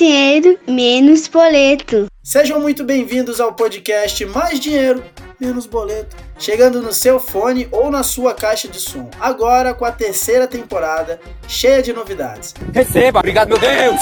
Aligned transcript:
dinheiro, 0.00 0.58
menos 0.66 1.28
boleto. 1.28 2.06
Sejam 2.22 2.58
muito 2.58 2.82
bem-vindos 2.84 3.38
ao 3.38 3.52
podcast 3.52 4.24
Mais 4.24 4.58
Dinheiro, 4.58 5.04
Menos 5.38 5.66
Boleto. 5.66 6.16
Chegando 6.38 6.80
no 6.80 6.90
seu 6.90 7.20
fone 7.20 7.68
ou 7.70 7.90
na 7.90 8.02
sua 8.02 8.32
caixa 8.32 8.66
de 8.66 8.80
som. 8.80 9.10
Agora 9.20 9.74
com 9.74 9.84
a 9.84 9.92
terceira 9.92 10.46
temporada, 10.46 11.20
cheia 11.46 11.82
de 11.82 11.92
novidades. 11.92 12.54
Receba, 12.72 13.18
obrigado, 13.18 13.48
meu 13.50 13.58
Deus! 13.58 14.00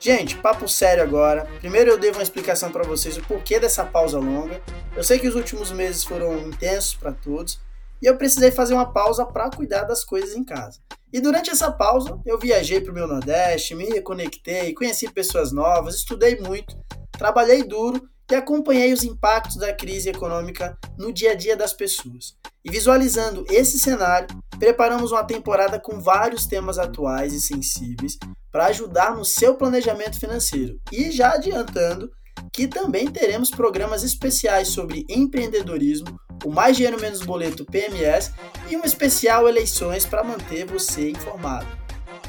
Gente, 0.00 0.34
papo 0.34 0.66
sério 0.66 1.04
agora. 1.04 1.46
Primeiro 1.60 1.92
eu 1.92 1.96
devo 1.96 2.18
uma 2.18 2.24
explicação 2.24 2.72
para 2.72 2.82
vocês 2.82 3.16
o 3.16 3.22
porquê 3.22 3.60
dessa 3.60 3.84
pausa 3.84 4.18
longa. 4.18 4.60
Eu 4.96 5.04
sei 5.04 5.20
que 5.20 5.28
os 5.28 5.36
últimos 5.36 5.70
meses 5.70 6.02
foram 6.02 6.36
intensos 6.38 6.94
para 6.94 7.12
todos 7.12 7.60
e 8.02 8.06
eu 8.06 8.16
precisei 8.16 8.50
fazer 8.50 8.74
uma 8.74 8.92
pausa 8.92 9.24
para 9.24 9.48
cuidar 9.48 9.84
das 9.84 10.04
coisas 10.04 10.34
em 10.34 10.44
casa. 10.44 10.80
E 11.12 11.20
durante 11.20 11.50
essa 11.50 11.70
pausa, 11.70 12.18
eu 12.26 12.38
viajei 12.38 12.80
para 12.80 12.90
o 12.90 12.94
meu 12.94 13.06
Nordeste, 13.06 13.76
me 13.76 13.84
reconectei, 13.84 14.74
conheci 14.74 15.08
pessoas 15.10 15.52
novas, 15.52 15.94
estudei 15.94 16.40
muito, 16.40 16.76
trabalhei 17.12 17.62
duro 17.62 18.02
e 18.30 18.34
acompanhei 18.34 18.92
os 18.92 19.04
impactos 19.04 19.56
da 19.56 19.72
crise 19.72 20.08
econômica 20.08 20.76
no 20.98 21.12
dia 21.12 21.32
a 21.32 21.34
dia 21.34 21.56
das 21.56 21.72
pessoas. 21.72 22.34
E 22.64 22.70
visualizando 22.70 23.44
esse 23.50 23.78
cenário, 23.78 24.28
preparamos 24.58 25.12
uma 25.12 25.22
temporada 25.22 25.78
com 25.78 26.00
vários 26.00 26.46
temas 26.46 26.78
atuais 26.78 27.32
e 27.32 27.40
sensíveis 27.40 28.18
para 28.50 28.66
ajudar 28.66 29.14
no 29.14 29.24
seu 29.24 29.54
planejamento 29.54 30.18
financeiro. 30.18 30.80
E 30.90 31.10
já 31.10 31.32
adiantando 31.32 32.10
que 32.52 32.66
também 32.66 33.10
teremos 33.10 33.50
programas 33.50 34.02
especiais 34.02 34.68
sobre 34.68 35.04
empreendedorismo, 35.08 36.18
o 36.44 36.50
Mais 36.50 36.76
Dinheiro 36.76 37.00
Menos 37.00 37.22
Boleto 37.22 37.64
PMS 37.64 38.32
e 38.68 38.76
um 38.76 38.84
especial 38.84 39.48
eleições 39.48 40.04
para 40.04 40.24
manter 40.24 40.64
você 40.66 41.10
informado. 41.10 41.66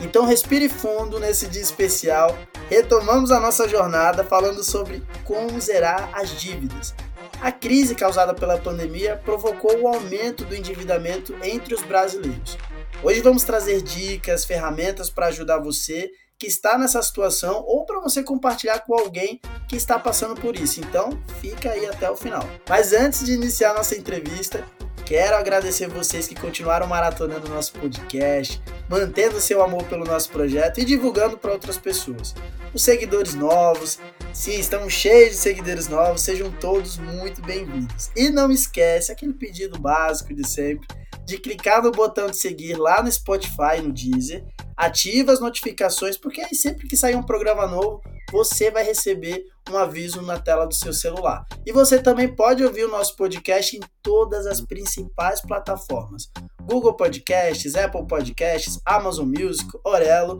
Então 0.02 0.26
respire 0.26 0.70
fundo 0.70 1.20
nesse 1.20 1.48
dia 1.48 1.62
especial. 1.62 2.38
Retomamos 2.70 3.32
a 3.32 3.40
nossa 3.40 3.68
jornada 3.68 4.24
falando 4.24 4.64
sobre 4.64 5.04
como 5.24 5.60
zerar 5.60 6.10
as 6.14 6.30
dívidas. 6.40 6.94
A 7.42 7.52
crise 7.52 7.94
causada 7.94 8.34
pela 8.34 8.58
pandemia 8.58 9.20
provocou 9.24 9.82
o 9.82 9.88
aumento 9.88 10.46
do 10.46 10.56
endividamento 10.56 11.36
entre 11.44 11.74
os 11.74 11.82
brasileiros. 11.82 12.58
Hoje 13.04 13.22
vamos 13.22 13.44
trazer 13.44 13.82
dicas, 13.82 14.46
ferramentas 14.46 15.10
para 15.10 15.28
ajudar 15.28 15.60
você 15.60 16.10
que 16.44 16.48
está 16.50 16.78
nessa 16.78 17.02
situação 17.02 17.64
ou 17.66 17.86
para 17.86 18.02
você 18.02 18.22
compartilhar 18.22 18.80
com 18.80 18.94
alguém 18.94 19.40
que 19.66 19.78
está 19.78 19.98
passando 19.98 20.36
por 20.36 20.58
isso. 20.58 20.82
Então, 20.82 21.18
fica 21.40 21.70
aí 21.70 21.86
até 21.86 22.12
o 22.12 22.18
final. 22.18 22.46
Mas 22.68 22.92
antes 22.92 23.24
de 23.24 23.32
iniciar 23.32 23.74
nossa 23.74 23.96
entrevista, 23.96 24.66
quero 25.06 25.38
agradecer 25.38 25.88
vocês 25.88 26.28
que 26.28 26.36
continuaram 26.36 26.86
maratonando 26.86 27.48
nosso 27.48 27.72
podcast, 27.72 28.62
mantendo 28.90 29.40
seu 29.40 29.64
amor 29.64 29.86
pelo 29.86 30.04
nosso 30.04 30.32
projeto 30.32 30.82
e 30.82 30.86
divulgando 30.86 31.38
para 31.38 31.54
outras 31.54 31.78
pessoas. 31.78 32.36
Os 32.74 32.84
seguidores 32.84 33.36
novos, 33.36 33.98
sim, 34.34 34.60
estamos 34.60 34.92
cheios 34.92 35.30
de 35.32 35.38
seguidores 35.38 35.88
novos, 35.88 36.24
sejam 36.24 36.52
todos 36.52 36.98
muito 36.98 37.42
bem-vindos. 37.42 38.12
E 38.18 38.30
não 38.30 38.52
esquece 38.52 39.14
aquele 39.14 39.32
pedido 39.32 39.80
básico 39.80 40.34
de 40.34 40.46
sempre 40.46 40.86
de 41.26 41.38
clicar 41.38 41.82
no 41.82 41.92
botão 41.92 42.28
de 42.28 42.38
seguir 42.38 42.76
lá 42.76 43.02
no 43.02 43.12
Spotify, 43.12 43.82
no 43.82 43.92
Deezer, 43.92 44.46
ativa 44.76 45.32
as 45.32 45.40
notificações, 45.40 46.18
porque 46.18 46.42
aí 46.42 46.56
sempre 46.56 46.88
que 46.88 46.98
sair 46.98 47.16
um 47.16 47.24
programa 47.24 47.68
novo, 47.68 48.02
você 48.32 48.72
vai 48.72 48.84
receber 48.84 49.46
um 49.70 49.78
aviso 49.78 50.22
na 50.22 50.40
tela 50.40 50.66
do 50.66 50.74
seu 50.74 50.92
celular. 50.92 51.46
E 51.66 51.72
você 51.72 52.02
também 52.02 52.28
pode 52.28 52.64
ouvir 52.64 52.84
o 52.86 52.92
nosso 52.92 53.16
podcast 53.16 53.78
em 53.78 53.80
todas 54.02 54.46
as 54.46 54.60
principais 54.60 55.42
plataformas: 55.42 56.30
Google 56.64 56.96
Podcasts, 56.96 57.76
Apple 57.76 58.08
Podcasts, 58.08 58.80
Amazon 58.86 59.28
Music, 59.28 59.68
Orelo. 59.86 60.38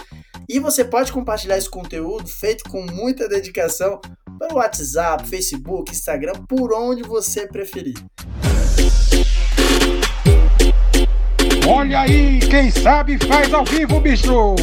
E 0.50 0.60
você 0.60 0.84
pode 0.84 1.12
compartilhar 1.12 1.58
esse 1.58 1.70
conteúdo 1.70 2.28
feito 2.28 2.70
com 2.70 2.82
muita 2.82 3.30
dedicação 3.30 4.02
pelo 4.40 4.56
WhatsApp, 4.56 5.26
Facebook, 5.28 5.92
Instagram, 5.92 6.34
por 6.48 6.74
onde 6.74 7.04
você 7.04 7.48
preferir. 7.48 7.96
Olha 11.66 12.02
aí, 12.02 12.42
quem 12.42 12.70
sabe 12.70 13.18
faz 13.26 13.54
ao 13.54 13.64
vivo, 13.64 13.98
bicho! 14.02 14.54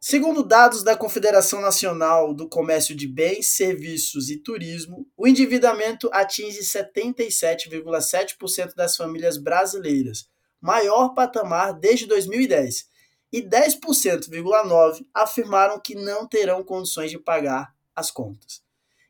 Segundo 0.00 0.42
dados 0.42 0.82
da 0.82 0.96
Confederação 0.96 1.60
Nacional 1.60 2.34
do 2.34 2.48
Comércio 2.48 2.92
de 2.92 3.06
Bens, 3.06 3.50
Serviços 3.50 4.28
e 4.28 4.36
Turismo, 4.36 5.06
o 5.16 5.28
endividamento 5.28 6.10
atinge 6.12 6.58
77,7% 6.58 8.74
das 8.74 8.96
famílias 8.96 9.38
brasileiras, 9.38 10.28
maior 10.60 11.14
patamar 11.14 11.72
desde 11.72 12.04
2010, 12.06 12.88
e 13.32 13.42
10,9% 13.42 15.06
afirmaram 15.14 15.80
que 15.80 15.94
não 15.94 16.26
terão 16.26 16.64
condições 16.64 17.12
de 17.12 17.18
pagar 17.18 17.72
as 17.94 18.10
contas. 18.10 18.60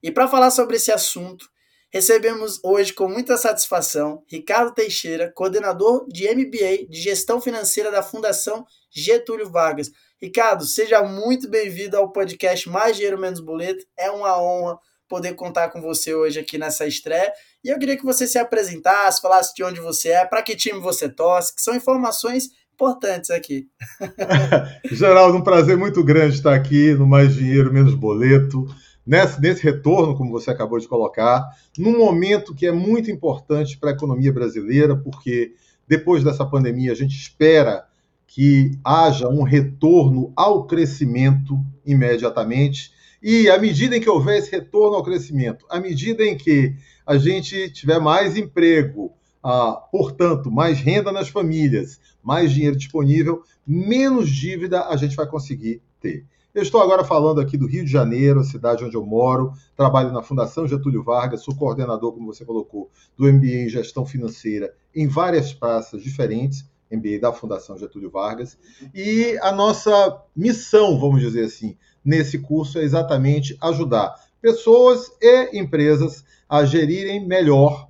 E 0.02 0.12
para 0.12 0.28
falar 0.28 0.50
sobre 0.50 0.76
esse 0.76 0.92
assunto, 0.92 1.48
Recebemos 1.96 2.60
hoje 2.62 2.92
com 2.92 3.08
muita 3.08 3.38
satisfação 3.38 4.22
Ricardo 4.28 4.74
Teixeira, 4.74 5.32
coordenador 5.34 6.06
de 6.06 6.28
MBA 6.28 6.90
de 6.90 7.00
Gestão 7.00 7.40
Financeira 7.40 7.90
da 7.90 8.02
Fundação 8.02 8.66
Getúlio 8.94 9.48
Vargas. 9.48 9.90
Ricardo, 10.20 10.66
seja 10.66 11.02
muito 11.02 11.48
bem-vindo 11.48 11.96
ao 11.96 12.12
podcast 12.12 12.68
Mais 12.68 12.96
Dinheiro 12.96 13.18
Menos 13.18 13.40
Boleto. 13.40 13.86
É 13.98 14.10
uma 14.10 14.38
honra 14.38 14.78
poder 15.08 15.32
contar 15.36 15.70
com 15.70 15.80
você 15.80 16.14
hoje 16.14 16.38
aqui 16.38 16.58
nessa 16.58 16.86
estreia. 16.86 17.32
E 17.64 17.70
eu 17.70 17.78
queria 17.78 17.96
que 17.96 18.04
você 18.04 18.26
se 18.26 18.38
apresentasse, 18.38 19.22
falasse 19.22 19.54
de 19.54 19.64
onde 19.64 19.80
você 19.80 20.10
é, 20.10 20.26
para 20.26 20.42
que 20.42 20.54
time 20.54 20.78
você 20.78 21.08
torce, 21.08 21.54
que 21.54 21.62
são 21.62 21.74
informações 21.74 22.50
importantes 22.74 23.30
aqui. 23.30 23.68
Geraldo, 24.92 25.38
um 25.38 25.42
prazer 25.42 25.78
muito 25.78 26.04
grande 26.04 26.36
estar 26.36 26.54
aqui 26.54 26.92
no 26.92 27.06
Mais 27.06 27.34
Dinheiro 27.34 27.72
Menos 27.72 27.94
Boleto 27.94 28.66
nesse, 29.06 29.40
nesse 29.40 29.62
retorno, 29.62 30.16
como 30.16 30.32
você 30.32 30.50
acabou 30.50 30.78
de 30.78 30.88
colocar, 30.88 31.48
num 31.78 31.98
momento 31.98 32.54
que 32.54 32.66
é 32.66 32.72
muito 32.72 33.10
importante 33.10 33.78
para 33.78 33.90
a 33.90 33.92
economia 33.92 34.32
brasileira, 34.32 34.96
porque 34.96 35.54
depois 35.86 36.24
dessa 36.24 36.44
pandemia 36.44 36.92
a 36.92 36.96
gente 36.96 37.16
espera 37.16 37.86
que 38.26 38.72
haja 38.84 39.28
um 39.28 39.42
retorno 39.42 40.32
ao 40.34 40.66
crescimento 40.66 41.58
imediatamente. 41.86 42.92
E 43.22 43.48
à 43.48 43.58
medida 43.58 43.96
em 43.96 44.00
que 44.00 44.10
houver 44.10 44.38
esse 44.38 44.50
retorno 44.50 44.96
ao 44.96 45.04
crescimento, 45.04 45.64
à 45.70 45.80
medida 45.80 46.24
em 46.24 46.36
que 46.36 46.74
a 47.06 47.16
gente 47.16 47.70
tiver 47.70 48.00
mais 48.00 48.36
emprego, 48.36 49.12
ah, 49.42 49.80
portanto, 49.92 50.50
mais 50.50 50.80
renda 50.80 51.12
nas 51.12 51.28
famílias, 51.28 52.00
mais 52.22 52.50
dinheiro 52.52 52.76
disponível, 52.76 53.42
menos 53.64 54.28
dívida 54.28 54.86
a 54.86 54.96
gente 54.96 55.14
vai 55.14 55.26
conseguir 55.26 55.80
ter. 56.00 56.24
Eu 56.56 56.62
estou 56.62 56.80
agora 56.80 57.04
falando 57.04 57.38
aqui 57.38 57.58
do 57.58 57.66
Rio 57.66 57.84
de 57.84 57.90
Janeiro, 57.90 58.40
a 58.40 58.42
cidade 58.42 58.82
onde 58.82 58.96
eu 58.96 59.04
moro, 59.04 59.52
trabalho 59.76 60.10
na 60.10 60.22
Fundação 60.22 60.66
Getúlio 60.66 61.02
Vargas, 61.02 61.42
sou 61.42 61.54
coordenador, 61.54 62.14
como 62.14 62.32
você 62.32 62.46
colocou, 62.46 62.90
do 63.14 63.30
MBA 63.30 63.64
em 63.64 63.68
Gestão 63.68 64.06
Financeira 64.06 64.72
em 64.94 65.06
várias 65.06 65.52
praças 65.52 66.02
diferentes, 66.02 66.66
MBA 66.90 67.18
da 67.20 67.30
Fundação 67.30 67.76
Getúlio 67.76 68.10
Vargas, 68.10 68.56
e 68.94 69.38
a 69.42 69.52
nossa 69.52 70.18
missão, 70.34 70.98
vamos 70.98 71.20
dizer 71.20 71.44
assim, 71.44 71.76
nesse 72.02 72.38
curso 72.38 72.78
é 72.78 72.84
exatamente 72.84 73.54
ajudar 73.60 74.14
pessoas 74.40 75.12
e 75.20 75.58
empresas 75.58 76.24
a 76.48 76.64
gerirem 76.64 77.26
melhor 77.26 77.86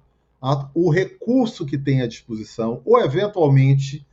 o 0.75 0.91
recurso 0.91 1.65
que 1.65 1.79
têm 1.79 2.03
à 2.03 2.09
disposição, 2.09 2.83
ou 2.85 2.99
eventualmente 3.01 4.05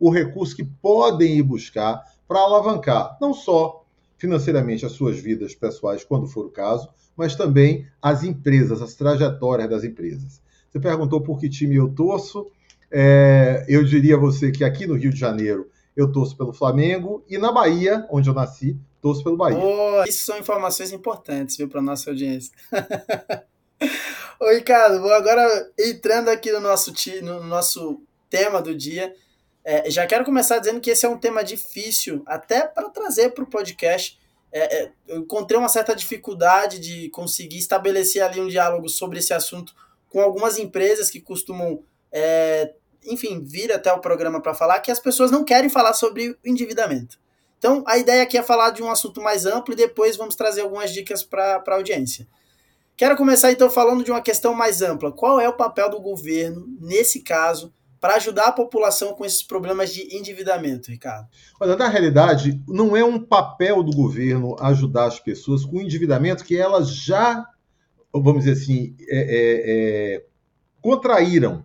o 0.00 0.10
recurso 0.10 0.56
que 0.56 0.64
podem 0.64 1.36
ir 1.36 1.42
buscar 1.44 2.02
para 2.26 2.40
alavancar 2.40 3.16
não 3.20 3.32
só 3.32 3.84
financeiramente 4.18 4.84
as 4.84 4.92
suas 4.92 5.18
vidas 5.18 5.54
pessoais, 5.54 6.04
quando 6.04 6.26
for 6.26 6.46
o 6.46 6.50
caso, 6.50 6.88
mas 7.16 7.34
também 7.34 7.86
as 8.00 8.22
empresas, 8.22 8.82
as 8.82 8.94
trajetórias 8.94 9.68
das 9.68 9.84
empresas. 9.84 10.40
Você 10.70 10.80
perguntou 10.80 11.20
por 11.20 11.38
que 11.38 11.48
time 11.48 11.76
eu 11.76 11.88
torço. 11.88 12.50
É, 12.90 13.64
eu 13.68 13.84
diria 13.84 14.16
a 14.16 14.18
você 14.18 14.50
que 14.50 14.64
aqui 14.64 14.86
no 14.86 14.94
Rio 14.94 15.10
de 15.10 15.18
Janeiro 15.18 15.68
eu 15.96 16.12
torço 16.12 16.36
pelo 16.36 16.52
Flamengo 16.52 17.24
e 17.28 17.38
na 17.38 17.50
Bahia, 17.50 18.06
onde 18.10 18.28
eu 18.28 18.34
nasci, 18.34 18.78
torço 19.00 19.24
pelo 19.24 19.36
Bahia. 19.36 19.58
Oh, 19.58 20.04
isso 20.06 20.24
são 20.24 20.38
informações 20.38 20.92
importantes, 20.92 21.56
viu, 21.56 21.68
para 21.68 21.80
nossa 21.80 22.10
audiência. 22.10 22.52
Ô, 24.38 24.50
Ricardo, 24.50 25.00
vou 25.00 25.12
agora 25.12 25.42
entrando 25.78 26.28
aqui 26.28 26.52
no 26.52 26.60
nosso, 26.60 26.92
no 27.22 27.42
nosso 27.44 28.02
tema 28.28 28.60
do 28.60 28.74
dia, 28.74 29.14
é, 29.68 29.90
já 29.90 30.06
quero 30.06 30.24
começar 30.24 30.60
dizendo 30.60 30.80
que 30.80 30.90
esse 30.90 31.04
é 31.04 31.08
um 31.08 31.18
tema 31.18 31.42
difícil, 31.42 32.22
até 32.24 32.68
para 32.68 32.88
trazer 32.88 33.30
para 33.30 33.42
o 33.42 33.48
podcast. 33.48 34.16
É, 34.52 34.82
é, 34.84 34.92
eu 35.08 35.18
encontrei 35.18 35.58
uma 35.58 35.68
certa 35.68 35.92
dificuldade 35.92 36.78
de 36.78 37.10
conseguir 37.10 37.58
estabelecer 37.58 38.22
ali 38.22 38.40
um 38.40 38.46
diálogo 38.46 38.88
sobre 38.88 39.18
esse 39.18 39.34
assunto 39.34 39.74
com 40.08 40.20
algumas 40.20 40.56
empresas 40.56 41.10
que 41.10 41.20
costumam, 41.20 41.82
é, 42.12 42.74
enfim, 43.06 43.42
vir 43.42 43.72
até 43.72 43.92
o 43.92 43.98
programa 43.98 44.40
para 44.40 44.54
falar 44.54 44.78
que 44.78 44.92
as 44.92 45.00
pessoas 45.00 45.32
não 45.32 45.42
querem 45.42 45.68
falar 45.68 45.94
sobre 45.94 46.30
o 46.30 46.36
endividamento. 46.44 47.18
Então, 47.58 47.82
a 47.88 47.98
ideia 47.98 48.22
aqui 48.22 48.38
é 48.38 48.44
falar 48.44 48.70
de 48.70 48.84
um 48.84 48.90
assunto 48.90 49.20
mais 49.20 49.46
amplo 49.46 49.74
e 49.74 49.76
depois 49.76 50.16
vamos 50.16 50.36
trazer 50.36 50.60
algumas 50.60 50.92
dicas 50.92 51.24
para 51.24 51.60
a 51.66 51.74
audiência. 51.74 52.28
Quero 52.96 53.16
começar 53.16 53.50
então 53.50 53.68
falando 53.68 54.04
de 54.04 54.12
uma 54.12 54.22
questão 54.22 54.54
mais 54.54 54.80
ampla. 54.80 55.10
Qual 55.10 55.40
é 55.40 55.48
o 55.48 55.56
papel 55.56 55.90
do 55.90 56.00
governo, 56.00 56.64
nesse 56.80 57.20
caso, 57.20 57.74
para 58.00 58.16
ajudar 58.16 58.48
a 58.48 58.52
população 58.52 59.14
com 59.14 59.24
esses 59.24 59.42
problemas 59.42 59.92
de 59.92 60.16
endividamento, 60.16 60.90
Ricardo? 60.90 61.28
Olha, 61.60 61.76
na 61.76 61.88
realidade, 61.88 62.60
não 62.68 62.96
é 62.96 63.04
um 63.04 63.18
papel 63.18 63.82
do 63.82 63.92
governo 63.94 64.56
ajudar 64.60 65.06
as 65.06 65.18
pessoas 65.18 65.64
com 65.64 65.76
o 65.76 65.80
endividamento 65.80 66.44
que 66.44 66.56
elas 66.56 66.90
já, 66.90 67.46
vamos 68.12 68.44
dizer 68.44 68.52
assim, 68.52 68.94
é, 69.08 69.18
é, 69.18 70.14
é, 70.16 70.24
contraíram. 70.80 71.64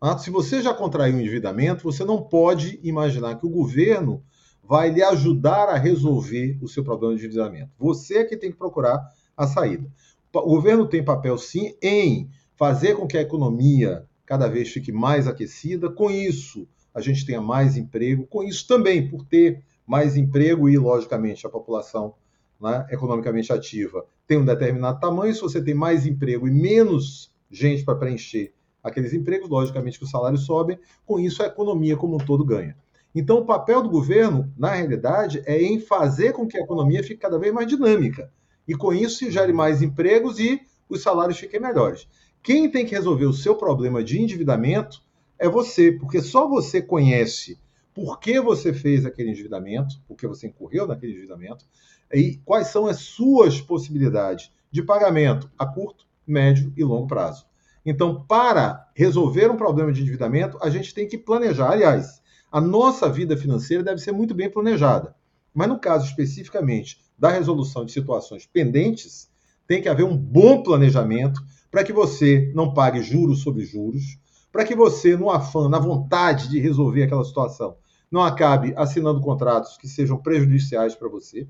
Ah, 0.00 0.16
se 0.16 0.30
você 0.30 0.62
já 0.62 0.72
contraiu 0.72 1.16
um 1.16 1.20
endividamento, 1.20 1.82
você 1.82 2.04
não 2.04 2.22
pode 2.22 2.78
imaginar 2.82 3.36
que 3.36 3.46
o 3.46 3.50
governo 3.50 4.22
vai 4.62 4.90
lhe 4.90 5.02
ajudar 5.02 5.68
a 5.68 5.78
resolver 5.78 6.58
o 6.60 6.68
seu 6.68 6.84
problema 6.84 7.14
de 7.14 7.20
endividamento. 7.20 7.70
Você 7.78 8.18
é 8.18 8.24
que 8.24 8.36
tem 8.36 8.50
que 8.50 8.58
procurar 8.58 9.00
a 9.36 9.46
saída. 9.46 9.90
O 10.32 10.42
governo 10.42 10.86
tem 10.86 11.02
papel, 11.02 11.38
sim, 11.38 11.74
em 11.82 12.28
fazer 12.54 12.94
com 12.94 13.06
que 13.06 13.16
a 13.16 13.22
economia 13.22 14.07
cada 14.28 14.46
vez 14.46 14.68
fique 14.68 14.92
mais 14.92 15.26
aquecida. 15.26 15.88
Com 15.88 16.10
isso, 16.10 16.68
a 16.94 17.00
gente 17.00 17.24
tenha 17.24 17.40
mais 17.40 17.78
emprego. 17.78 18.26
Com 18.26 18.44
isso 18.44 18.68
também, 18.68 19.08
por 19.08 19.24
ter 19.24 19.64
mais 19.86 20.18
emprego 20.18 20.68
e, 20.68 20.76
logicamente, 20.76 21.46
a 21.46 21.50
população 21.50 22.14
né, 22.60 22.86
economicamente 22.90 23.50
ativa 23.50 24.04
tem 24.26 24.36
um 24.36 24.44
determinado 24.44 25.00
tamanho. 25.00 25.34
Se 25.34 25.40
você 25.40 25.64
tem 25.64 25.72
mais 25.72 26.06
emprego 26.06 26.46
e 26.46 26.50
menos 26.50 27.32
gente 27.50 27.82
para 27.86 27.94
preencher 27.94 28.52
aqueles 28.84 29.14
empregos, 29.14 29.48
logicamente 29.48 29.98
que 29.98 30.04
os 30.04 30.10
salários 30.10 30.44
sobem. 30.44 30.78
Com 31.06 31.18
isso, 31.18 31.42
a 31.42 31.46
economia 31.46 31.96
como 31.96 32.16
um 32.16 32.18
todo 32.18 32.44
ganha. 32.44 32.76
Então, 33.14 33.38
o 33.38 33.46
papel 33.46 33.82
do 33.82 33.88
governo, 33.88 34.52
na 34.58 34.74
realidade, 34.74 35.42
é 35.46 35.58
em 35.58 35.80
fazer 35.80 36.34
com 36.34 36.46
que 36.46 36.58
a 36.58 36.60
economia 36.60 37.02
fique 37.02 37.16
cada 37.16 37.38
vez 37.38 37.54
mais 37.54 37.66
dinâmica. 37.66 38.30
E 38.66 38.74
com 38.74 38.92
isso 38.92 39.16
se 39.16 39.30
gere 39.30 39.54
mais 39.54 39.80
empregos 39.80 40.38
e 40.38 40.60
os 40.86 41.02
salários 41.02 41.38
fiquem 41.38 41.58
melhores. 41.58 42.06
Quem 42.48 42.70
tem 42.70 42.86
que 42.86 42.94
resolver 42.94 43.26
o 43.26 43.32
seu 43.34 43.54
problema 43.56 44.02
de 44.02 44.18
endividamento 44.18 45.02
é 45.38 45.46
você, 45.46 45.92
porque 45.92 46.22
só 46.22 46.48
você 46.48 46.80
conhece 46.80 47.58
por 47.92 48.18
que 48.18 48.40
você 48.40 48.72
fez 48.72 49.04
aquele 49.04 49.32
endividamento, 49.32 50.00
por 50.08 50.16
que 50.16 50.26
você 50.26 50.46
incorreu 50.46 50.86
naquele 50.86 51.12
endividamento, 51.12 51.66
e 52.10 52.40
quais 52.46 52.68
são 52.68 52.86
as 52.86 53.00
suas 53.00 53.60
possibilidades 53.60 54.50
de 54.70 54.82
pagamento 54.82 55.50
a 55.58 55.66
curto, 55.66 56.06
médio 56.26 56.72
e 56.74 56.82
longo 56.82 57.06
prazo. 57.06 57.44
Então, 57.84 58.24
para 58.26 58.88
resolver 58.94 59.50
um 59.50 59.56
problema 59.58 59.92
de 59.92 60.00
endividamento, 60.00 60.56
a 60.62 60.70
gente 60.70 60.94
tem 60.94 61.06
que 61.06 61.18
planejar. 61.18 61.72
Aliás, 61.72 62.22
a 62.50 62.62
nossa 62.62 63.10
vida 63.10 63.36
financeira 63.36 63.84
deve 63.84 64.00
ser 64.00 64.12
muito 64.12 64.34
bem 64.34 64.48
planejada. 64.48 65.14
Mas 65.52 65.68
no 65.68 65.78
caso 65.78 66.06
especificamente 66.06 66.98
da 67.18 67.28
resolução 67.28 67.84
de 67.84 67.92
situações 67.92 68.46
pendentes, 68.46 69.28
tem 69.66 69.82
que 69.82 69.88
haver 69.90 70.04
um 70.04 70.16
bom 70.16 70.62
planejamento 70.62 71.42
para 71.70 71.84
que 71.84 71.92
você 71.92 72.50
não 72.54 72.72
pague 72.72 73.02
juros 73.02 73.42
sobre 73.42 73.64
juros, 73.64 74.18
para 74.50 74.64
que 74.64 74.74
você, 74.74 75.16
no 75.16 75.30
afã, 75.30 75.68
na 75.68 75.78
vontade 75.78 76.48
de 76.48 76.58
resolver 76.58 77.02
aquela 77.02 77.24
situação, 77.24 77.76
não 78.10 78.22
acabe 78.22 78.72
assinando 78.76 79.20
contratos 79.20 79.76
que 79.76 79.86
sejam 79.86 80.16
prejudiciais 80.16 80.94
para 80.94 81.08
você, 81.08 81.46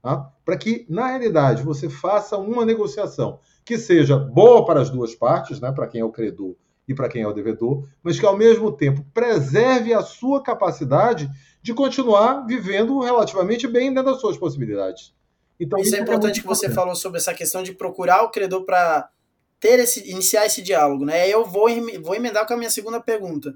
tá? 0.00 0.30
para 0.44 0.56
que, 0.56 0.86
na 0.88 1.08
realidade, 1.08 1.62
você 1.62 1.88
faça 1.88 2.36
uma 2.36 2.64
negociação 2.64 3.40
que 3.64 3.76
seja 3.76 4.16
boa 4.16 4.64
para 4.64 4.80
as 4.80 4.90
duas 4.90 5.14
partes, 5.14 5.60
né? 5.60 5.72
para 5.72 5.88
quem 5.88 6.00
é 6.00 6.04
o 6.04 6.12
credor 6.12 6.54
e 6.86 6.94
para 6.94 7.08
quem 7.08 7.22
é 7.22 7.28
o 7.28 7.32
devedor, 7.32 7.86
mas 8.02 8.18
que, 8.18 8.24
ao 8.24 8.36
mesmo 8.36 8.72
tempo, 8.72 9.04
preserve 9.12 9.92
a 9.92 10.00
sua 10.00 10.42
capacidade 10.42 11.28
de 11.60 11.74
continuar 11.74 12.46
vivendo 12.46 13.00
relativamente 13.00 13.66
bem 13.66 13.92
dentro 13.92 14.12
das 14.12 14.20
suas 14.20 14.38
possibilidades. 14.38 15.12
Então, 15.60 15.78
isso, 15.78 15.88
é 15.88 15.98
isso 15.98 16.00
é 16.00 16.02
importante 16.02 16.38
é 16.38 16.42
que 16.42 16.48
você 16.48 16.70
falou 16.70 16.94
sobre 16.94 17.18
essa 17.18 17.34
questão 17.34 17.62
de 17.62 17.72
procurar 17.72 18.22
o 18.22 18.30
credor 18.30 18.64
para 18.64 19.10
ter 19.60 19.78
esse, 19.78 20.08
iniciar 20.08 20.46
esse 20.46 20.62
diálogo, 20.62 21.04
né? 21.04 21.28
Eu 21.28 21.44
vou, 21.44 21.68
vou 22.02 22.14
emendar 22.14 22.46
com 22.46 22.54
a 22.54 22.56
minha 22.56 22.70
segunda 22.70 23.00
pergunta. 23.00 23.54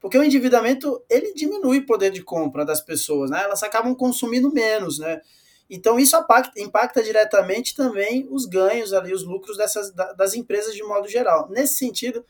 Porque 0.00 0.18
o 0.18 0.24
endividamento, 0.24 1.00
ele 1.08 1.32
diminui 1.32 1.78
o 1.78 1.86
poder 1.86 2.10
de 2.10 2.22
compra 2.22 2.64
das 2.64 2.80
pessoas, 2.80 3.30
né? 3.30 3.42
Elas 3.44 3.62
acabam 3.62 3.94
consumindo 3.94 4.52
menos, 4.52 4.98
né? 4.98 5.20
Então 5.70 5.98
isso 5.98 6.16
impacta, 6.16 6.60
impacta 6.60 7.02
diretamente 7.02 7.74
também 7.74 8.26
os 8.30 8.44
ganhos 8.44 8.92
ali, 8.92 9.12
os 9.12 9.24
lucros 9.24 9.56
dessas, 9.56 9.90
das 9.92 10.34
empresas 10.34 10.74
de 10.74 10.82
modo 10.82 11.08
geral. 11.08 11.48
Nesse 11.50 11.76
sentido, 11.76 12.24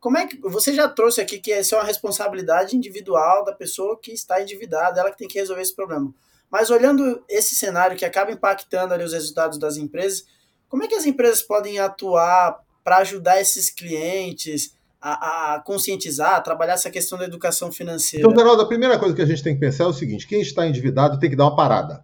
como 0.00 0.16
é 0.16 0.26
que 0.26 0.38
você 0.40 0.72
já 0.72 0.88
trouxe 0.88 1.20
aqui 1.20 1.38
que 1.38 1.52
essa 1.52 1.76
é 1.76 1.78
uma 1.78 1.84
responsabilidade 1.84 2.76
individual 2.76 3.44
da 3.44 3.52
pessoa 3.52 3.98
que 4.00 4.12
está 4.12 4.40
endividada, 4.40 5.00
ela 5.00 5.10
que 5.10 5.18
tem 5.18 5.28
que 5.28 5.38
resolver 5.38 5.62
esse 5.62 5.74
problema. 5.74 6.12
Mas 6.50 6.70
olhando 6.70 7.22
esse 7.28 7.54
cenário 7.54 7.96
que 7.96 8.04
acaba 8.04 8.32
impactando 8.32 8.94
ali 8.94 9.04
os 9.04 9.12
resultados 9.12 9.58
das 9.58 9.76
empresas, 9.76 10.24
como 10.68 10.82
é 10.82 10.88
que 10.88 10.94
as 10.94 11.04
empresas 11.04 11.42
podem 11.42 11.78
atuar 11.78 12.58
para 12.88 13.00
ajudar 13.00 13.38
esses 13.38 13.68
clientes 13.68 14.74
a, 14.98 15.56
a, 15.56 15.60
conscientizar, 15.60 16.36
a 16.36 16.40
trabalhar 16.40 16.72
essa 16.72 16.90
questão 16.90 17.18
da 17.18 17.26
educação 17.26 17.70
financeira? 17.70 18.26
Então, 18.26 18.34
Geraldo, 18.34 18.62
a 18.62 18.66
primeira 18.66 18.98
coisa 18.98 19.14
que 19.14 19.20
a 19.20 19.26
gente 19.26 19.42
tem 19.42 19.52
que 19.52 19.60
pensar 19.60 19.84
é 19.84 19.88
o 19.88 19.92
seguinte: 19.92 20.26
quem 20.26 20.40
está 20.40 20.66
endividado 20.66 21.18
tem 21.18 21.28
que 21.28 21.36
dar 21.36 21.44
uma 21.44 21.54
parada. 21.54 22.02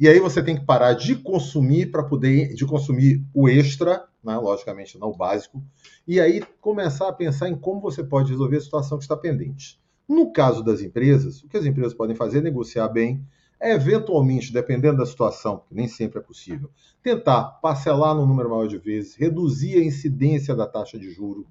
E 0.00 0.08
aí 0.08 0.18
você 0.18 0.42
tem 0.42 0.56
que 0.56 0.66
parar 0.66 0.94
de 0.94 1.14
consumir 1.14 1.92
para 1.92 2.02
poder 2.02 2.52
de 2.52 2.66
consumir 2.66 3.22
o 3.32 3.48
extra, 3.48 4.02
né? 4.24 4.36
logicamente 4.38 4.98
não 4.98 5.10
o 5.10 5.16
básico, 5.16 5.62
e 6.04 6.20
aí 6.20 6.42
começar 6.60 7.08
a 7.08 7.12
pensar 7.12 7.48
em 7.48 7.54
como 7.54 7.80
você 7.80 8.02
pode 8.02 8.32
resolver 8.32 8.56
a 8.56 8.60
situação 8.60 8.98
que 8.98 9.04
está 9.04 9.16
pendente. 9.16 9.78
No 10.08 10.32
caso 10.32 10.64
das 10.64 10.80
empresas, 10.80 11.44
o 11.44 11.48
que 11.48 11.56
as 11.56 11.64
empresas 11.64 11.94
podem 11.94 12.16
fazer 12.16 12.38
é 12.38 12.42
negociar 12.42 12.88
bem, 12.88 13.24
eventualmente, 13.62 14.52
dependendo 14.52 14.98
da 14.98 15.06
situação, 15.06 15.62
que 15.68 15.74
nem 15.74 15.86
sempre 15.86 16.18
é 16.18 16.22
possível, 16.22 16.68
tentar 17.02 17.44
parcelar 17.62 18.14
no 18.14 18.26
número 18.26 18.50
maior 18.50 18.66
de 18.66 18.78
vezes, 18.78 19.14
reduzir 19.14 19.78
a 19.78 19.84
incidência 19.84 20.54
da 20.54 20.66
taxa 20.66 20.98
de 20.98 21.10
juro 21.10 21.46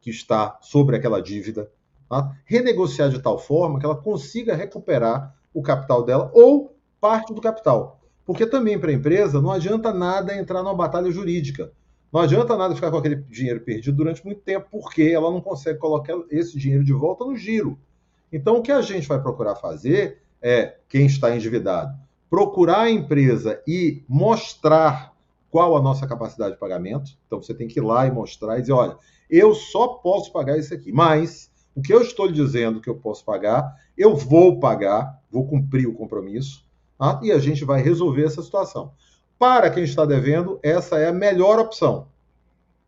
que 0.00 0.10
está 0.10 0.58
sobre 0.60 0.96
aquela 0.96 1.20
dívida, 1.20 1.70
tá? 2.08 2.36
renegociar 2.44 3.10
de 3.10 3.20
tal 3.20 3.38
forma 3.38 3.80
que 3.80 3.86
ela 3.86 3.96
consiga 3.96 4.54
recuperar 4.54 5.34
o 5.52 5.62
capital 5.62 6.04
dela 6.04 6.30
ou 6.32 6.76
parte 7.00 7.34
do 7.34 7.40
capital. 7.40 8.00
Porque 8.24 8.46
também 8.46 8.78
para 8.78 8.90
a 8.90 8.94
empresa 8.94 9.40
não 9.40 9.50
adianta 9.50 9.92
nada 9.92 10.36
entrar 10.36 10.62
numa 10.62 10.74
batalha 10.74 11.10
jurídica. 11.10 11.72
Não 12.12 12.20
adianta 12.20 12.56
nada 12.56 12.74
ficar 12.74 12.90
com 12.90 12.96
aquele 12.96 13.16
dinheiro 13.16 13.60
perdido 13.60 13.96
durante 13.96 14.24
muito 14.24 14.40
tempo, 14.40 14.66
porque 14.70 15.02
ela 15.02 15.30
não 15.30 15.40
consegue 15.40 15.78
colocar 15.78 16.14
esse 16.30 16.58
dinheiro 16.58 16.84
de 16.84 16.92
volta 16.92 17.24
no 17.24 17.36
giro. 17.36 17.78
Então, 18.32 18.58
o 18.58 18.62
que 18.62 18.72
a 18.72 18.82
gente 18.82 19.06
vai 19.06 19.20
procurar 19.20 19.56
fazer 19.56 20.22
é, 20.40 20.76
quem 20.88 21.06
está 21.06 21.34
endividado, 21.34 21.96
procurar 22.28 22.82
a 22.82 22.90
empresa 22.90 23.62
e 23.66 24.04
mostrar 24.08 25.14
qual 25.50 25.76
a 25.76 25.82
nossa 25.82 26.06
capacidade 26.06 26.54
de 26.54 26.60
pagamento. 26.60 27.12
Então 27.26 27.42
você 27.42 27.54
tem 27.54 27.68
que 27.68 27.78
ir 27.78 27.82
lá 27.82 28.06
e 28.06 28.10
mostrar 28.10 28.58
e 28.58 28.60
dizer, 28.60 28.72
olha, 28.72 28.96
eu 29.30 29.54
só 29.54 29.88
posso 29.88 30.32
pagar 30.32 30.58
isso 30.58 30.74
aqui, 30.74 30.92
mas 30.92 31.50
o 31.74 31.82
que 31.82 31.92
eu 31.92 32.00
estou 32.00 32.26
lhe 32.26 32.32
dizendo 32.32 32.80
que 32.80 32.88
eu 32.88 32.96
posso 32.96 33.24
pagar, 33.24 33.74
eu 33.96 34.16
vou 34.16 34.58
pagar, 34.60 35.20
vou 35.30 35.46
cumprir 35.46 35.86
o 35.86 35.94
compromisso, 35.94 36.64
tá? 36.98 37.20
e 37.22 37.32
a 37.32 37.38
gente 37.38 37.64
vai 37.64 37.82
resolver 37.82 38.24
essa 38.24 38.42
situação. 38.42 38.92
Para 39.38 39.70
quem 39.70 39.84
está 39.84 40.04
devendo, 40.04 40.58
essa 40.62 40.98
é 40.98 41.08
a 41.08 41.12
melhor 41.12 41.58
opção. 41.58 42.08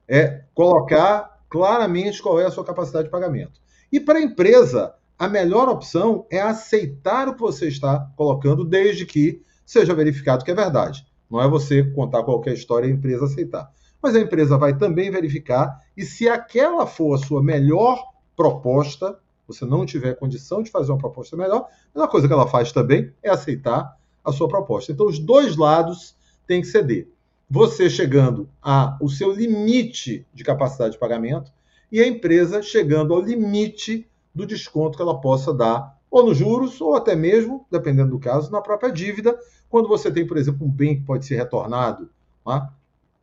É 0.06 0.44
colocar 0.54 1.38
claramente 1.50 2.22
qual 2.22 2.40
é 2.40 2.46
a 2.46 2.50
sua 2.50 2.64
capacidade 2.64 3.04
de 3.04 3.10
pagamento. 3.10 3.60
E 3.92 4.00
para 4.00 4.18
a 4.18 4.22
empresa, 4.22 4.94
a 5.18 5.28
melhor 5.28 5.68
opção 5.68 6.24
é 6.30 6.40
aceitar 6.40 7.28
o 7.28 7.34
que 7.34 7.40
você 7.40 7.66
está 7.66 8.08
colocando, 8.16 8.64
desde 8.64 9.04
que 9.04 9.42
seja 9.66 9.94
verificado 9.94 10.44
que 10.44 10.50
é 10.50 10.54
verdade. 10.54 11.04
Não 11.28 11.42
é 11.42 11.48
você 11.48 11.82
contar 11.82 12.22
qualquer 12.22 12.54
história 12.54 12.86
e 12.86 12.90
a 12.90 12.94
empresa 12.94 13.24
aceitar. 13.24 13.70
Mas 14.00 14.14
a 14.14 14.20
empresa 14.20 14.56
vai 14.56 14.78
também 14.78 15.10
verificar, 15.10 15.82
e 15.96 16.04
se 16.04 16.28
aquela 16.28 16.86
for 16.86 17.14
a 17.14 17.18
sua 17.18 17.42
melhor 17.42 18.00
proposta, 18.36 19.18
você 19.46 19.64
não 19.64 19.84
tiver 19.84 20.14
condição 20.14 20.62
de 20.62 20.70
fazer 20.70 20.92
uma 20.92 20.98
proposta 20.98 21.36
melhor, 21.36 21.66
a 21.94 21.98
melhor 21.98 22.08
coisa 22.08 22.28
que 22.28 22.32
ela 22.32 22.46
faz 22.46 22.70
também 22.70 23.12
é 23.20 23.28
aceitar 23.28 23.96
a 24.24 24.30
sua 24.30 24.46
proposta. 24.46 24.92
Então, 24.92 25.06
os 25.06 25.18
dois 25.18 25.56
lados 25.56 26.14
têm 26.46 26.60
que 26.60 26.68
ceder. 26.68 27.08
Você 27.50 27.90
chegando 27.90 28.48
ao 28.62 29.08
seu 29.08 29.32
limite 29.32 30.24
de 30.32 30.44
capacidade 30.44 30.92
de 30.92 30.98
pagamento 30.98 31.50
e 31.90 32.00
a 32.00 32.06
empresa 32.06 32.62
chegando 32.62 33.14
ao 33.14 33.20
limite 33.20 34.06
do 34.34 34.46
desconto 34.46 34.96
que 34.96 35.02
ela 35.02 35.20
possa 35.20 35.52
dar, 35.52 35.98
ou 36.10 36.24
nos 36.24 36.38
juros, 36.38 36.80
ou 36.80 36.96
até 36.96 37.14
mesmo, 37.14 37.66
dependendo 37.70 38.10
do 38.10 38.18
caso, 38.18 38.50
na 38.50 38.60
própria 38.60 38.90
dívida, 38.90 39.38
quando 39.68 39.88
você 39.88 40.10
tem, 40.10 40.26
por 40.26 40.36
exemplo, 40.36 40.66
um 40.66 40.70
bem 40.70 40.96
que 40.96 41.02
pode 41.04 41.26
ser 41.26 41.36
retornado, 41.36 42.08
tá? 42.44 42.72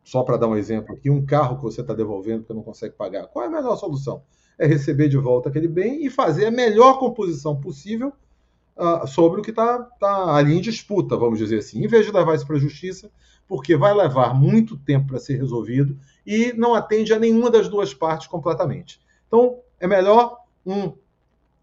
só 0.06 0.22
para 0.22 0.36
dar 0.36 0.46
um 0.46 0.56
exemplo 0.56 0.94
aqui, 0.94 1.10
um 1.10 1.26
carro 1.26 1.56
que 1.56 1.64
você 1.64 1.80
está 1.80 1.92
devolvendo 1.92 2.42
porque 2.42 2.54
não 2.54 2.62
consegue 2.62 2.94
pagar. 2.94 3.26
Qual 3.26 3.44
é 3.44 3.48
a 3.48 3.50
melhor 3.50 3.74
solução? 3.74 4.22
É 4.56 4.64
receber 4.64 5.08
de 5.08 5.16
volta 5.16 5.48
aquele 5.48 5.66
bem 5.66 6.06
e 6.06 6.08
fazer 6.08 6.46
a 6.46 6.50
melhor 6.50 7.00
composição 7.00 7.60
possível 7.60 8.12
uh, 8.76 9.04
sobre 9.08 9.40
o 9.40 9.42
que 9.42 9.50
está 9.50 9.80
tá 9.98 10.36
ali 10.36 10.56
em 10.56 10.60
disputa, 10.60 11.16
vamos 11.16 11.40
dizer 11.40 11.58
assim, 11.58 11.84
em 11.84 11.88
vez 11.88 12.06
de 12.06 12.12
levar 12.12 12.36
isso 12.36 12.46
para 12.46 12.54
a 12.54 12.60
justiça, 12.60 13.10
porque 13.48 13.76
vai 13.76 13.92
levar 13.92 14.32
muito 14.32 14.76
tempo 14.76 15.08
para 15.08 15.18
ser 15.18 15.38
resolvido 15.38 15.98
e 16.24 16.52
não 16.52 16.72
atende 16.72 17.12
a 17.12 17.18
nenhuma 17.18 17.50
das 17.50 17.68
duas 17.68 17.92
partes 17.92 18.28
completamente. 18.28 19.00
Então, 19.26 19.58
é 19.80 19.88
melhor 19.88 20.36
um 20.66 20.92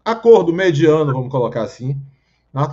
acordo 0.04 0.52
mediano, 0.52 1.12
vamos 1.12 1.30
colocar 1.30 1.62
assim, 1.62 1.96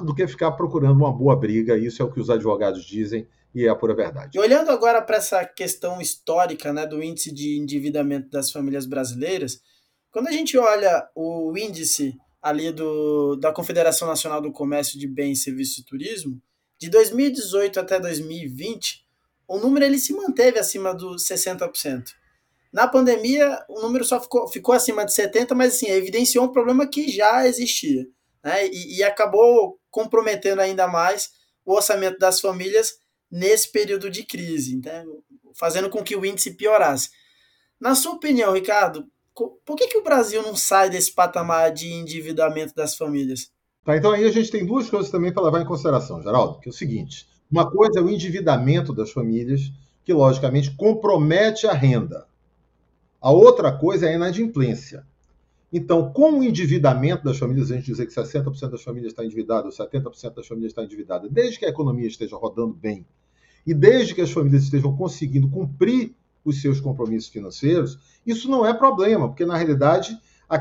do 0.03 0.15
que 0.15 0.25
ficar 0.27 0.51
procurando 0.51 0.97
uma 0.97 1.11
boa 1.11 1.35
briga. 1.35 1.77
Isso 1.77 2.01
é 2.01 2.05
o 2.05 2.11
que 2.11 2.19
os 2.19 2.29
advogados 2.29 2.85
dizem 2.85 3.27
e 3.53 3.65
é 3.65 3.69
a 3.69 3.75
pura 3.75 3.93
verdade. 3.93 4.37
E 4.37 4.39
olhando 4.39 4.71
agora 4.71 5.01
para 5.01 5.17
essa 5.17 5.43
questão 5.43 5.99
histórica 5.99 6.71
né, 6.71 6.87
do 6.87 7.03
índice 7.03 7.33
de 7.33 7.57
endividamento 7.57 8.29
das 8.29 8.51
famílias 8.51 8.85
brasileiras, 8.85 9.61
Quando 10.11 10.27
a 10.27 10.31
gente 10.31 10.57
olha 10.57 11.07
o 11.15 11.57
índice 11.57 12.17
ali 12.41 12.71
do, 12.71 13.35
da 13.37 13.51
Confederação 13.51 14.07
Nacional 14.07 14.41
do 14.41 14.51
Comércio 14.51 14.99
de 14.99 15.07
Bens, 15.07 15.43
Serviços 15.43 15.77
e 15.77 15.85
Turismo, 15.85 16.41
de 16.77 16.89
2018 16.89 17.79
até 17.79 17.99
2020, 17.99 19.05
o 19.47 19.57
número 19.57 19.85
ele 19.85 19.99
se 19.99 20.13
manteve 20.13 20.59
acima 20.59 20.93
dos 20.93 21.25
60%. 21.25 22.13
Na 22.71 22.87
pandemia, 22.87 23.63
o 23.67 23.81
número 23.81 24.05
só 24.05 24.19
ficou, 24.19 24.47
ficou 24.47 24.73
acima 24.73 25.05
de 25.05 25.11
70%, 25.11 25.53
mas 25.53 25.73
assim, 25.73 25.89
evidenciou 25.89 26.45
um 26.45 26.51
problema 26.51 26.87
que 26.87 27.11
já 27.11 27.45
existia. 27.45 28.05
Né? 28.43 28.67
E, 28.67 28.97
e 28.97 29.03
acabou 29.03 29.79
comprometendo 29.89 30.59
ainda 30.61 30.87
mais 30.87 31.31
o 31.65 31.73
orçamento 31.73 32.17
das 32.17 32.39
famílias 32.39 32.93
nesse 33.29 33.71
período 33.71 34.09
de 34.09 34.23
crise, 34.23 34.79
né? 34.83 35.05
fazendo 35.53 35.89
com 35.89 36.03
que 36.03 36.15
o 36.15 36.25
índice 36.25 36.51
piorasse. 36.51 37.09
Na 37.79 37.95
sua 37.95 38.13
opinião, 38.13 38.53
Ricardo, 38.53 39.05
por 39.65 39.75
que, 39.75 39.87
que 39.87 39.97
o 39.97 40.03
Brasil 40.03 40.41
não 40.41 40.55
sai 40.55 40.89
desse 40.89 41.11
patamar 41.13 41.71
de 41.71 41.91
endividamento 41.91 42.73
das 42.75 42.95
famílias? 42.95 43.51
Tá, 43.83 43.97
então 43.97 44.11
aí 44.11 44.23
a 44.25 44.31
gente 44.31 44.51
tem 44.51 44.65
duas 44.65 44.89
coisas 44.89 45.09
também 45.09 45.33
para 45.33 45.43
levar 45.43 45.61
em 45.61 45.65
consideração, 45.65 46.21
Geraldo, 46.21 46.59
que 46.59 46.69
é 46.69 46.71
o 46.71 46.73
seguinte: 46.73 47.27
uma 47.51 47.69
coisa 47.69 47.99
é 47.99 48.01
o 48.01 48.09
endividamento 48.09 48.93
das 48.93 49.11
famílias, 49.11 49.71
que 50.03 50.13
logicamente 50.13 50.75
compromete 50.75 51.65
a 51.65 51.73
renda. 51.73 52.27
A 53.21 53.29
outra 53.31 53.71
coisa 53.71 54.07
é 54.07 54.09
a 54.09 54.15
inadimplência. 54.15 55.05
Então, 55.71 56.11
com 56.11 56.39
o 56.39 56.43
endividamento 56.43 57.23
das 57.23 57.37
famílias, 57.37 57.71
a 57.71 57.75
gente 57.75 57.85
dizer 57.85 58.07
que 58.07 58.13
60% 58.13 58.71
das 58.71 58.83
famílias 58.83 59.13
está 59.13 59.23
endividada, 59.23 59.67
ou 59.67 59.71
70% 59.71 60.33
das 60.33 60.47
famílias 60.47 60.71
está 60.71 60.83
endividada, 60.83 61.29
desde 61.29 61.59
que 61.59 61.65
a 61.65 61.69
economia 61.69 62.07
esteja 62.07 62.35
rodando 62.35 62.73
bem 62.73 63.05
e 63.65 63.73
desde 63.73 64.15
que 64.15 64.21
as 64.21 64.31
famílias 64.31 64.63
estejam 64.63 64.95
conseguindo 64.97 65.47
cumprir 65.49 66.15
os 66.43 66.59
seus 66.61 66.81
compromissos 66.81 67.29
financeiros, 67.29 67.99
isso 68.25 68.49
não 68.49 68.65
é 68.65 68.73
problema, 68.73 69.27
porque 69.27 69.45
na 69.45 69.55
realidade 69.55 70.17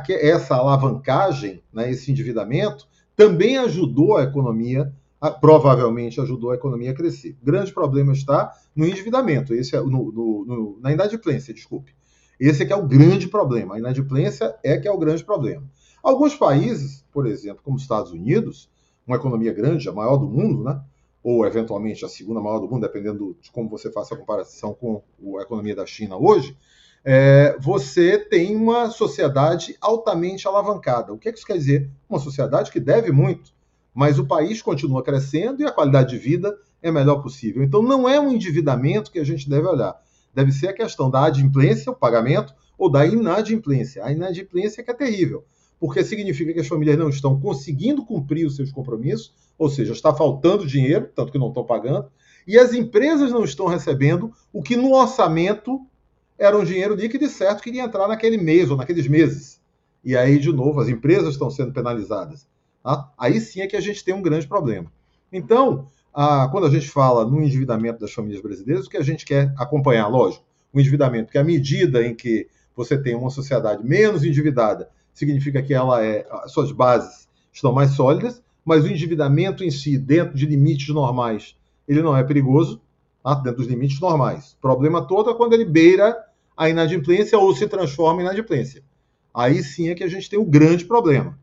essa 0.09 0.55
alavancagem, 0.55 1.63
né, 1.73 1.91
esse 1.91 2.13
endividamento, 2.13 2.87
também 3.17 3.57
ajudou 3.57 4.19
a 4.19 4.23
economia, 4.23 4.93
provavelmente 5.41 6.21
ajudou 6.21 6.51
a 6.51 6.55
economia 6.55 6.93
a 6.93 6.95
crescer. 6.95 7.37
O 7.43 7.45
grande 7.45 7.73
problema 7.73 8.13
está 8.13 8.53
no 8.77 8.87
endividamento, 8.87 9.55
esse 9.55 9.75
é 9.75 9.81
no, 9.81 10.13
no, 10.13 10.45
no, 10.45 10.79
na 10.81 10.93
inadimplência, 10.93 11.53
desculpe. 11.53 11.93
Esse 12.41 12.63
é 12.63 12.67
que 12.67 12.73
é 12.73 12.77
o 12.77 12.87
grande 12.87 13.29
problema. 13.29 13.75
A 13.75 13.79
inadimplência 13.79 14.57
é 14.65 14.79
que 14.79 14.89
é 14.89 14.91
o 14.91 14.99
grande 14.99 15.23
problema. 15.23 15.63
Alguns 16.03 16.35
países, 16.35 17.05
por 17.13 17.27
exemplo, 17.27 17.61
como 17.63 17.77
os 17.77 17.83
Estados 17.83 18.11
Unidos, 18.11 18.71
uma 19.07 19.17
economia 19.17 19.53
grande, 19.53 19.89
a 19.89 19.93
maior 19.93 20.17
do 20.17 20.27
mundo, 20.27 20.65
né? 20.65 20.81
ou 21.23 21.47
eventualmente 21.47 22.03
a 22.05 22.09
segunda 22.09 22.41
maior 22.41 22.59
do 22.59 22.69
mundo, 22.69 22.81
dependendo 22.81 23.37
de 23.43 23.51
como 23.51 23.69
você 23.69 23.93
faça 23.93 24.15
a 24.15 24.17
comparação 24.17 24.73
com 24.73 25.03
a 25.39 25.43
economia 25.43 25.77
da 25.77 25.85
China 25.85 26.17
hoje, 26.17 26.57
é, 27.05 27.57
você 27.61 28.19
tem 28.19 28.57
uma 28.57 28.91
sociedade 28.91 29.77
altamente 29.81 30.47
alavancada. 30.49 31.13
O 31.13 31.19
que, 31.19 31.29
é 31.29 31.33
que 31.33 31.39
isso 31.39 31.47
quer 31.47 31.59
dizer? 31.59 31.91
Uma 32.09 32.19
sociedade 32.19 32.71
que 32.71 32.81
deve 32.81 33.13
muito, 33.13 33.53
mas 33.95 34.19
o 34.19 34.27
país 34.27 34.63
continua 34.63 35.03
crescendo 35.03 35.63
e 35.63 35.67
a 35.67 35.73
qualidade 35.73 36.11
de 36.11 36.19
vida 36.19 36.57
é 36.83 36.91
melhor 36.91 37.23
possível. 37.23 37.63
Então 37.63 37.83
não 37.83 38.09
é 38.09 38.19
um 38.19 38.33
endividamento 38.33 39.11
que 39.11 39.19
a 39.19 39.25
gente 39.25 39.49
deve 39.49 39.67
olhar. 39.67 40.01
Deve 40.35 40.53
ser 40.53 40.69
a 40.69 40.73
questão 40.73 41.11
da 41.11 41.25
adimplência, 41.25 41.93
o 41.93 41.97
pagamento, 41.97 42.55
ou 42.79 42.91
da 42.91 43.07
inadimplência. 43.07 44.05
A 44.05 44.13
inadimplência 44.13 44.81
é 44.81 44.85
que 44.85 44.91
é 44.91 44.95
terrível, 44.95 45.45
porque 45.79 46.03
significa 46.03 46.53
que 46.53 46.61
as 46.61 46.69
famílias 46.69 46.99
não 46.99 47.09
estão 47.09 47.39
conseguindo 47.39 48.05
cumprir 48.05 48.47
os 48.47 48.57
seus 48.57 48.73
compromissos, 48.73 49.35
ou 49.59 49.69
seja, 49.69 49.93
está 49.93 50.15
faltando 50.15 50.67
dinheiro, 50.67 51.11
tanto 51.15 51.31
que 51.31 51.39
não 51.39 51.49
estão 51.49 51.65
pagando, 51.65 52.11
e 52.47 52.59
as 52.59 52.73
empresas 52.73 53.31
não 53.31 53.45
estão 53.45 53.67
recebendo 53.67 54.33
o 54.53 54.63
que 54.63 54.77
no 54.77 54.95
orçamento 54.95 55.87
era 56.39 56.57
um 56.57 56.65
dinheiro 56.65 56.95
líquido 56.95 57.25
e 57.25 57.29
certo 57.29 57.63
que 57.63 57.69
iria 57.69 57.83
entrar 57.83 58.09
naquele 58.09 58.39
mês 58.39 58.71
ou 58.71 58.77
naqueles 58.77 59.07
meses. 59.07 59.61
E 60.03 60.17
aí, 60.17 60.39
de 60.39 60.51
novo, 60.51 60.81
as 60.81 60.89
empresas 60.89 61.35
estão 61.35 61.51
sendo 61.51 61.73
penalizadas. 61.73 62.49
Tá? 62.83 63.13
Aí 63.19 63.39
sim 63.41 63.61
é 63.61 63.67
que 63.67 63.77
a 63.77 63.81
gente 63.81 64.03
tem 64.03 64.15
um 64.15 64.23
grande 64.23 64.49
problema. 64.49 64.91
Então, 65.31 65.89
a, 66.13 66.49
quando 66.49 66.67
a 66.67 66.71
gente 66.71 66.89
fala 66.89 67.25
no 67.25 67.43
endividamento 67.43 68.01
das 68.01 68.13
famílias 68.13 68.43
brasileiras, 68.43 68.87
o 68.87 68.91
que 68.91 68.97
a 68.97 69.03
gente 69.03 69.25
quer 69.25 69.53
acompanhar, 69.57 70.09
lógico, 70.09 70.45
o 70.73 70.81
endividamento, 70.81 71.33
que 71.33 71.39
à 71.39 71.45
medida 71.45 72.05
em 72.05 72.15
que 72.15 72.49
você 72.77 72.97
tem 72.97 73.15
uma 73.15 73.31
sociedade 73.31 73.85
menos 73.85 74.25
endividada, 74.25 74.89
significa 75.13 75.63
que 75.63 75.75
ela 75.75 76.05
é, 76.05 76.27
suas 76.47 76.73
bases 76.73 77.29
estão 77.53 77.73
mais 77.73 77.91
sólidas, 77.91 78.43
mas 78.65 78.85
o 78.85 78.89
endividamento 78.89 79.65
em 79.65 79.71
si, 79.71 79.99
dentro 79.99 80.37
de 80.37 80.47
limites 80.47 80.89
normais, 80.89 81.57
ele 81.89 82.03
não 82.03 82.17
é 82.17 82.23
perigoso, 82.23 82.81
tá? 83.23 83.35
dentro 83.35 83.59
dos 83.59 83.67
limites 83.67 84.01
normais. 84.01 84.53
O 84.53 84.61
problema 84.61 85.07
todo 85.07 85.31
é 85.31 85.35
quando 85.35 85.53
ele 85.53 85.65
beira 85.65 86.17
a 86.57 86.69
inadimplência 86.69 87.39
ou 87.39 87.55
se 87.55 87.67
transforma 87.67 88.21
em 88.21 88.25
inadimplência. 88.25 88.83
Aí 89.35 89.63
sim 89.63 89.89
é 89.89 89.95
que 89.95 90.05
a 90.05 90.09
gente 90.09 90.29
tem 90.29 90.39
o 90.39 90.43
um 90.43 90.51
grande 90.51 90.85
problema. 90.85 91.39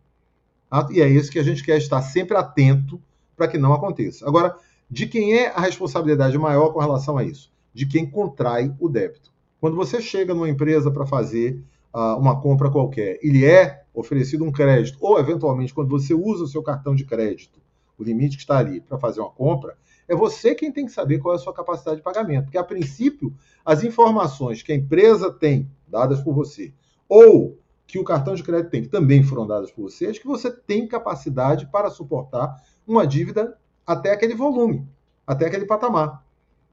Tá? 0.70 0.88
E 0.92 1.02
é 1.02 1.08
isso 1.08 1.32
que 1.32 1.40
a 1.40 1.44
gente 1.44 1.64
quer 1.64 1.78
estar 1.78 2.02
sempre 2.02 2.38
atento 2.38 3.02
para 3.38 3.48
que 3.48 3.58
não 3.58 3.72
aconteça. 3.72 4.28
Agora, 4.28 4.58
de 4.90 5.06
quem 5.06 5.36
é 5.36 5.50
a 5.50 5.62
responsabilidade 5.62 6.38
maior 6.38 6.74
com 6.74 6.80
relação 6.80 7.18
a 7.18 7.24
isso? 7.24 7.52
De 7.74 7.86
quem 7.86 8.10
contrai 8.10 8.76
o 8.80 8.90
débito. 8.90 9.32
Quando 9.62 9.76
você 9.76 10.02
chega 10.02 10.34
numa 10.34 10.50
empresa 10.50 10.90
para 10.90 11.06
fazer 11.06 11.62
uh, 11.94 12.18
uma 12.18 12.42
compra 12.42 12.72
qualquer, 12.72 13.20
ele 13.22 13.46
é 13.46 13.84
oferecido 13.94 14.44
um 14.44 14.52
crédito, 14.52 14.98
ou 15.00 15.20
eventualmente 15.20 15.74
quando 15.74 15.90
você 15.90 16.14
usa 16.14 16.44
o 16.44 16.48
seu 16.48 16.64
cartão 16.64 16.96
de 16.96 17.06
crédito, 17.06 17.60
o 17.98 18.04
limite 18.04 18.38
que 18.38 18.44
está 18.44 18.58
ali 18.58 18.82
para 18.82 18.98
fazer 18.98 19.20
uma 19.20 19.30
compra, 19.30 19.78
é 20.08 20.16
você 20.16 20.56
quem 20.56 20.72
tem 20.72 20.86
que 20.86 20.92
saber 20.92 21.20
qual 21.20 21.34
é 21.34 21.38
a 21.38 21.40
sua 21.40 21.54
capacidade 21.54 21.98
de 21.98 22.04
pagamento. 22.04 22.46
Porque, 22.46 22.58
a 22.58 22.64
princípio, 22.64 23.34
as 23.66 23.84
informações 23.84 24.64
que 24.64 24.72
a 24.72 24.76
empresa 24.76 25.32
tem, 25.32 25.70
dadas 25.88 26.22
por 26.22 26.34
você, 26.34 26.74
ou 27.10 27.58
que 27.86 28.00
o 28.00 28.04
cartão 28.04 28.36
de 28.36 28.44
crédito 28.44 28.70
tem, 28.70 28.84
que 28.84 28.90
também 28.90 29.24
foram 29.24 29.48
dadas 29.48 29.72
por 29.72 29.84
você, 29.84 30.08
é 30.08 30.12
que 30.14 30.28
você 30.28 30.52
tem 30.52 30.88
capacidade 30.88 31.66
para 31.68 31.90
suportar 31.90 32.56
uma 32.88 33.06
dívida 33.06 33.58
até 33.86 34.12
aquele 34.12 34.34
volume, 34.34 34.88
até 35.26 35.46
aquele 35.48 35.66
patamar. 35.66 36.26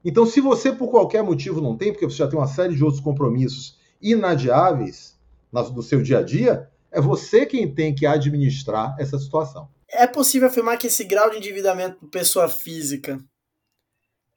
Então, 0.03 0.25
se 0.25 0.39
você, 0.39 0.71
por 0.71 0.89
qualquer 0.89 1.23
motivo, 1.23 1.59
não 1.59 1.75
tem, 1.75 1.91
porque 1.91 2.05
você 2.05 2.17
já 2.17 2.27
tem 2.27 2.37
uma 2.37 2.47
série 2.47 2.75
de 2.75 2.83
outros 2.83 3.01
compromissos 3.01 3.77
inadiáveis 4.01 5.17
no 5.51 5.81
seu 5.81 6.01
dia 6.01 6.19
a 6.19 6.21
dia, 6.21 6.69
é 6.91 7.01
você 7.01 7.45
quem 7.45 7.73
tem 7.73 7.93
que 7.93 8.05
administrar 8.05 8.95
essa 8.99 9.17
situação. 9.17 9.67
É 9.89 10.05
possível 10.05 10.47
afirmar 10.47 10.77
que 10.77 10.87
esse 10.87 11.03
grau 11.03 11.29
de 11.29 11.37
endividamento 11.37 11.97
por 11.97 12.09
pessoa 12.09 12.47
física 12.47 13.19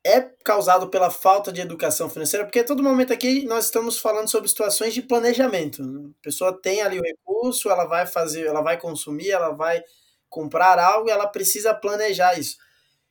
é 0.06 0.20
causado 0.44 0.88
pela 0.88 1.10
falta 1.10 1.52
de 1.52 1.60
educação 1.60 2.08
financeira, 2.08 2.46
porque 2.46 2.60
a 2.60 2.64
todo 2.64 2.82
momento 2.82 3.12
aqui 3.12 3.44
nós 3.44 3.66
estamos 3.66 3.98
falando 3.98 4.28
sobre 4.28 4.48
situações 4.48 4.94
de 4.94 5.02
planejamento. 5.02 5.82
Né? 5.82 6.10
A 6.18 6.22
pessoa 6.22 6.52
tem 6.52 6.80
ali 6.80 6.98
o 6.98 7.02
recurso, 7.02 7.68
ela 7.68 7.84
vai 7.84 8.06
fazer, 8.06 8.46
ela 8.46 8.62
vai 8.62 8.78
consumir, 8.80 9.30
ela 9.30 9.50
vai 9.50 9.82
comprar 10.28 10.78
algo 10.78 11.10
ela 11.10 11.26
precisa 11.26 11.74
planejar 11.74 12.38
isso. 12.38 12.56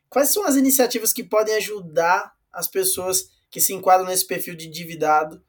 Quais 0.10 0.30
são 0.30 0.46
as 0.46 0.56
iniciativas 0.56 1.12
que 1.12 1.24
podem 1.24 1.56
ajudar 1.56 2.34
as 2.52 2.68
pessoas 2.68 3.30
que 3.50 3.62
se 3.62 3.74
enquadram 3.74 4.08
nesse 4.08 4.26
perfil 4.26 4.56
de 4.56 4.68
endividado 4.68 5.42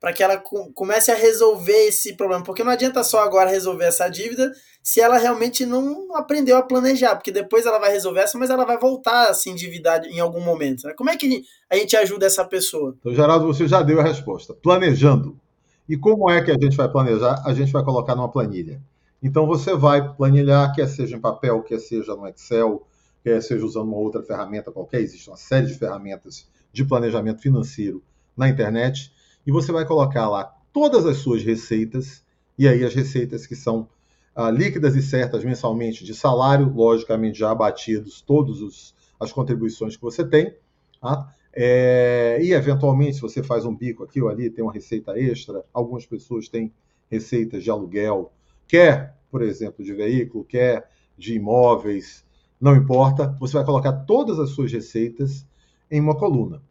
para 0.00 0.12
que 0.12 0.22
ela 0.22 0.42
comece 0.74 1.10
a 1.10 1.14
resolver 1.14 1.86
esse 1.86 2.14
problema. 2.16 2.44
Porque 2.44 2.62
não 2.62 2.70
adianta 2.70 3.02
só 3.02 3.20
agora 3.20 3.50
resolver 3.50 3.86
essa 3.86 4.08
dívida 4.08 4.52
se 4.82 5.00
ela 5.00 5.18
realmente 5.18 5.66
não 5.66 6.14
aprendeu 6.14 6.56
a 6.56 6.62
planejar, 6.62 7.16
porque 7.16 7.32
depois 7.32 7.66
ela 7.66 7.78
vai 7.78 7.90
resolver 7.90 8.20
essa, 8.20 8.38
mas 8.38 8.50
ela 8.50 8.64
vai 8.64 8.78
voltar 8.78 9.30
a 9.30 9.34
se 9.34 9.50
endividar 9.50 10.04
em 10.04 10.20
algum 10.20 10.40
momento. 10.40 10.86
Né? 10.86 10.94
Como 10.94 11.10
é 11.10 11.16
que 11.16 11.42
a 11.68 11.76
gente 11.76 11.96
ajuda 11.96 12.26
essa 12.26 12.44
pessoa? 12.44 12.94
Então, 13.00 13.12
Geraldo, 13.14 13.46
você 13.46 13.66
já 13.66 13.82
deu 13.82 13.98
a 13.98 14.04
resposta. 14.04 14.54
Planejando. 14.54 15.40
E 15.88 15.96
como 15.96 16.30
é 16.30 16.40
que 16.40 16.50
a 16.50 16.56
gente 16.60 16.76
vai 16.76 16.88
planejar? 16.88 17.42
A 17.44 17.52
gente 17.52 17.72
vai 17.72 17.82
colocar 17.82 18.14
numa 18.14 18.30
planilha. 18.30 18.80
Então 19.26 19.44
você 19.44 19.74
vai 19.74 20.14
planilhar, 20.14 20.72
quer 20.72 20.86
seja 20.86 21.16
em 21.16 21.20
papel, 21.20 21.60
quer 21.64 21.80
seja 21.80 22.14
no 22.14 22.28
Excel, 22.28 22.86
quer 23.24 23.42
seja 23.42 23.66
usando 23.66 23.88
uma 23.88 23.96
outra 23.96 24.22
ferramenta 24.22 24.70
qualquer, 24.70 25.00
existe 25.00 25.28
uma 25.28 25.36
série 25.36 25.66
de 25.66 25.74
ferramentas 25.74 26.48
de 26.72 26.84
planejamento 26.84 27.42
financeiro 27.42 28.04
na 28.36 28.48
internet 28.48 29.12
e 29.44 29.50
você 29.50 29.72
vai 29.72 29.84
colocar 29.84 30.28
lá 30.28 30.44
todas 30.72 31.04
as 31.06 31.16
suas 31.16 31.42
receitas, 31.42 32.24
e 32.56 32.68
aí 32.68 32.84
as 32.84 32.94
receitas 32.94 33.48
que 33.48 33.56
são 33.56 33.88
ah, 34.32 34.48
líquidas 34.48 34.94
e 34.94 35.02
certas 35.02 35.42
mensalmente 35.42 36.04
de 36.04 36.14
salário, 36.14 36.72
logicamente 36.72 37.36
já 37.36 37.50
abatidos 37.50 38.20
todas 38.20 38.94
as 39.18 39.32
contribuições 39.32 39.96
que 39.96 40.02
você 40.02 40.24
tem, 40.24 40.54
tá? 41.00 41.34
É, 41.52 42.38
e 42.40 42.52
eventualmente, 42.52 43.16
se 43.16 43.22
você 43.22 43.42
faz 43.42 43.64
um 43.64 43.74
bico 43.74 44.04
aqui 44.04 44.22
ou 44.22 44.28
ali, 44.28 44.50
tem 44.50 44.62
uma 44.62 44.72
receita 44.72 45.18
extra. 45.18 45.64
Algumas 45.72 46.06
pessoas 46.06 46.48
têm 46.48 46.72
receitas 47.10 47.64
de 47.64 47.70
aluguel, 47.70 48.30
quer, 48.68 49.15
por 49.30 49.42
exemplo, 49.42 49.84
de 49.84 49.92
veículo, 49.92 50.44
quer 50.44 50.90
de 51.16 51.34
imóveis, 51.34 52.24
não 52.60 52.74
importa. 52.74 53.36
Você 53.40 53.54
vai 53.54 53.64
colocar 53.64 53.92
todas 53.92 54.38
as 54.38 54.50
suas 54.50 54.72
receitas 54.72 55.46
em 55.90 56.00
uma 56.00 56.16
coluna. 56.16 56.62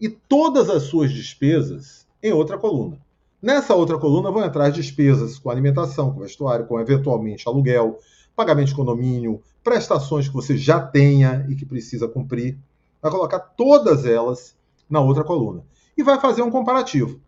E 0.00 0.08
todas 0.08 0.68
as 0.68 0.84
suas 0.84 1.12
despesas 1.12 2.06
em 2.22 2.32
outra 2.32 2.58
coluna. 2.58 2.98
Nessa 3.40 3.74
outra 3.74 3.98
coluna 3.98 4.30
vão 4.30 4.44
entrar 4.44 4.66
as 4.66 4.74
despesas 4.74 5.38
com 5.38 5.50
alimentação, 5.50 6.12
com 6.12 6.20
vestuário, 6.20 6.66
com 6.66 6.80
eventualmente 6.80 7.46
aluguel, 7.46 7.98
pagamento 8.34 8.68
de 8.68 8.74
condomínio, 8.74 9.42
prestações 9.62 10.28
que 10.28 10.34
você 10.34 10.56
já 10.56 10.80
tenha 10.80 11.46
e 11.48 11.54
que 11.54 11.66
precisa 11.66 12.08
cumprir. 12.08 12.58
Vai 13.02 13.10
colocar 13.10 13.38
todas 13.38 14.06
elas 14.06 14.56
na 14.88 15.00
outra 15.00 15.22
coluna. 15.22 15.62
E 15.96 16.02
vai 16.02 16.18
fazer 16.18 16.42
um 16.42 16.50
comparativo. 16.50 17.20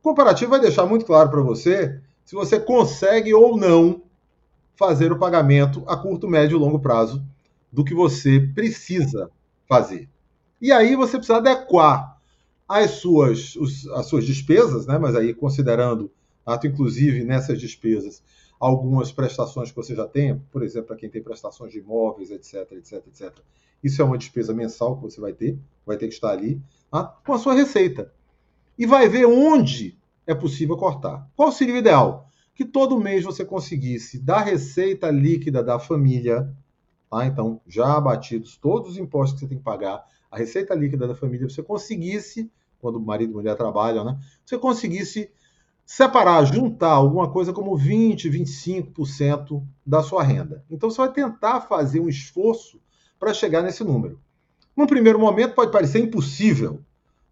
O 0.00 0.02
comparativo 0.02 0.52
vai 0.52 0.60
deixar 0.60 0.86
muito 0.86 1.04
claro 1.04 1.30
para 1.30 1.42
você 1.42 2.00
se 2.30 2.36
você 2.36 2.60
consegue 2.60 3.34
ou 3.34 3.56
não 3.56 4.04
fazer 4.76 5.10
o 5.10 5.18
pagamento 5.18 5.82
a 5.88 5.96
curto, 5.96 6.28
médio 6.28 6.56
e 6.56 6.60
longo 6.60 6.78
prazo 6.78 7.20
do 7.72 7.84
que 7.84 7.92
você 7.92 8.38
precisa 8.54 9.28
fazer. 9.68 10.08
E 10.60 10.70
aí 10.70 10.94
você 10.94 11.16
precisa 11.16 11.38
adequar 11.38 12.20
as 12.68 12.92
suas, 12.92 13.56
os, 13.56 13.84
as 13.88 14.06
suas 14.06 14.24
despesas, 14.24 14.86
né? 14.86 14.96
mas 14.96 15.16
aí 15.16 15.34
considerando, 15.34 16.08
ato 16.46 16.68
inclusive 16.68 17.24
nessas 17.24 17.60
despesas, 17.60 18.22
algumas 18.60 19.10
prestações 19.10 19.70
que 19.70 19.76
você 19.76 19.96
já 19.96 20.06
tem, 20.06 20.38
por 20.52 20.62
exemplo, 20.62 20.86
para 20.86 20.98
quem 20.98 21.10
tem 21.10 21.20
prestações 21.20 21.72
de 21.72 21.80
imóveis, 21.80 22.30
etc, 22.30 22.70
etc, 22.74 23.04
etc. 23.08 23.38
Isso 23.82 24.00
é 24.00 24.04
uma 24.04 24.16
despesa 24.16 24.54
mensal 24.54 24.94
que 24.94 25.02
você 25.02 25.20
vai 25.20 25.32
ter, 25.32 25.58
vai 25.84 25.96
ter 25.96 26.06
que 26.06 26.14
estar 26.14 26.30
ali, 26.30 26.62
tá? 26.92 27.02
com 27.26 27.32
a 27.32 27.38
sua 27.40 27.54
receita. 27.54 28.12
E 28.78 28.86
vai 28.86 29.08
ver 29.08 29.26
onde 29.26 29.98
é 30.30 30.34
possível 30.34 30.76
cortar. 30.76 31.28
Qual 31.36 31.50
seria 31.50 31.74
o 31.74 31.78
ideal? 31.78 32.28
Que 32.54 32.64
todo 32.64 33.00
mês 33.00 33.24
você 33.24 33.44
conseguisse 33.44 34.18
da 34.18 34.40
receita 34.40 35.10
líquida 35.10 35.62
da 35.62 35.78
família, 35.78 36.54
tá? 37.10 37.26
então 37.26 37.60
já 37.66 37.96
abatidos 37.96 38.56
todos 38.56 38.92
os 38.92 38.98
impostos 38.98 39.34
que 39.34 39.40
você 39.40 39.48
tem 39.48 39.58
que 39.58 39.64
pagar, 39.64 40.04
a 40.30 40.38
receita 40.38 40.74
líquida 40.74 41.08
da 41.08 41.14
família, 41.14 41.48
você 41.48 41.62
conseguisse, 41.62 42.50
quando 42.78 42.96
o 42.96 43.00
marido 43.00 43.32
e 43.32 43.34
mulher 43.34 43.56
trabalham, 43.56 44.04
né? 44.04 44.18
você 44.44 44.56
conseguisse 44.56 45.30
separar, 45.84 46.44
juntar 46.44 46.92
alguma 46.92 47.28
coisa 47.30 47.52
como 47.52 47.76
20, 47.76 48.30
25% 48.30 49.66
da 49.84 50.02
sua 50.02 50.22
renda. 50.22 50.64
Então 50.70 50.88
você 50.88 50.98
vai 50.98 51.12
tentar 51.12 51.62
fazer 51.62 51.98
um 51.98 52.08
esforço 52.08 52.80
para 53.18 53.34
chegar 53.34 53.60
nesse 53.60 53.82
número. 53.82 54.20
Num 54.76 54.86
primeiro 54.86 55.18
momento 55.18 55.54
pode 55.54 55.72
parecer 55.72 55.98
impossível, 55.98 56.80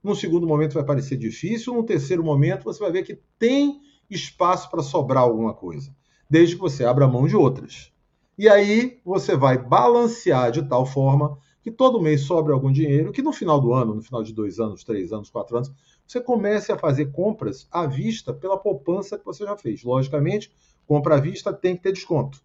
num 0.03 0.15
segundo 0.15 0.47
momento 0.47 0.75
vai 0.75 0.85
parecer 0.85 1.17
difícil, 1.17 1.75
num 1.75 1.83
terceiro 1.83 2.23
momento 2.23 2.65
você 2.65 2.79
vai 2.81 2.93
ver 2.93 3.03
que 3.03 3.19
tem 3.39 3.81
espaço 4.09 4.71
para 4.71 4.83
sobrar 4.83 5.23
alguma 5.23 5.53
coisa, 5.53 5.95
desde 6.29 6.55
que 6.55 6.61
você 6.61 6.85
abra 6.85 7.07
mão 7.07 7.27
de 7.27 7.37
outras. 7.37 7.93
E 8.39 8.49
aí 8.49 9.01
você 9.05 9.37
vai 9.37 9.59
balancear 9.59 10.53
de 10.53 10.63
tal 10.63 10.87
forma 10.87 11.39
que 11.63 11.71
todo 11.71 12.01
mês 12.01 12.23
sobre 12.23 12.53
algum 12.53 12.71
dinheiro, 12.71 13.13
que 13.13 13.21
no 13.21 13.33
final 13.33 13.61
do 13.61 13.73
ano, 13.75 13.95
no 13.95 14.03
final 14.03 14.23
de 14.23 14.33
dois 14.33 14.61
anos, 14.61 14.85
três 14.85 15.13
anos, 15.13 15.29
quatro 15.29 15.57
anos, 15.57 15.73
você 16.07 16.21
comece 16.21 16.73
a 16.73 16.79
fazer 16.79 17.13
compras 17.13 17.67
à 17.71 17.87
vista 17.87 18.33
pela 18.33 18.57
poupança 18.57 19.19
que 19.19 19.25
você 19.25 19.45
já 19.45 19.57
fez. 19.57 19.83
Logicamente, 19.83 20.53
compra 20.87 21.17
à 21.17 21.21
vista 21.21 21.53
tem 21.53 21.77
que 21.77 21.83
ter 21.83 21.93
desconto. 21.93 22.41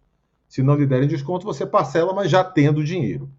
Se 0.48 0.62
não 0.62 0.74
lhe 0.74 0.86
derem 0.86 1.08
desconto, 1.08 1.46
você 1.46 1.64
parcela, 1.64 2.12
mas 2.12 2.30
já 2.30 2.44
tendo 2.44 2.84
dinheiro. 2.84 3.30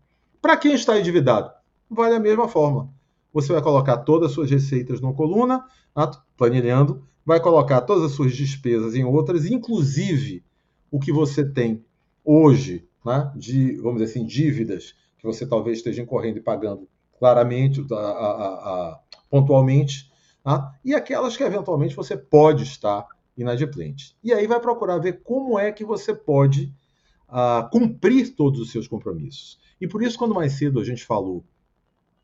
Para 0.41 0.57
quem 0.57 0.73
está 0.73 0.97
endividado, 0.99 1.51
vale 1.89 2.15
a 2.15 2.19
mesma 2.19 2.47
forma. 2.47 2.94
Você 3.35 3.51
vai 3.51 3.61
colocar 3.61 3.97
todas 3.97 4.29
as 4.29 4.33
suas 4.33 4.49
receitas 4.49 5.01
numa 5.01 5.13
coluna, 5.13 5.65
tá? 5.93 6.09
planilhando, 6.37 7.05
vai 7.25 7.41
colocar 7.41 7.81
todas 7.81 8.05
as 8.05 8.11
suas 8.13 8.33
despesas 8.33 8.95
em 8.95 9.03
outras, 9.03 9.45
inclusive 9.45 10.41
o 10.89 10.99
que 10.99 11.11
você 11.11 11.43
tem 11.43 11.83
hoje, 12.23 12.87
né, 13.05 13.29
de, 13.35 13.75
vamos 13.75 14.01
dizer 14.01 14.11
assim, 14.11 14.25
dívidas 14.25 14.95
que 15.17 15.25
você 15.25 15.45
talvez 15.45 15.79
esteja 15.79 16.01
incorrendo 16.01 16.37
e 16.37 16.41
pagando 16.41 16.87
claramente, 17.19 17.85
a, 17.91 17.95
a, 17.95 18.53
a, 18.91 18.99
pontualmente, 19.29 20.09
Tá? 20.41 20.71
e 20.85 20.93
aquelas 20.93 21.35
que 21.35 21.41
eventualmente 21.41 21.95
você 21.95 22.15
pode 22.15 22.61
estar 22.61 23.07
inadimplente. 23.35 24.15
E 24.23 24.31
aí 24.31 24.45
vai 24.45 24.59
procurar 24.59 24.99
ver 24.99 25.23
como 25.23 25.57
é 25.57 25.71
que 25.71 25.83
você 25.83 26.13
pode 26.13 26.71
uh, 27.27 27.67
cumprir 27.71 28.35
todos 28.35 28.59
os 28.59 28.71
seus 28.71 28.87
compromissos. 28.87 29.59
E 29.81 29.87
por 29.87 30.03
isso, 30.03 30.19
quando 30.19 30.35
mais 30.35 30.53
cedo 30.53 30.79
a 30.79 30.83
gente 30.83 31.03
falou 31.03 31.43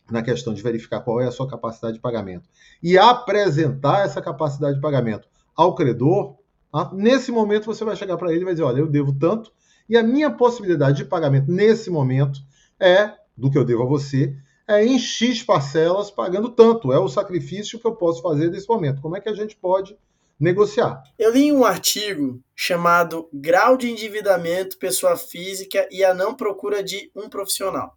na 0.09 0.21
questão 0.21 0.53
de 0.53 0.61
verificar 0.61 1.01
qual 1.01 1.21
é 1.21 1.27
a 1.27 1.31
sua 1.31 1.47
capacidade 1.47 1.95
de 1.95 2.01
pagamento 2.01 2.49
e 2.81 2.97
apresentar 2.97 4.05
essa 4.05 4.21
capacidade 4.21 4.75
de 4.75 4.81
pagamento 4.81 5.27
ao 5.55 5.75
credor, 5.75 6.35
tá? 6.71 6.89
nesse 6.93 7.31
momento 7.31 7.65
você 7.65 7.83
vai 7.83 7.95
chegar 7.95 8.17
para 8.17 8.31
ele 8.31 8.41
e 8.41 8.45
vai 8.45 8.53
dizer: 8.53 8.63
olha, 8.63 8.79
eu 8.79 8.87
devo 8.87 9.13
tanto 9.13 9.51
e 9.87 9.97
a 9.97 10.03
minha 10.03 10.31
possibilidade 10.31 10.97
de 10.97 11.05
pagamento 11.05 11.51
nesse 11.51 11.89
momento 11.89 12.39
é 12.79 13.13
do 13.37 13.49
que 13.49 13.57
eu 13.57 13.65
devo 13.65 13.83
a 13.83 13.85
você 13.85 14.35
é 14.67 14.85
em 14.85 14.97
X 14.97 15.43
parcelas 15.43 16.09
pagando 16.09 16.49
tanto. 16.49 16.91
É 16.93 16.99
o 16.99 17.09
sacrifício 17.09 17.79
que 17.79 17.85
eu 17.85 17.95
posso 17.95 18.21
fazer 18.21 18.49
nesse 18.49 18.67
momento. 18.67 19.01
Como 19.01 19.17
é 19.17 19.21
que 19.21 19.29
a 19.29 19.33
gente 19.33 19.55
pode 19.55 19.97
negociar? 20.39 21.03
Eu 21.19 21.31
li 21.33 21.51
um 21.51 21.65
artigo 21.65 22.41
chamado 22.55 23.29
Grau 23.33 23.77
de 23.77 23.89
Endividamento 23.89 24.77
Pessoa 24.77 25.17
Física 25.17 25.87
e 25.91 26.03
a 26.03 26.13
Não 26.13 26.33
Procura 26.33 26.81
de 26.83 27.11
um 27.15 27.29
Profissional, 27.29 27.95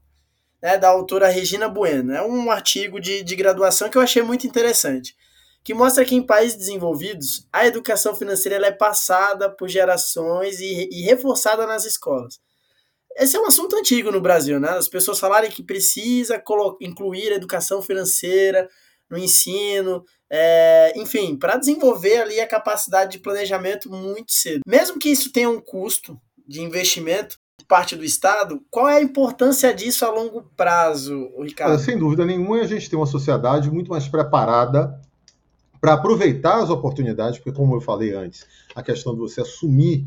né, 0.65 0.79
da 0.79 0.89
autora 0.89 1.29
Regina 1.29 1.69
Bueno. 1.69 2.15
É 2.15 2.27
um 2.27 2.51
artigo 2.51 2.99
de, 2.99 3.23
de 3.23 3.37
graduação 3.37 3.91
que 3.91 3.99
eu 3.99 4.03
achei 4.03 4.23
muito 4.23 4.47
interessante, 4.47 5.15
que 5.63 5.75
mostra 5.75 6.07
que 6.07 6.15
em 6.15 6.23
países 6.23 6.57
desenvolvidos 6.57 7.47
a 7.53 7.67
educação 7.67 8.15
financeira 8.15 8.67
é 8.67 8.73
passada 8.73 9.51
por 9.51 9.69
gerações 9.69 10.61
e, 10.61 10.89
e 10.91 11.03
reforçada 11.03 11.67
nas 11.67 11.85
escolas. 11.85 12.41
Esse 13.15 13.37
é 13.37 13.41
um 13.41 13.47
assunto 13.47 13.77
antigo 13.77 14.11
no 14.11 14.23
Brasil, 14.23 14.59
né? 14.59 14.71
As 14.71 14.89
pessoas 14.89 15.21
falarem 15.21 15.51
que 15.51 15.63
precisa 15.63 16.43
incluir 16.81 17.31
a 17.31 17.37
educação 17.37 17.83
financeira 17.83 18.67
no 19.09 19.19
ensino, 19.19 20.03
é, 20.33 20.95
enfim, 20.97 21.37
para 21.37 21.59
desenvolver 21.59 22.23
ali 22.23 22.41
a 22.41 22.49
capacidade 22.49 23.13
de 23.13 23.19
planejamento 23.21 23.91
muito 23.91 24.33
cedo. 24.33 24.63
Mesmo 24.67 24.99
que 24.99 25.11
isso 25.11 25.31
tenha 25.31 25.49
um 25.49 25.61
custo 25.61 26.19
de 26.49 26.61
investimento 26.63 27.39
parte 27.67 27.97
do 27.97 28.05
Estado, 28.05 28.63
qual 28.71 28.89
é 28.89 28.97
a 28.97 29.03
importância 29.03 29.73
disso 29.73 30.05
a 30.05 30.11
longo 30.11 30.43
prazo, 30.57 31.31
Ricardo? 31.41 31.79
Sem 31.79 31.99
dúvida 31.99 32.25
nenhuma, 32.25 32.61
a 32.61 32.67
gente 32.67 32.89
tem 32.89 32.99
uma 32.99 33.07
sociedade 33.07 33.71
muito 33.71 33.91
mais 33.91 34.09
preparada 34.09 35.01
para 35.81 35.95
aproveitar 35.95 36.63
as 36.63 36.71
oportunidades, 36.71 37.39
porque, 37.39 37.53
como 37.53 37.75
eu 37.75 37.81
falei 37.81 38.15
antes, 38.15 38.47
a 38.75 38.83
questão 38.83 39.13
de 39.13 39.21
você 39.21 39.43
assumir 39.43 40.07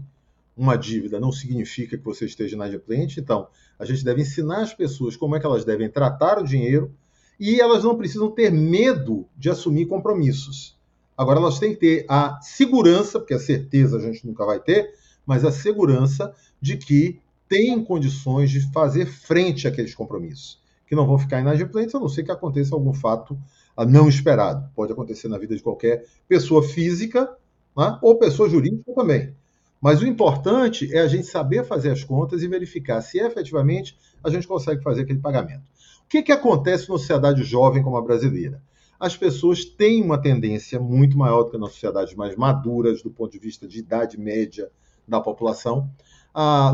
uma 0.57 0.75
dívida 0.75 1.19
não 1.19 1.31
significa 1.31 1.97
que 1.97 2.03
você 2.03 2.25
esteja 2.25 2.55
inadimplente. 2.55 3.19
Então, 3.19 3.47
a 3.77 3.85
gente 3.85 4.03
deve 4.03 4.23
ensinar 4.23 4.61
as 4.61 4.73
pessoas 4.73 5.15
como 5.15 5.35
é 5.35 5.39
que 5.39 5.45
elas 5.45 5.63
devem 5.63 5.87
tratar 5.87 6.39
o 6.39 6.43
dinheiro 6.43 6.91
e 7.39 7.61
elas 7.61 7.83
não 7.83 7.95
precisam 7.95 8.31
ter 8.31 8.51
medo 8.51 9.27
de 9.37 9.51
assumir 9.51 9.85
compromissos. 9.85 10.75
Agora, 11.15 11.39
elas 11.39 11.59
têm 11.59 11.73
que 11.73 11.79
ter 11.79 12.05
a 12.09 12.39
segurança, 12.41 13.19
porque 13.19 13.35
a 13.35 13.39
certeza 13.39 13.97
a 13.97 14.01
gente 14.01 14.25
nunca 14.25 14.45
vai 14.45 14.59
ter, 14.59 14.95
mas 15.25 15.45
a 15.45 15.51
segurança 15.51 16.33
de 16.59 16.77
que 16.77 17.19
têm 17.47 17.83
condições 17.83 18.49
de 18.49 18.61
fazer 18.71 19.05
frente 19.05 19.67
àqueles 19.67 19.93
compromissos, 19.95 20.59
que 20.87 20.95
não 20.95 21.05
vão 21.05 21.17
ficar 21.17 21.39
inadimplentes, 21.39 21.95
a 21.95 21.99
não 21.99 22.09
ser 22.09 22.23
que 22.23 22.31
aconteça 22.31 22.75
algum 22.75 22.93
fato 22.93 23.37
não 23.85 24.07
esperado. 24.07 24.69
Pode 24.75 24.91
acontecer 24.91 25.27
na 25.27 25.37
vida 25.37 25.55
de 25.55 25.61
qualquer 25.61 26.05
pessoa 26.27 26.63
física 26.63 27.29
né, 27.75 27.97
ou 28.01 28.17
pessoa 28.17 28.49
jurídica 28.49 28.93
também. 28.93 29.33
Mas 29.79 30.01
o 30.01 30.07
importante 30.07 30.93
é 30.93 30.99
a 30.99 31.07
gente 31.07 31.27
saber 31.27 31.63
fazer 31.63 31.91
as 31.91 32.03
contas 32.03 32.41
e 32.41 32.47
verificar 32.47 33.01
se 33.01 33.19
efetivamente 33.19 33.95
a 34.23 34.29
gente 34.29 34.47
consegue 34.47 34.81
fazer 34.81 35.03
aquele 35.03 35.19
pagamento. 35.19 35.63
O 36.03 36.09
que, 36.09 36.23
que 36.23 36.31
acontece 36.31 36.89
numa 36.89 36.97
sociedade 36.97 37.43
jovem 37.43 37.83
como 37.83 37.97
a 37.97 38.01
brasileira? 38.01 38.61
As 38.99 39.15
pessoas 39.15 39.63
têm 39.63 40.01
uma 40.01 40.19
tendência 40.19 40.79
muito 40.79 41.15
maior 41.15 41.43
do 41.43 41.51
que 41.51 41.57
nas 41.57 41.73
sociedades 41.73 42.15
mais 42.15 42.35
maduras, 42.35 43.03
do 43.03 43.11
ponto 43.11 43.31
de 43.31 43.37
vista 43.37 43.67
de 43.67 43.79
idade 43.79 44.19
média 44.19 44.71
da 45.07 45.21
população. 45.21 45.87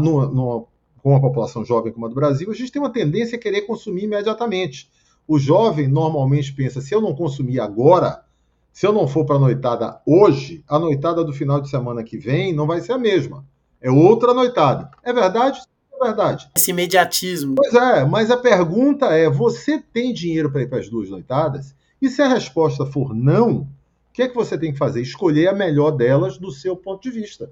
Numa, 0.02 0.26
numa, 0.26 0.66
com 1.02 1.12
uma 1.12 1.22
população 1.22 1.64
jovem 1.64 1.94
como 1.94 2.06
a 2.06 2.10
do 2.10 2.16
Brasil, 2.16 2.52
a 2.52 2.54
gente 2.54 2.72
tem 2.72 2.82
uma 2.82 2.92
tendência 2.92 3.38
a 3.38 3.40
querer 3.40 3.62
consumir 3.62 4.04
imediatamente. 4.04 4.90
O 5.28 5.40
jovem 5.40 5.88
normalmente 5.88 6.54
pensa: 6.54 6.82
se 6.82 6.94
eu 6.94 7.00
não 7.00 7.16
consumir 7.16 7.60
agora, 7.60 8.24
se 8.72 8.86
eu 8.86 8.92
não 8.92 9.08
for 9.08 9.26
para 9.26 9.38
a 9.38 9.40
noitada 9.40 10.02
hoje, 10.06 10.64
a 10.68 10.78
noitada 10.78 11.24
do 11.24 11.32
final 11.32 11.62
de 11.62 11.70
semana 11.70 12.04
que 12.04 12.18
vem 12.18 12.54
não 12.54 12.68
vai 12.68 12.82
ser 12.82 12.92
a 12.92 12.98
mesma. 12.98 13.46
É 13.80 13.90
outra 13.90 14.34
noitada. 14.34 14.90
É 15.04 15.14
verdade? 15.14 15.62
É 15.94 16.06
verdade. 16.06 16.50
Esse 16.56 16.72
imediatismo. 16.72 17.56
Pois 17.56 17.74
é, 17.74 18.04
mas 18.04 18.32
a 18.32 18.38
pergunta 18.38 19.08
é: 19.08 19.30
você 19.30 19.80
tem 19.80 20.14
dinheiro 20.14 20.52
para 20.52 20.62
ir 20.62 20.70
para 20.70 20.80
as 20.80 20.90
duas 20.90 21.10
noitadas? 21.10 21.76
E 22.02 22.10
se 22.10 22.22
a 22.22 22.28
resposta 22.28 22.86
for 22.86 23.16
não, 23.16 23.60
o 23.60 23.68
que 24.12 24.24
é 24.24 24.28
que 24.28 24.36
você 24.36 24.58
tem 24.58 24.74
que 24.74 24.78
fazer? 24.78 25.02
Escolher 25.02 25.48
a 25.48 25.54
melhor 25.54 25.92
delas 25.92 26.38
do 26.38 26.52
seu 26.52 26.76
ponto 26.76 27.02
de 27.02 27.12
vista. 27.12 27.50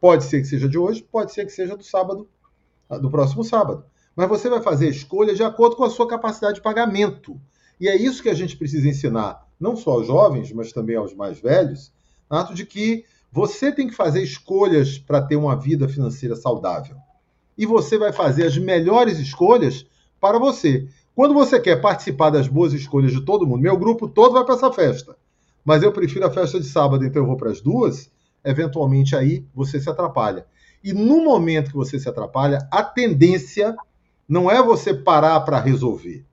Pode 0.00 0.24
ser 0.24 0.40
que 0.40 0.46
seja 0.46 0.68
de 0.68 0.78
hoje, 0.78 1.02
pode 1.02 1.32
ser 1.32 1.44
que 1.44 1.52
seja 1.52 1.76
do 1.76 1.84
sábado, 1.84 2.28
do 3.00 3.10
próximo 3.10 3.42
sábado. 3.42 3.84
Mas 4.14 4.28
você 4.28 4.48
vai 4.48 4.62
fazer 4.62 4.86
a 4.86 4.90
escolha 4.90 5.34
de 5.34 5.42
acordo 5.42 5.76
com 5.76 5.84
a 5.84 5.90
sua 5.90 6.08
capacidade 6.08 6.56
de 6.56 6.62
pagamento. 6.62 7.40
E 7.80 7.88
é 7.88 7.96
isso 7.96 8.22
que 8.22 8.30
a 8.30 8.34
gente 8.34 8.56
precisa 8.56 8.88
ensinar 8.88 9.46
não 9.58 9.76
só 9.76 9.92
aos 9.92 10.06
jovens, 10.06 10.52
mas 10.52 10.72
também 10.72 10.96
aos 10.96 11.14
mais 11.14 11.40
velhos, 11.40 11.92
ato 12.28 12.54
de 12.54 12.64
que 12.66 13.04
você 13.32 13.72
tem 13.72 13.88
que 13.88 13.94
fazer 13.94 14.22
escolhas 14.22 14.98
para 14.98 15.22
ter 15.22 15.36
uma 15.36 15.56
vida 15.56 15.88
financeira 15.88 16.36
saudável. 16.36 16.96
E 17.56 17.66
você 17.66 17.98
vai 17.98 18.12
fazer 18.12 18.46
as 18.46 18.56
melhores 18.56 19.18
escolhas 19.18 19.86
para 20.20 20.38
você. 20.38 20.88
Quando 21.14 21.34
você 21.34 21.58
quer 21.58 21.80
participar 21.80 22.30
das 22.30 22.48
boas 22.48 22.72
escolhas 22.72 23.12
de 23.12 23.24
todo 23.24 23.46
mundo, 23.46 23.62
meu 23.62 23.76
grupo 23.76 24.08
todo 24.08 24.34
vai 24.34 24.44
para 24.44 24.54
essa 24.54 24.72
festa, 24.72 25.16
mas 25.64 25.82
eu 25.82 25.90
prefiro 25.90 26.26
a 26.26 26.30
festa 26.30 26.60
de 26.60 26.66
sábado, 26.66 27.04
então 27.04 27.22
eu 27.22 27.26
vou 27.26 27.36
para 27.36 27.50
as 27.50 27.60
duas, 27.60 28.10
eventualmente 28.46 29.14
aí 29.14 29.44
você 29.54 29.80
se 29.80 29.90
atrapalha. 29.90 30.46
E 30.82 30.92
no 30.92 31.24
momento 31.24 31.70
que 31.70 31.76
você 31.76 31.98
se 31.98 32.08
atrapalha, 32.08 32.66
a 32.70 32.82
tendência 32.82 33.74
não 34.28 34.50
é 34.50 34.62
você 34.62 34.94
parar 34.94 35.40
para 35.40 35.60
resolver. 35.60 36.24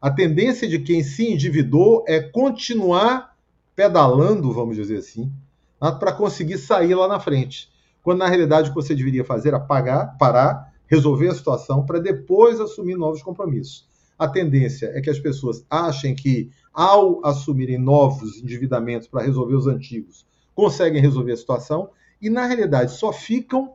A 0.00 0.10
tendência 0.10 0.68
de 0.68 0.78
quem 0.78 1.02
se 1.02 1.30
endividou 1.30 2.04
é 2.08 2.20
continuar 2.20 3.36
pedalando, 3.76 4.52
vamos 4.52 4.76
dizer 4.76 4.98
assim, 4.98 5.32
tá? 5.78 5.92
para 5.92 6.12
conseguir 6.12 6.58
sair 6.58 6.94
lá 6.94 7.06
na 7.06 7.20
frente. 7.20 7.70
Quando 8.02 8.18
na 8.18 8.26
realidade 8.26 8.68
o 8.68 8.74
que 8.74 8.82
você 8.82 8.94
deveria 8.94 9.24
fazer 9.24 9.48
era 9.48 9.60
pagar, 9.60 10.16
parar, 10.18 10.72
resolver 10.86 11.28
a 11.28 11.34
situação 11.34 11.84
para 11.84 12.00
depois 12.00 12.58
assumir 12.60 12.96
novos 12.96 13.22
compromissos. 13.22 13.88
A 14.18 14.26
tendência 14.26 14.90
é 14.94 15.00
que 15.00 15.08
as 15.08 15.18
pessoas 15.18 15.64
achem 15.70 16.14
que, 16.14 16.50
ao 16.74 17.24
assumirem 17.24 17.78
novos 17.78 18.38
endividamentos 18.38 19.06
para 19.08 19.22
resolver 19.22 19.54
os 19.54 19.66
antigos, 19.66 20.26
conseguem 20.54 21.00
resolver 21.00 21.32
a 21.32 21.36
situação 21.36 21.90
e, 22.20 22.28
na 22.28 22.46
realidade, 22.46 22.92
só 22.92 23.12
ficam, 23.12 23.74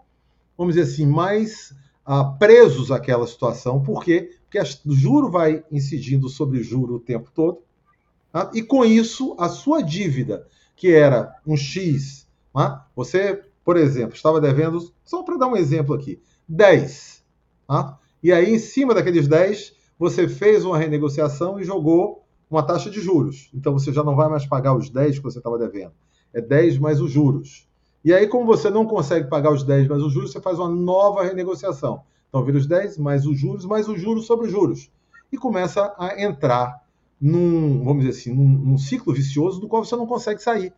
vamos 0.58 0.76
dizer 0.76 0.92
assim, 0.92 1.06
mais 1.06 1.74
ah, 2.06 2.24
presos 2.24 2.92
àquela 2.92 3.26
situação. 3.26 3.82
Por 3.82 4.04
quê? 4.04 4.38
Porque 4.44 4.60
o 4.86 4.94
juro 4.94 5.30
vai 5.30 5.64
incidindo 5.72 6.30
sobre 6.30 6.62
juro 6.62 6.96
o 6.96 7.00
tempo 7.00 7.32
todo. 7.34 7.60
Tá? 8.32 8.52
E 8.54 8.62
com 8.62 8.86
isso, 8.86 9.36
a 9.40 9.50
sua 9.50 9.82
dívida, 9.82 10.48
que 10.76 10.94
era 10.94 11.34
um 11.46 11.58
X, 11.58 12.28
tá? 12.54 12.88
você, 12.96 13.42
por 13.64 13.78
exemplo, 13.78 14.16
estava 14.16 14.40
devendo, 14.40 14.94
só 15.04 15.24
para 15.24 15.38
dar 15.38 15.48
um 15.48 15.56
exemplo 15.56 15.96
aqui, 15.96 16.22
10. 16.48 17.24
Tá? 17.68 17.98
E 18.22 18.32
aí, 18.32 18.54
em 18.54 18.60
cima 18.60 18.94
daqueles 18.94 19.28
10, 19.28 19.74
você 19.98 20.28
fez 20.28 20.66
uma 20.66 20.78
renegociação 20.78 21.60
e 21.60 21.64
jogou 21.64 22.26
uma 22.50 22.64
taxa 22.64 22.90
de 22.90 23.02
juros. 23.02 23.50
Então 23.54 23.74
você 23.74 23.92
já 23.92 24.04
não 24.04 24.16
vai 24.16 24.30
mais 24.30 24.46
pagar 24.46 24.76
os 24.76 24.90
10 24.90 25.18
que 25.18 25.24
você 25.24 25.40
estava 25.40 25.58
devendo. 25.58 25.94
É 26.36 26.42
10 26.42 26.78
mais 26.80 27.00
os 27.00 27.10
juros. 27.10 27.66
E 28.04 28.14
aí, 28.14 28.28
como 28.28 28.46
você 28.46 28.70
não 28.70 28.86
consegue 28.86 29.30
pagar 29.30 29.52
os 29.52 29.64
10 29.64 29.88
mais 29.88 30.04
os 30.04 30.12
juros, 30.14 30.32
você 30.34 30.42
faz 30.42 30.60
uma 30.60 30.70
nova 30.70 31.24
renegociação. 31.24 32.04
Então, 32.30 32.44
vira 32.44 32.58
os 32.58 32.68
10 32.68 32.98
mais 32.98 33.26
os 33.26 33.40
juros, 33.40 33.66
mais 33.66 33.88
os 33.88 34.00
juros 34.00 34.26
sobre 34.26 34.48
os 34.48 34.52
juros. 34.52 34.92
E 35.32 35.38
começa 35.38 35.96
a 35.98 36.22
entrar 36.22 36.84
num, 37.20 37.84
vamos 37.86 38.04
dizer 38.06 38.20
assim, 38.20 38.34
num, 38.36 38.48
num 38.48 38.78
ciclo 38.78 39.14
vicioso 39.14 39.62
do 39.62 39.68
qual 39.70 39.84
você 39.84 39.96
não 39.96 40.06
consegue 40.06 40.44
sair. 40.44 40.74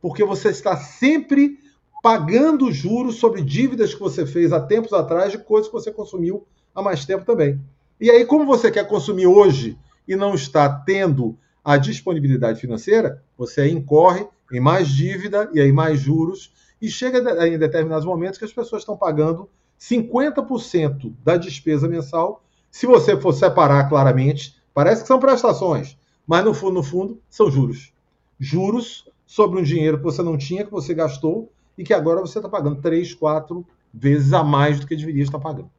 Porque 0.00 0.24
você 0.24 0.50
está 0.50 0.76
sempre 0.76 1.58
pagando 2.02 2.70
juros 2.70 3.16
sobre 3.16 3.42
dívidas 3.42 3.92
que 3.92 4.00
você 4.00 4.24
fez 4.24 4.52
há 4.52 4.60
tempos 4.60 4.92
atrás 4.92 5.32
de 5.32 5.38
coisas 5.38 5.66
que 5.66 5.74
você 5.74 5.90
consumiu 5.90 6.46
há 6.74 6.80
mais 6.80 7.04
tempo 7.04 7.24
também. 7.24 7.60
E 8.00 8.10
aí, 8.10 8.24
como 8.24 8.46
você 8.46 8.70
quer 8.70 8.86
consumir 8.86 9.26
hoje 9.26 9.76
e 10.06 10.14
não 10.14 10.34
está 10.34 10.68
tendo 10.68 11.36
a 11.62 11.76
disponibilidade 11.76 12.60
financeira, 12.60 13.22
você 13.36 13.68
incorre 13.68 14.26
em 14.52 14.60
mais 14.60 14.88
dívida 14.88 15.50
e 15.52 15.60
aí 15.60 15.72
mais 15.72 16.00
juros 16.00 16.52
e 16.80 16.88
chega 16.88 17.46
em 17.46 17.58
determinados 17.58 18.04
momentos 18.04 18.38
que 18.38 18.44
as 18.44 18.52
pessoas 18.52 18.82
estão 18.82 18.96
pagando 18.96 19.48
50% 19.78 21.12
da 21.24 21.36
despesa 21.36 21.88
mensal. 21.88 22.42
Se 22.70 22.86
você 22.86 23.18
for 23.20 23.32
separar 23.32 23.88
claramente, 23.88 24.56
parece 24.72 25.02
que 25.02 25.08
são 25.08 25.18
prestações, 25.18 25.96
mas 26.26 26.44
no 26.44 26.54
fundo, 26.54 26.74
no 26.74 26.82
fundo, 26.82 27.20
são 27.28 27.50
juros. 27.50 27.92
Juros 28.38 29.08
sobre 29.26 29.60
um 29.60 29.62
dinheiro 29.62 29.98
que 29.98 30.04
você 30.04 30.22
não 30.22 30.36
tinha, 30.36 30.64
que 30.64 30.70
você 30.70 30.94
gastou 30.94 31.52
e 31.76 31.84
que 31.84 31.94
agora 31.94 32.20
você 32.20 32.38
está 32.38 32.48
pagando 32.48 32.80
três, 32.80 33.14
quatro 33.14 33.66
vezes 33.92 34.32
a 34.32 34.42
mais 34.42 34.80
do 34.80 34.86
que 34.86 34.96
deveria 34.96 35.22
estar 35.22 35.38
pagando. 35.38 35.70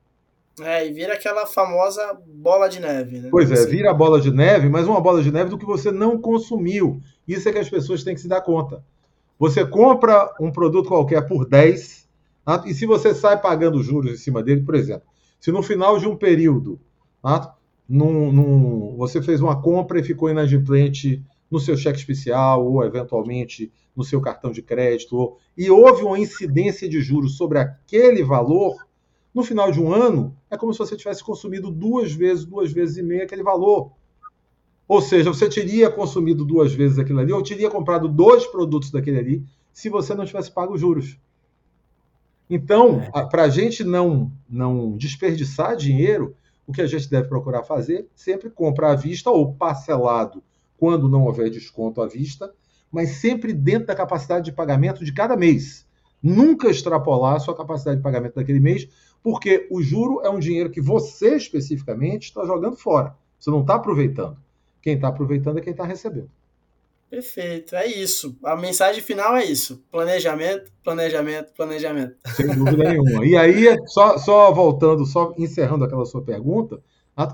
É, 0.59 0.85
e 0.85 0.91
vira 0.91 1.13
aquela 1.13 1.45
famosa 1.45 2.19
bola 2.27 2.67
de 2.67 2.79
neve, 2.79 3.19
né? 3.19 3.29
Pois 3.31 3.49
é, 3.49 3.65
vira 3.65 3.91
a 3.91 3.93
bola 3.93 4.19
de 4.19 4.31
neve, 4.31 4.67
mas 4.69 4.87
uma 4.87 4.99
bola 4.99 5.23
de 5.23 5.31
neve 5.31 5.49
do 5.49 5.57
que 5.57 5.65
você 5.65 5.91
não 5.91 6.19
consumiu. 6.19 7.01
Isso 7.27 7.47
é 7.47 7.51
que 7.53 7.59
as 7.59 7.69
pessoas 7.69 8.03
têm 8.03 8.13
que 8.13 8.21
se 8.21 8.27
dar 8.27 8.41
conta. 8.41 8.83
Você 9.39 9.65
compra 9.65 10.29
um 10.39 10.51
produto 10.51 10.89
qualquer 10.89 11.25
por 11.25 11.47
10, 11.47 12.07
tá? 12.45 12.63
e 12.65 12.73
se 12.73 12.85
você 12.85 13.15
sai 13.15 13.41
pagando 13.41 13.81
juros 13.81 14.11
em 14.11 14.17
cima 14.17 14.43
dele, 14.43 14.61
por 14.61 14.75
exemplo, 14.75 15.07
se 15.39 15.51
no 15.51 15.63
final 15.63 15.97
de 15.97 16.07
um 16.07 16.15
período 16.15 16.79
tá? 17.23 17.55
num, 17.87 18.31
num, 18.31 18.95
você 18.97 19.21
fez 19.21 19.41
uma 19.41 19.59
compra 19.61 19.99
e 19.99 20.03
ficou 20.03 20.29
inadimplente 20.29 21.23
no 21.49 21.59
seu 21.59 21.75
cheque 21.75 21.97
especial 21.97 22.65
ou 22.65 22.83
eventualmente 22.83 23.71
no 23.95 24.03
seu 24.03 24.21
cartão 24.21 24.51
de 24.51 24.61
crédito, 24.61 25.35
e 25.57 25.69
houve 25.69 26.03
uma 26.03 26.17
incidência 26.17 26.87
de 26.87 27.01
juros 27.01 27.35
sobre 27.35 27.59
aquele 27.59 28.23
valor, 28.23 28.75
no 29.33 29.43
final 29.43 29.71
de 29.71 29.79
um 29.79 29.93
ano, 29.93 30.35
é 30.49 30.57
como 30.57 30.73
se 30.73 30.79
você 30.79 30.95
tivesse 30.95 31.23
consumido 31.23 31.71
duas 31.71 32.11
vezes, 32.11 32.45
duas 32.45 32.71
vezes 32.71 32.97
e 32.97 33.03
meia 33.03 33.23
aquele 33.23 33.43
valor. 33.43 33.91
Ou 34.87 35.01
seja, 35.01 35.33
você 35.33 35.47
teria 35.47 35.89
consumido 35.89 36.43
duas 36.43 36.73
vezes 36.73 36.99
aquilo 36.99 37.19
ali, 37.19 37.31
ou 37.31 37.41
teria 37.41 37.69
comprado 37.69 38.09
dois 38.09 38.45
produtos 38.45 38.91
daquele 38.91 39.19
ali, 39.19 39.45
se 39.71 39.89
você 39.89 40.13
não 40.13 40.25
tivesse 40.25 40.51
pago 40.51 40.73
os 40.73 40.81
juros. 40.81 41.17
Então, 42.49 43.01
é. 43.15 43.25
para 43.27 43.43
a 43.43 43.49
gente 43.49 43.83
não, 43.85 44.29
não 44.49 44.97
desperdiçar 44.97 45.77
dinheiro, 45.77 46.35
o 46.67 46.73
que 46.73 46.81
a 46.81 46.87
gente 46.87 47.09
deve 47.09 47.29
procurar 47.29 47.63
fazer, 47.63 48.07
sempre 48.13 48.49
comprar 48.49 48.91
à 48.91 48.95
vista 48.95 49.29
ou 49.29 49.53
parcelado, 49.53 50.43
quando 50.77 51.07
não 51.07 51.25
houver 51.25 51.49
desconto 51.49 52.01
à 52.01 52.07
vista, 52.07 52.51
mas 52.91 53.11
sempre 53.11 53.53
dentro 53.53 53.87
da 53.87 53.95
capacidade 53.95 54.45
de 54.45 54.51
pagamento 54.51 55.05
de 55.05 55.13
cada 55.13 55.37
mês. 55.37 55.87
Nunca 56.21 56.69
extrapolar 56.69 57.35
a 57.35 57.39
sua 57.39 57.55
capacidade 57.55 57.97
de 57.97 58.03
pagamento 58.03 58.35
daquele 58.35 58.59
mês, 58.59 58.89
porque 59.23 59.67
o 59.69 59.81
juro 59.81 60.21
é 60.23 60.29
um 60.29 60.39
dinheiro 60.39 60.69
que 60.69 60.81
você 60.81 61.35
especificamente 61.35 62.23
está 62.23 62.45
jogando 62.45 62.75
fora. 62.75 63.15
Você 63.39 63.49
não 63.49 63.61
está 63.61 63.75
aproveitando. 63.75 64.37
Quem 64.81 64.95
está 64.95 65.07
aproveitando 65.07 65.59
é 65.59 65.61
quem 65.61 65.71
está 65.71 65.85
recebendo. 65.85 66.29
Perfeito, 67.09 67.75
é 67.75 67.85
isso. 67.87 68.37
A 68.41 68.55
mensagem 68.55 69.03
final 69.03 69.35
é 69.35 69.43
isso: 69.43 69.83
planejamento, 69.91 70.71
planejamento, 70.81 71.53
planejamento. 71.53 72.15
Sem 72.35 72.47
dúvida 72.47 72.89
nenhuma. 72.89 73.25
E 73.25 73.35
aí, 73.35 73.65
só, 73.87 74.17
só 74.17 74.51
voltando, 74.53 75.05
só 75.05 75.33
encerrando 75.37 75.83
aquela 75.83 76.05
sua 76.05 76.21
pergunta, 76.21 76.81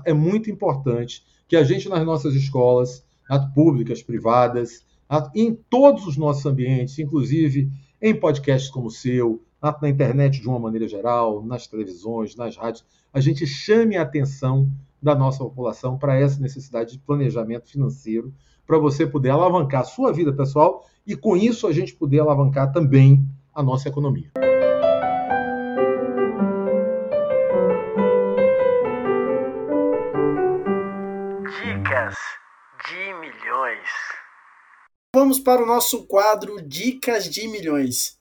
é 0.04 0.12
muito 0.12 0.50
importante 0.50 1.24
que 1.46 1.56
a 1.56 1.62
gente, 1.62 1.88
nas 1.88 2.04
nossas 2.04 2.34
escolas, 2.34 3.04
públicas, 3.54 4.02
privadas, 4.02 4.84
em 5.34 5.54
todos 5.54 6.06
os 6.06 6.16
nossos 6.16 6.44
ambientes, 6.44 6.98
inclusive 6.98 7.70
em 8.02 8.14
podcasts 8.14 8.70
como 8.70 8.88
o 8.88 8.90
seu, 8.90 9.42
na 9.60 9.88
internet 9.88 10.40
de 10.40 10.48
uma 10.48 10.58
maneira 10.58 10.86
geral, 10.86 11.42
nas 11.44 11.66
televisões, 11.66 12.36
nas 12.36 12.56
rádios, 12.56 12.84
a 13.12 13.20
gente 13.20 13.46
chame 13.46 13.96
a 13.96 14.02
atenção 14.02 14.70
da 15.02 15.14
nossa 15.14 15.38
população 15.38 15.96
para 15.96 16.18
essa 16.18 16.40
necessidade 16.40 16.92
de 16.92 16.98
planejamento 16.98 17.68
financeiro, 17.68 18.32
para 18.66 18.78
você 18.78 19.06
poder 19.06 19.30
alavancar 19.30 19.80
a 19.80 19.84
sua 19.84 20.12
vida 20.12 20.32
pessoal 20.32 20.84
e 21.06 21.16
com 21.16 21.36
isso 21.36 21.66
a 21.66 21.72
gente 21.72 21.94
poder 21.94 22.20
alavancar 22.20 22.72
também 22.72 23.24
a 23.54 23.62
nossa 23.62 23.88
economia. 23.88 24.30
Dicas 31.62 32.14
de 32.86 33.14
milhões. 33.14 33.88
Vamos 35.14 35.40
para 35.40 35.62
o 35.62 35.66
nosso 35.66 36.06
quadro 36.06 36.60
Dicas 36.60 37.24
de 37.24 37.48
milhões. 37.48 38.17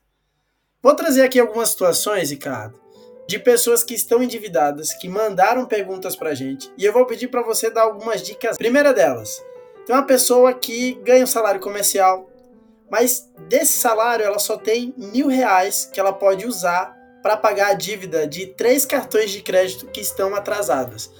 Vou 0.87 0.95
trazer 0.95 1.21
aqui 1.23 1.37
algumas 1.37 1.67
situações, 1.67 2.31
Ricardo, 2.31 2.79
de 3.27 3.37
pessoas 3.37 3.83
que 3.83 3.93
estão 3.93 4.23
endividadas, 4.23 4.93
que 4.93 5.09
mandaram 5.09 5.65
perguntas 5.65 6.15
pra 6.15 6.33
gente, 6.33 6.71
e 6.77 6.85
eu 6.85 6.93
vou 6.93 7.05
pedir 7.05 7.27
para 7.27 7.41
você 7.41 7.69
dar 7.69 7.81
algumas 7.81 8.21
dicas. 8.21 8.55
Primeira 8.55 8.93
delas, 8.93 9.43
tem 9.85 9.93
uma 9.93 10.05
pessoa 10.05 10.53
que 10.53 10.93
ganha 11.03 11.25
um 11.25 11.27
salário 11.27 11.59
comercial, 11.59 12.29
mas 12.89 13.29
desse 13.49 13.73
salário 13.73 14.23
ela 14.23 14.39
só 14.39 14.55
tem 14.55 14.93
mil 14.95 15.27
reais 15.27 15.89
que 15.91 15.99
ela 15.99 16.13
pode 16.13 16.47
usar 16.47 16.95
para 17.21 17.35
pagar 17.35 17.71
a 17.71 17.73
dívida 17.73 18.25
de 18.25 18.47
três 18.47 18.85
cartões 18.85 19.29
de 19.29 19.41
crédito 19.41 19.87
que 19.87 19.99
estão 19.99 20.33
atrasadas. 20.35 21.11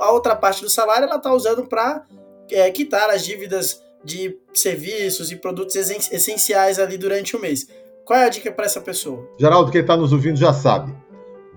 A 0.00 0.10
outra 0.10 0.34
parte 0.34 0.62
do 0.62 0.68
salário 0.68 1.06
ela 1.06 1.18
está 1.18 1.32
usando 1.32 1.64
para 1.68 2.04
é, 2.50 2.68
quitar 2.72 3.10
as 3.10 3.24
dívidas 3.24 3.80
de 4.02 4.36
serviços 4.52 5.30
e 5.30 5.36
produtos 5.36 5.76
essenciais 5.76 6.80
ali 6.80 6.98
durante 6.98 7.36
o 7.36 7.40
mês. 7.40 7.68
Qual 8.08 8.18
é 8.18 8.24
a 8.24 8.30
dica 8.30 8.50
para 8.50 8.64
essa 8.64 8.80
pessoa? 8.80 9.28
Geraldo, 9.38 9.70
quem 9.70 9.82
está 9.82 9.94
nos 9.94 10.14
ouvindo 10.14 10.38
já 10.38 10.50
sabe 10.50 10.94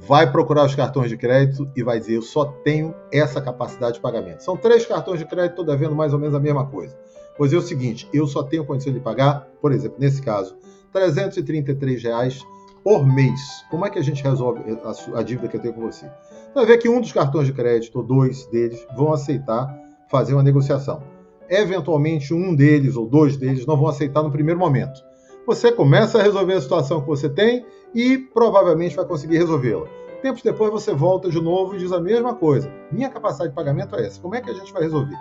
vai 0.06 0.30
procurar 0.30 0.66
os 0.66 0.76
cartões 0.76 1.10
de 1.10 1.16
crédito 1.16 1.66
e 1.78 1.82
vai 1.82 1.98
dizer: 1.98 2.18
Eu 2.18 2.22
só 2.22 2.44
tenho 2.44 2.94
essa 3.10 3.40
capacidade 3.40 3.94
de 3.94 4.02
pagamento. 4.02 4.44
São 4.44 4.58
três 4.58 4.86
cartões 4.86 5.20
de 5.20 5.26
crédito, 5.26 5.52
estou 5.52 5.66
devendo 5.66 5.96
mais 5.96 6.12
ou 6.12 6.20
menos 6.20 6.36
a 6.36 6.42
mesma 6.42 6.66
coisa. 6.66 6.94
Pois 7.38 7.54
é 7.54 7.56
o 7.56 7.62
seguinte: 7.62 8.06
eu 8.14 8.28
só 8.28 8.44
tenho 8.44 8.66
condição 8.66 8.92
de 8.92 9.00
pagar, 9.00 9.48
por 9.62 9.72
exemplo, 9.72 9.96
nesse 9.98 10.22
caso, 10.22 10.58
333 10.92 12.04
reais 12.04 12.46
por 12.84 13.08
mês. 13.08 13.40
Como 13.70 13.86
é 13.86 13.90
que 13.90 14.00
a 14.00 14.04
gente 14.04 14.22
resolve 14.22 14.62
a, 14.84 15.20
a 15.20 15.24
dívida 15.24 15.48
que 15.48 15.56
eu 15.56 15.62
tenho 15.62 15.74
com 15.74 15.90
você? 15.90 16.06
Vai 16.54 16.66
ver 16.66 16.80
que 16.80 16.90
um 16.90 17.00
dos 17.00 17.14
cartões 17.14 17.48
de 17.48 17.54
crédito, 17.54 17.98
ou 17.98 18.04
dois 18.04 18.46
deles, 18.48 18.86
vão 18.94 19.14
aceitar 19.14 19.74
fazer 20.10 20.34
uma 20.34 20.44
negociação. 20.44 21.02
Eventualmente, 21.50 22.34
um 22.34 22.54
deles 22.54 22.98
ou 22.98 23.08
dois 23.08 23.38
deles 23.38 23.66
não 23.66 23.78
vão 23.78 23.88
aceitar 23.88 24.22
no 24.22 24.30
primeiro 24.30 24.60
momento. 24.60 25.11
Você 25.46 25.72
começa 25.72 26.20
a 26.20 26.24
resolver 26.24 26.54
a 26.54 26.62
situação 26.62 27.02
que 27.02 27.08
você 27.08 27.28
tem 27.28 27.66
e 27.94 28.18
provavelmente 28.18 28.96
vai 28.96 29.06
conseguir 29.06 29.38
resolvê-la. 29.38 29.88
Tempos 30.22 30.44
depois 30.44 30.72
você 30.72 30.94
volta 30.94 31.30
de 31.30 31.42
novo 31.42 31.76
e 31.76 31.80
diz 31.80 31.92
a 31.92 32.00
mesma 32.00 32.36
coisa. 32.36 32.72
Minha 32.92 33.10
capacidade 33.10 33.50
de 33.50 33.56
pagamento 33.56 33.96
é 33.96 34.06
essa. 34.06 34.22
Como 34.22 34.36
é 34.36 34.42
que 34.42 34.52
a 34.52 34.54
gente 34.54 34.72
vai 34.72 34.84
resolver? 34.84 35.18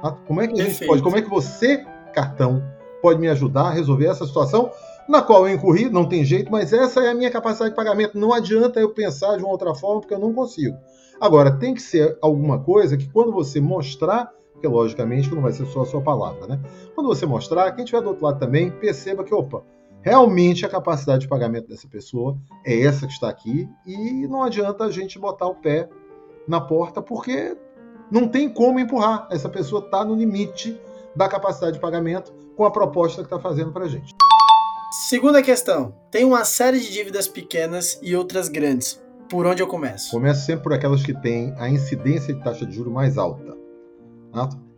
Tá? 0.00 0.16
Como 0.26 0.40
é 0.40 0.46
que 0.46 0.54
a 0.54 0.56
gente 0.56 0.66
Perfeito. 0.68 0.88
pode? 0.88 1.02
Como 1.02 1.16
é 1.18 1.22
que 1.22 1.28
você, 1.28 1.84
cartão, 2.14 2.62
pode 3.02 3.20
me 3.20 3.28
ajudar 3.28 3.64
a 3.64 3.70
resolver 3.70 4.06
essa 4.06 4.26
situação 4.26 4.70
na 5.06 5.20
qual 5.20 5.46
eu 5.46 5.54
incorri? 5.54 5.90
Não 5.90 6.08
tem 6.08 6.24
jeito, 6.24 6.50
mas 6.50 6.72
essa 6.72 7.00
é 7.00 7.10
a 7.10 7.14
minha 7.14 7.30
capacidade 7.30 7.70
de 7.70 7.76
pagamento. 7.76 8.18
Não 8.18 8.32
adianta 8.32 8.80
eu 8.80 8.88
pensar 8.90 9.36
de 9.36 9.42
uma 9.42 9.52
outra 9.52 9.74
forma 9.74 10.00
porque 10.00 10.14
eu 10.14 10.18
não 10.18 10.32
consigo. 10.32 10.78
Agora 11.20 11.58
tem 11.58 11.74
que 11.74 11.82
ser 11.82 12.16
alguma 12.22 12.58
coisa 12.58 12.96
que 12.96 13.08
quando 13.10 13.32
você 13.32 13.60
mostrar 13.60 14.30
porque 14.62 14.68
logicamente 14.68 15.34
não 15.34 15.42
vai 15.42 15.50
ser 15.50 15.66
só 15.66 15.82
a 15.82 15.86
sua 15.86 16.00
palavra, 16.00 16.46
né? 16.46 16.60
Quando 16.94 17.08
você 17.08 17.26
mostrar, 17.26 17.72
quem 17.72 17.82
estiver 17.82 18.00
do 18.00 18.10
outro 18.10 18.24
lado 18.24 18.38
também 18.38 18.70
perceba 18.70 19.24
que, 19.24 19.34
opa, 19.34 19.64
realmente 20.02 20.64
a 20.64 20.68
capacidade 20.68 21.22
de 21.22 21.28
pagamento 21.28 21.68
dessa 21.68 21.88
pessoa 21.88 22.38
é 22.64 22.82
essa 22.82 23.06
que 23.06 23.12
está 23.12 23.28
aqui 23.28 23.68
e 23.84 24.26
não 24.28 24.44
adianta 24.44 24.84
a 24.84 24.90
gente 24.90 25.18
botar 25.18 25.46
o 25.46 25.56
pé 25.56 25.88
na 26.46 26.60
porta 26.60 27.02
porque 27.02 27.56
não 28.08 28.28
tem 28.28 28.48
como 28.48 28.78
empurrar. 28.78 29.26
Essa 29.32 29.48
pessoa 29.48 29.84
está 29.84 30.04
no 30.04 30.14
limite 30.14 30.80
da 31.16 31.28
capacidade 31.28 31.72
de 31.72 31.80
pagamento 31.80 32.32
com 32.56 32.64
a 32.64 32.70
proposta 32.70 33.22
que 33.22 33.26
está 33.26 33.40
fazendo 33.40 33.72
para 33.72 33.86
a 33.86 33.88
gente. 33.88 34.14
Segunda 35.08 35.42
questão. 35.42 35.92
Tem 36.08 36.24
uma 36.24 36.44
série 36.44 36.78
de 36.78 36.92
dívidas 36.92 37.26
pequenas 37.26 37.98
e 38.00 38.14
outras 38.14 38.48
grandes. 38.48 39.02
Por 39.28 39.44
onde 39.46 39.60
eu 39.62 39.66
começo? 39.66 40.10
Começo 40.10 40.44
sempre 40.44 40.62
por 40.62 40.72
aquelas 40.72 41.02
que 41.02 41.14
têm 41.14 41.52
a 41.58 41.68
incidência 41.68 42.32
de 42.34 42.44
taxa 42.44 42.66
de 42.66 42.76
juro 42.76 42.90
mais 42.90 43.16
alta. 43.16 43.61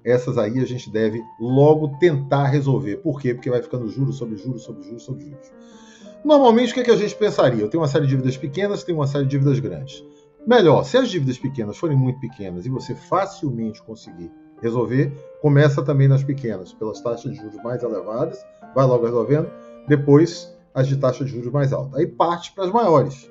Essas 0.04 0.36
aí 0.36 0.58
a 0.58 0.66
gente 0.66 0.90
deve 0.90 1.22
logo 1.40 1.96
tentar 1.98 2.46
resolver. 2.48 2.96
Por 2.98 3.20
quê? 3.20 3.32
Porque 3.32 3.48
vai 3.48 3.62
ficando 3.62 3.88
juros 3.88 4.16
sobre 4.16 4.36
juros 4.36 4.62
sobre 4.62 4.82
juros 4.82 5.02
sobre 5.02 5.24
juros. 5.24 5.52
Normalmente, 6.24 6.72
o 6.72 6.74
que, 6.74 6.80
é 6.80 6.84
que 6.84 6.90
a 6.90 6.96
gente 6.96 7.14
pensaria? 7.14 7.62
Eu 7.62 7.68
tenho 7.68 7.82
uma 7.82 7.88
série 7.88 8.04
de 8.04 8.10
dívidas 8.10 8.36
pequenas, 8.36 8.82
tenho 8.82 8.98
uma 8.98 9.06
série 9.06 9.24
de 9.24 9.30
dívidas 9.30 9.58
grandes. 9.60 10.02
Melhor, 10.46 10.84
se 10.84 10.96
as 10.96 11.08
dívidas 11.08 11.38
pequenas 11.38 11.76
forem 11.76 11.96
muito 11.96 12.20
pequenas 12.20 12.66
e 12.66 12.68
você 12.68 12.94
facilmente 12.94 13.82
conseguir 13.82 14.30
resolver, 14.60 15.12
começa 15.40 15.82
também 15.82 16.08
nas 16.08 16.22
pequenas, 16.22 16.72
pelas 16.72 17.00
taxas 17.00 17.32
de 17.32 17.38
juros 17.38 17.62
mais 17.62 17.82
elevadas, 17.82 18.44
vai 18.74 18.86
logo 18.86 19.04
resolvendo, 19.04 19.50
depois 19.88 20.54
as 20.74 20.88
de 20.88 20.96
taxa 20.96 21.24
de 21.24 21.30
juros 21.30 21.52
mais 21.52 21.72
alta. 21.72 21.98
Aí 21.98 22.06
parte 22.06 22.52
para 22.52 22.64
as 22.64 22.72
maiores. 22.72 23.30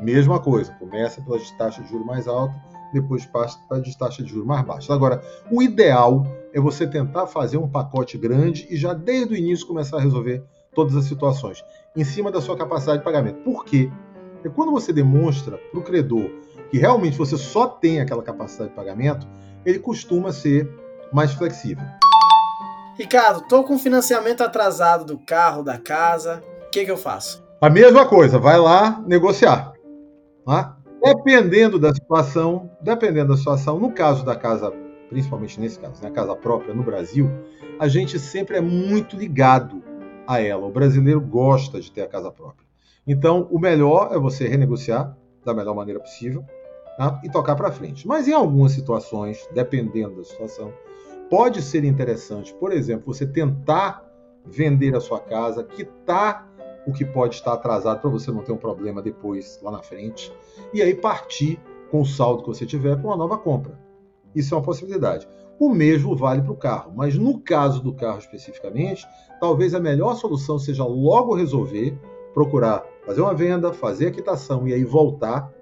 Mesma 0.00 0.40
coisa, 0.40 0.72
começa 0.74 1.22
pelas 1.22 1.48
taxas 1.52 1.84
de 1.84 1.90
juros 1.90 2.06
mais 2.06 2.26
altas, 2.26 2.56
depois 2.94 3.26
passa 3.26 3.58
para 3.68 3.78
as 3.78 3.94
taxas 3.94 4.24
de 4.24 4.30
juros 4.30 4.46
mais 4.46 4.64
baixas. 4.64 4.90
Agora, 4.90 5.22
o 5.50 5.62
ideal 5.62 6.26
é 6.52 6.60
você 6.60 6.86
tentar 6.86 7.26
fazer 7.26 7.58
um 7.58 7.68
pacote 7.68 8.16
grande 8.16 8.66
e 8.70 8.76
já 8.76 8.94
desde 8.94 9.34
o 9.34 9.36
início 9.36 9.66
começar 9.66 9.98
a 9.98 10.00
resolver 10.00 10.42
todas 10.74 10.96
as 10.96 11.04
situações, 11.04 11.64
em 11.94 12.04
cima 12.04 12.30
da 12.30 12.40
sua 12.40 12.56
capacidade 12.56 12.98
de 12.98 13.04
pagamento. 13.04 13.42
Por 13.42 13.64
quê? 13.64 13.90
Porque 14.34 14.50
quando 14.50 14.72
você 14.72 14.92
demonstra 14.92 15.58
para 15.58 15.80
o 15.80 15.82
credor 15.82 16.30
que 16.70 16.78
realmente 16.78 17.16
você 17.16 17.36
só 17.36 17.66
tem 17.66 18.00
aquela 18.00 18.22
capacidade 18.22 18.70
de 18.70 18.76
pagamento, 18.76 19.26
ele 19.64 19.78
costuma 19.78 20.32
ser 20.32 20.68
mais 21.12 21.32
flexível. 21.32 21.84
Ricardo, 22.96 23.40
estou 23.40 23.64
com 23.64 23.78
financiamento 23.78 24.42
atrasado 24.42 25.04
do 25.04 25.18
carro, 25.18 25.62
da 25.62 25.78
casa. 25.78 26.42
O 26.66 26.70
que, 26.70 26.84
que 26.84 26.90
eu 26.90 26.96
faço? 26.96 27.44
A 27.60 27.70
mesma 27.70 28.06
coisa, 28.06 28.38
vai 28.38 28.58
lá 28.58 29.02
negociar. 29.06 29.72
Tá? 30.44 30.76
Dependendo 31.04 31.78
da 31.78 31.92
situação, 31.92 32.70
dependendo 32.80 33.28
da 33.28 33.36
situação, 33.36 33.78
no 33.78 33.92
caso 33.92 34.24
da 34.24 34.34
casa, 34.34 34.72
principalmente 35.10 35.60
nesse 35.60 35.78
caso, 35.78 36.02
na 36.02 36.08
né, 36.08 36.14
casa 36.14 36.34
própria 36.34 36.72
no 36.72 36.82
Brasil, 36.82 37.30
a 37.78 37.86
gente 37.86 38.18
sempre 38.18 38.56
é 38.56 38.60
muito 38.62 39.14
ligado 39.14 39.82
a 40.26 40.40
ela. 40.40 40.66
O 40.66 40.70
brasileiro 40.70 41.20
gosta 41.20 41.78
de 41.78 41.92
ter 41.92 42.00
a 42.00 42.08
casa 42.08 42.30
própria. 42.30 42.66
Então, 43.06 43.46
o 43.50 43.58
melhor 43.58 44.14
é 44.14 44.18
você 44.18 44.48
renegociar 44.48 45.14
da 45.44 45.52
melhor 45.52 45.74
maneira 45.74 46.00
possível 46.00 46.42
tá? 46.96 47.20
e 47.22 47.30
tocar 47.30 47.54
para 47.54 47.70
frente. 47.70 48.08
Mas 48.08 48.26
em 48.26 48.32
algumas 48.32 48.72
situações, 48.72 49.46
dependendo 49.52 50.16
da 50.16 50.24
situação, 50.24 50.72
pode 51.28 51.60
ser 51.60 51.84
interessante, 51.84 52.54
por 52.54 52.72
exemplo, 52.72 53.12
você 53.12 53.26
tentar 53.26 54.02
vender 54.46 54.96
a 54.96 55.00
sua 55.00 55.20
casa, 55.20 55.64
quitar 55.64 56.50
o 56.86 56.92
que 56.92 57.04
pode 57.04 57.36
estar 57.36 57.52
atrasado 57.52 58.00
para 58.00 58.10
você 58.10 58.30
não 58.30 58.42
ter 58.42 58.52
um 58.52 58.56
problema 58.56 59.02
depois 59.02 59.58
lá 59.62 59.70
na 59.70 59.82
frente, 59.82 60.32
e 60.72 60.82
aí 60.82 60.94
partir 60.94 61.60
com 61.90 62.00
o 62.00 62.06
saldo 62.06 62.42
que 62.42 62.48
você 62.48 62.66
tiver 62.66 62.96
para 62.96 63.06
uma 63.06 63.16
nova 63.16 63.38
compra. 63.38 63.78
Isso 64.34 64.54
é 64.54 64.58
uma 64.58 64.64
possibilidade. 64.64 65.28
O 65.58 65.68
mesmo 65.68 66.16
vale 66.16 66.42
para 66.42 66.52
o 66.52 66.56
carro, 66.56 66.92
mas 66.94 67.16
no 67.16 67.38
caso 67.38 67.80
do 67.80 67.94
carro 67.94 68.18
especificamente, 68.18 69.06
talvez 69.38 69.74
a 69.74 69.80
melhor 69.80 70.16
solução 70.16 70.58
seja 70.58 70.84
logo 70.84 71.34
resolver, 71.34 71.96
procurar 72.32 72.84
fazer 73.06 73.20
uma 73.20 73.34
venda, 73.34 73.72
fazer 73.72 74.08
a 74.08 74.10
quitação 74.10 74.66
e 74.66 74.74
aí 74.74 74.84
voltar 74.84 75.52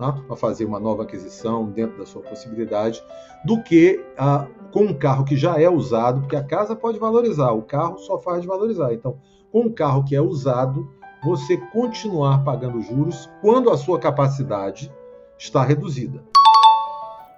né, 0.00 0.24
a 0.30 0.34
fazer 0.34 0.64
uma 0.64 0.80
nova 0.80 1.02
aquisição 1.02 1.66
dentro 1.66 1.98
da 1.98 2.06
sua 2.06 2.22
possibilidade, 2.22 3.02
do 3.44 3.62
que 3.62 4.02
ah, 4.16 4.46
com 4.72 4.84
um 4.84 4.94
carro 4.94 5.24
que 5.24 5.36
já 5.36 5.60
é 5.60 5.68
usado, 5.68 6.22
porque 6.22 6.36
a 6.36 6.42
casa 6.42 6.74
pode 6.74 6.98
valorizar, 6.98 7.52
o 7.52 7.62
carro 7.62 7.98
só 7.98 8.18
faz 8.18 8.44
valorizar. 8.44 8.94
Então, 8.94 9.18
com 9.52 9.62
um 9.62 9.72
carro 9.72 10.04
que 10.04 10.16
é 10.16 10.20
usado, 10.20 10.88
você 11.22 11.56
continuar 11.72 12.42
pagando 12.44 12.80
juros 12.80 13.28
quando 13.42 13.68
a 13.68 13.76
sua 13.76 13.98
capacidade 13.98 14.90
está 15.38 15.62
reduzida. 15.62 16.22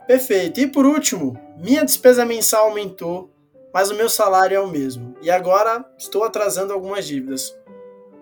Perfeito. 0.07 0.61
E 0.61 0.67
por 0.67 0.85
último, 0.85 1.37
minha 1.57 1.85
despesa 1.85 2.25
mensal 2.25 2.67
aumentou, 2.69 3.31
mas 3.73 3.91
o 3.91 3.95
meu 3.95 4.09
salário 4.09 4.57
é 4.57 4.61
o 4.61 4.69
mesmo. 4.69 5.17
E 5.23 5.31
agora 5.31 5.85
estou 5.97 6.23
atrasando 6.25 6.73
algumas 6.73 7.07
dívidas. 7.07 7.57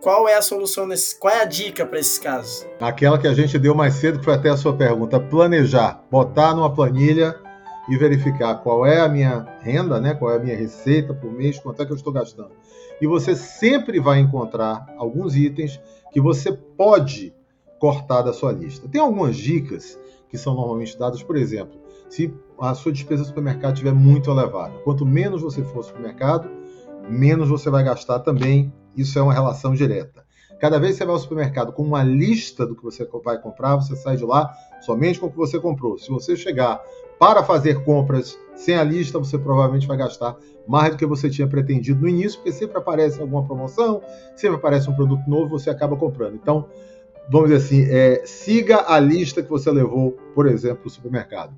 Qual 0.00 0.26
é 0.26 0.34
a 0.34 0.40
solução 0.40 0.86
nesse, 0.86 1.14
qual 1.18 1.34
é 1.34 1.42
a 1.42 1.44
dica 1.44 1.84
para 1.84 1.98
esses 1.98 2.18
casos? 2.18 2.66
Aquela 2.80 3.18
que 3.18 3.26
a 3.26 3.34
gente 3.34 3.58
deu 3.58 3.74
mais 3.74 3.94
cedo, 3.94 4.18
que 4.18 4.24
foi 4.24 4.32
até 4.32 4.48
a 4.48 4.56
sua 4.56 4.74
pergunta, 4.74 5.20
planejar, 5.20 6.02
botar 6.10 6.54
numa 6.54 6.74
planilha 6.74 7.38
e 7.86 7.98
verificar 7.98 8.54
qual 8.62 8.86
é 8.86 9.00
a 9.00 9.08
minha 9.10 9.46
renda, 9.60 10.00
né? 10.00 10.14
Qual 10.14 10.32
é 10.32 10.36
a 10.36 10.38
minha 10.38 10.56
receita 10.56 11.12
por 11.12 11.30
mês, 11.30 11.58
quanto 11.58 11.82
é 11.82 11.84
que 11.84 11.92
eu 11.92 11.96
estou 11.96 12.14
gastando. 12.14 12.52
E 12.98 13.06
você 13.06 13.36
sempre 13.36 14.00
vai 14.00 14.20
encontrar 14.20 14.86
alguns 14.96 15.36
itens 15.36 15.78
que 16.10 16.20
você 16.20 16.50
pode 16.50 17.34
cortar 17.78 18.22
da 18.22 18.32
sua 18.32 18.52
lista. 18.52 18.88
Tem 18.88 19.02
algumas 19.02 19.36
dicas 19.36 19.98
que 20.30 20.38
são 20.38 20.54
normalmente 20.54 20.98
dadas, 20.98 21.22
por 21.22 21.36
exemplo, 21.36 21.78
se 22.08 22.32
a 22.58 22.74
sua 22.74 22.90
despesa 22.90 23.20
no 23.20 23.28
supermercado 23.28 23.74
estiver 23.74 23.92
muito 23.92 24.30
elevada. 24.30 24.78
Quanto 24.82 25.04
menos 25.04 25.42
você 25.42 25.62
for 25.62 25.78
ao 25.78 25.82
supermercado, 25.82 26.50
menos 27.06 27.50
você 27.50 27.68
vai 27.68 27.84
gastar 27.84 28.20
também 28.20 28.72
isso 28.96 29.18
é 29.18 29.22
uma 29.22 29.32
relação 29.32 29.74
direta. 29.74 30.24
Cada 30.60 30.78
vez 30.78 30.92
que 30.92 30.98
você 30.98 31.06
vai 31.06 31.14
ao 31.14 31.20
supermercado 31.20 31.72
com 31.72 31.82
uma 31.82 32.02
lista 32.02 32.66
do 32.66 32.76
que 32.76 32.82
você 32.82 33.08
vai 33.24 33.40
comprar, 33.40 33.76
você 33.76 33.96
sai 33.96 34.16
de 34.16 34.24
lá 34.24 34.52
somente 34.82 35.18
com 35.18 35.26
o 35.26 35.30
que 35.30 35.36
você 35.36 35.58
comprou. 35.58 35.98
Se 35.98 36.10
você 36.10 36.36
chegar 36.36 36.80
para 37.18 37.42
fazer 37.42 37.82
compras 37.82 38.38
sem 38.54 38.76
a 38.76 38.84
lista, 38.84 39.18
você 39.18 39.38
provavelmente 39.38 39.86
vai 39.86 39.96
gastar 39.96 40.36
mais 40.68 40.90
do 40.90 40.98
que 40.98 41.06
você 41.06 41.30
tinha 41.30 41.48
pretendido 41.48 42.02
no 42.02 42.08
início, 42.08 42.38
porque 42.38 42.52
sempre 42.52 42.76
aparece 42.76 43.20
alguma 43.20 43.44
promoção, 43.44 44.02
sempre 44.36 44.56
aparece 44.56 44.88
um 44.90 44.94
produto 44.94 45.28
novo, 45.28 45.58
você 45.58 45.70
acaba 45.70 45.96
comprando. 45.96 46.34
Então, 46.34 46.66
vamos 47.30 47.48
dizer 47.48 47.64
assim, 47.64 47.86
é, 47.90 48.22
siga 48.26 48.84
a 48.86 49.00
lista 49.00 49.42
que 49.42 49.48
você 49.48 49.70
levou, 49.70 50.12
por 50.34 50.46
exemplo, 50.46 50.78
para 50.78 50.88
o 50.88 50.90
supermercado. 50.90 51.54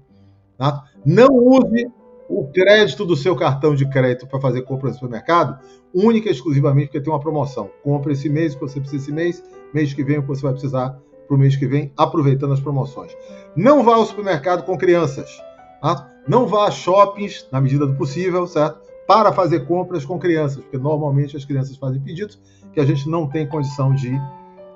Tá? 0.56 0.84
Não 1.04 1.28
use 1.34 1.90
o 2.34 2.46
crédito 2.50 3.04
do 3.04 3.14
seu 3.14 3.36
cartão 3.36 3.74
de 3.74 3.86
crédito 3.86 4.26
para 4.26 4.40
fazer 4.40 4.62
compra 4.62 4.88
no 4.88 4.94
supermercado, 4.94 5.58
única 5.92 6.30
e 6.30 6.32
exclusivamente 6.32 6.86
porque 6.86 7.02
tem 7.02 7.12
uma 7.12 7.20
promoção. 7.20 7.70
Compra 7.82 8.12
esse 8.12 8.26
mês 8.30 8.54
que 8.54 8.60
você 8.62 8.80
precisa 8.80 9.02
esse 9.02 9.12
mês, 9.12 9.44
mês 9.74 9.92
que 9.92 10.02
vem 10.02 10.18
o 10.18 10.22
que 10.22 10.28
você 10.28 10.40
vai 10.40 10.52
precisar 10.52 10.98
para 11.28 11.36
o 11.36 11.38
mês 11.38 11.56
que 11.56 11.66
vem, 11.66 11.92
aproveitando 11.94 12.54
as 12.54 12.60
promoções. 12.60 13.14
Não 13.54 13.84
vá 13.84 13.96
ao 13.96 14.06
supermercado 14.06 14.64
com 14.64 14.78
crianças. 14.78 15.42
Tá? 15.82 16.10
Não 16.26 16.46
vá 16.46 16.68
a 16.68 16.70
shoppings, 16.70 17.46
na 17.52 17.60
medida 17.60 17.86
do 17.86 17.94
possível, 17.96 18.46
certo? 18.46 18.80
Para 19.06 19.30
fazer 19.30 19.66
compras 19.66 20.06
com 20.06 20.18
crianças, 20.18 20.62
porque 20.62 20.78
normalmente 20.78 21.36
as 21.36 21.44
crianças 21.44 21.76
fazem 21.76 22.00
pedidos 22.00 22.40
que 22.72 22.80
a 22.80 22.84
gente 22.86 23.10
não 23.10 23.28
tem 23.28 23.46
condição 23.46 23.94
de 23.94 24.10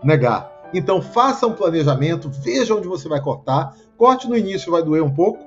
negar. 0.05 0.53
Então 0.75 1.01
faça 1.01 1.47
um 1.47 1.53
planejamento, 1.53 2.29
veja 2.29 2.75
onde 2.75 2.87
você 2.87 3.09
vai 3.09 3.21
cortar. 3.21 3.75
Corte 3.97 4.29
no 4.29 4.37
início 4.37 4.71
vai 4.71 4.83
doer 4.83 5.03
um 5.03 5.15
pouco, 5.15 5.43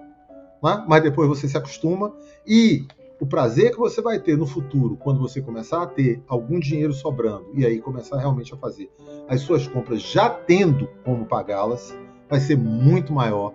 né? 0.61 0.83
mas 0.87 1.03
depois 1.03 1.27
você 1.27 1.47
se 1.47 1.57
acostuma 1.57 2.13
e 2.45 2.85
o 3.19 3.25
prazer 3.25 3.71
que 3.71 3.77
você 3.77 4.01
vai 4.01 4.17
ter 4.17 4.37
no 4.37 4.47
futuro, 4.47 4.95
quando 4.95 5.19
você 5.19 5.41
começar 5.41 5.83
a 5.83 5.87
ter 5.87 6.23
algum 6.27 6.57
dinheiro 6.57 6.93
sobrando 6.93 7.47
e 7.53 7.65
aí 7.65 7.81
começar 7.81 8.17
realmente 8.17 8.53
a 8.53 8.57
fazer 8.57 8.89
as 9.27 9.41
suas 9.41 9.67
compras 9.67 10.01
já 10.01 10.29
tendo 10.29 10.87
como 11.03 11.25
pagá-las, 11.25 11.93
vai 12.29 12.39
ser 12.39 12.57
muito 12.57 13.11
maior 13.11 13.53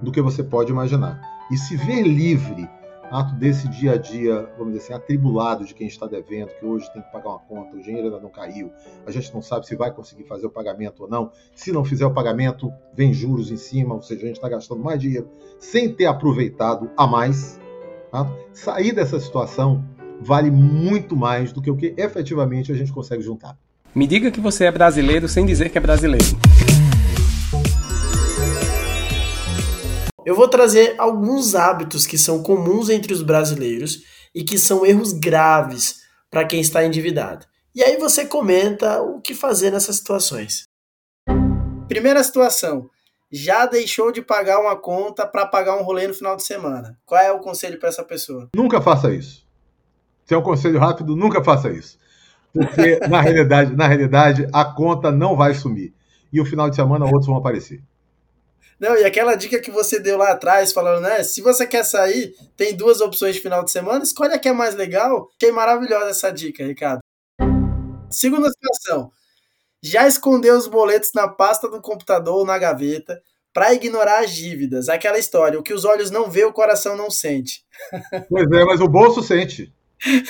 do 0.00 0.12
que 0.12 0.22
você 0.22 0.44
pode 0.44 0.70
imaginar. 0.70 1.20
E 1.50 1.56
se 1.56 1.76
ver 1.76 2.02
livre 2.02 2.68
ato 3.10 3.34
desse 3.34 3.68
dia 3.68 3.92
a 3.92 3.96
dia, 3.96 4.48
vamos 4.56 4.72
dizer 4.72 4.84
assim, 4.84 4.92
atribulado 4.94 5.64
de 5.64 5.74
quem 5.74 5.86
está 5.86 6.06
devendo, 6.06 6.50
que 6.58 6.64
hoje 6.64 6.90
tem 6.92 7.02
que 7.02 7.10
pagar 7.10 7.30
uma 7.30 7.38
conta, 7.40 7.76
o 7.76 7.80
dinheiro 7.80 8.06
ainda 8.06 8.20
não 8.20 8.30
caiu, 8.30 8.70
a 9.04 9.10
gente 9.10 9.34
não 9.34 9.42
sabe 9.42 9.66
se 9.66 9.74
vai 9.74 9.92
conseguir 9.92 10.24
fazer 10.24 10.46
o 10.46 10.50
pagamento 10.50 11.02
ou 11.02 11.08
não. 11.08 11.32
Se 11.54 11.72
não 11.72 11.84
fizer 11.84 12.06
o 12.06 12.14
pagamento, 12.14 12.72
vem 12.94 13.12
juros 13.12 13.50
em 13.50 13.56
cima, 13.56 13.94
ou 13.94 14.02
seja, 14.02 14.22
a 14.22 14.26
gente 14.26 14.36
está 14.36 14.48
gastando 14.48 14.82
mais 14.82 15.00
dinheiro 15.00 15.28
sem 15.58 15.92
ter 15.92 16.06
aproveitado 16.06 16.90
a 16.96 17.06
mais. 17.06 17.58
Tá? 18.10 18.30
Sair 18.52 18.92
dessa 18.92 19.18
situação 19.18 19.84
vale 20.20 20.50
muito 20.50 21.16
mais 21.16 21.52
do 21.52 21.60
que 21.60 21.70
o 21.70 21.76
que 21.76 21.94
efetivamente 21.96 22.70
a 22.70 22.74
gente 22.74 22.92
consegue 22.92 23.22
juntar. 23.22 23.56
Me 23.94 24.06
diga 24.06 24.30
que 24.30 24.40
você 24.40 24.64
é 24.64 24.70
brasileiro 24.70 25.28
sem 25.28 25.44
dizer 25.44 25.68
que 25.68 25.78
é 25.78 25.80
brasileiro. 25.80 26.26
Eu 30.24 30.34
vou 30.34 30.48
trazer 30.48 30.94
alguns 30.98 31.54
hábitos 31.54 32.06
que 32.06 32.18
são 32.18 32.42
comuns 32.42 32.90
entre 32.90 33.12
os 33.12 33.22
brasileiros 33.22 34.02
e 34.34 34.44
que 34.44 34.58
são 34.58 34.84
erros 34.84 35.12
graves 35.12 36.00
para 36.30 36.44
quem 36.44 36.60
está 36.60 36.84
endividado. 36.84 37.46
E 37.74 37.82
aí 37.82 37.96
você 37.96 38.26
comenta 38.26 39.00
o 39.00 39.20
que 39.20 39.34
fazer 39.34 39.70
nessas 39.70 39.96
situações. 39.96 40.64
Primeira 41.88 42.22
situação: 42.22 42.90
já 43.32 43.64
deixou 43.64 44.12
de 44.12 44.20
pagar 44.20 44.60
uma 44.60 44.76
conta 44.76 45.26
para 45.26 45.46
pagar 45.46 45.78
um 45.78 45.82
rolê 45.82 46.06
no 46.06 46.14
final 46.14 46.36
de 46.36 46.44
semana. 46.44 46.98
Qual 47.06 47.20
é 47.20 47.32
o 47.32 47.40
conselho 47.40 47.78
para 47.78 47.88
essa 47.88 48.04
pessoa? 48.04 48.48
Nunca 48.54 48.80
faça 48.80 49.12
isso. 49.12 49.46
Se 50.26 50.34
é 50.34 50.38
um 50.38 50.42
conselho 50.42 50.78
rápido, 50.78 51.16
nunca 51.16 51.42
faça 51.42 51.70
isso. 51.70 51.98
Porque, 52.52 52.98
na 53.08 53.20
realidade, 53.22 53.74
na 53.74 53.86
realidade, 53.86 54.46
a 54.52 54.64
conta 54.64 55.10
não 55.10 55.34
vai 55.34 55.54
sumir. 55.54 55.94
E 56.32 56.40
o 56.40 56.44
final 56.44 56.68
de 56.68 56.76
semana 56.76 57.06
outros 57.06 57.26
vão 57.26 57.36
aparecer. 57.36 57.82
Não, 58.80 58.96
e 58.96 59.04
aquela 59.04 59.34
dica 59.34 59.60
que 59.60 59.70
você 59.70 60.00
deu 60.00 60.16
lá 60.16 60.30
atrás, 60.30 60.72
falando, 60.72 61.02
né? 61.02 61.22
Se 61.22 61.42
você 61.42 61.66
quer 61.66 61.84
sair, 61.84 62.34
tem 62.56 62.74
duas 62.74 63.02
opções 63.02 63.34
de 63.34 63.42
final 63.42 63.62
de 63.62 63.70
semana, 63.70 64.02
escolhe 64.02 64.32
a 64.32 64.38
que 64.38 64.48
é 64.48 64.52
mais 64.54 64.74
legal. 64.74 65.28
Que 65.38 65.46
é 65.46 65.52
maravilhosa 65.52 66.08
essa 66.08 66.30
dica, 66.32 66.64
Ricardo. 66.64 67.00
Segunda 68.10 68.48
situação. 68.48 69.12
Já 69.82 70.08
escondeu 70.08 70.56
os 70.56 70.66
boletos 70.66 71.10
na 71.14 71.28
pasta 71.28 71.68
do 71.68 71.80
computador 71.82 72.36
ou 72.36 72.46
na 72.46 72.56
gaveta 72.56 73.20
para 73.52 73.74
ignorar 73.74 74.20
as 74.24 74.30
dívidas. 74.30 74.88
Aquela 74.88 75.18
história, 75.18 75.58
o 75.58 75.62
que 75.62 75.74
os 75.74 75.84
olhos 75.84 76.10
não 76.10 76.30
vê, 76.30 76.44
o 76.44 76.52
coração 76.52 76.96
não 76.96 77.10
sente. 77.10 77.62
Pois 78.30 78.50
é, 78.50 78.64
mas 78.64 78.80
o 78.80 78.88
bolso 78.88 79.22
sente. 79.22 79.70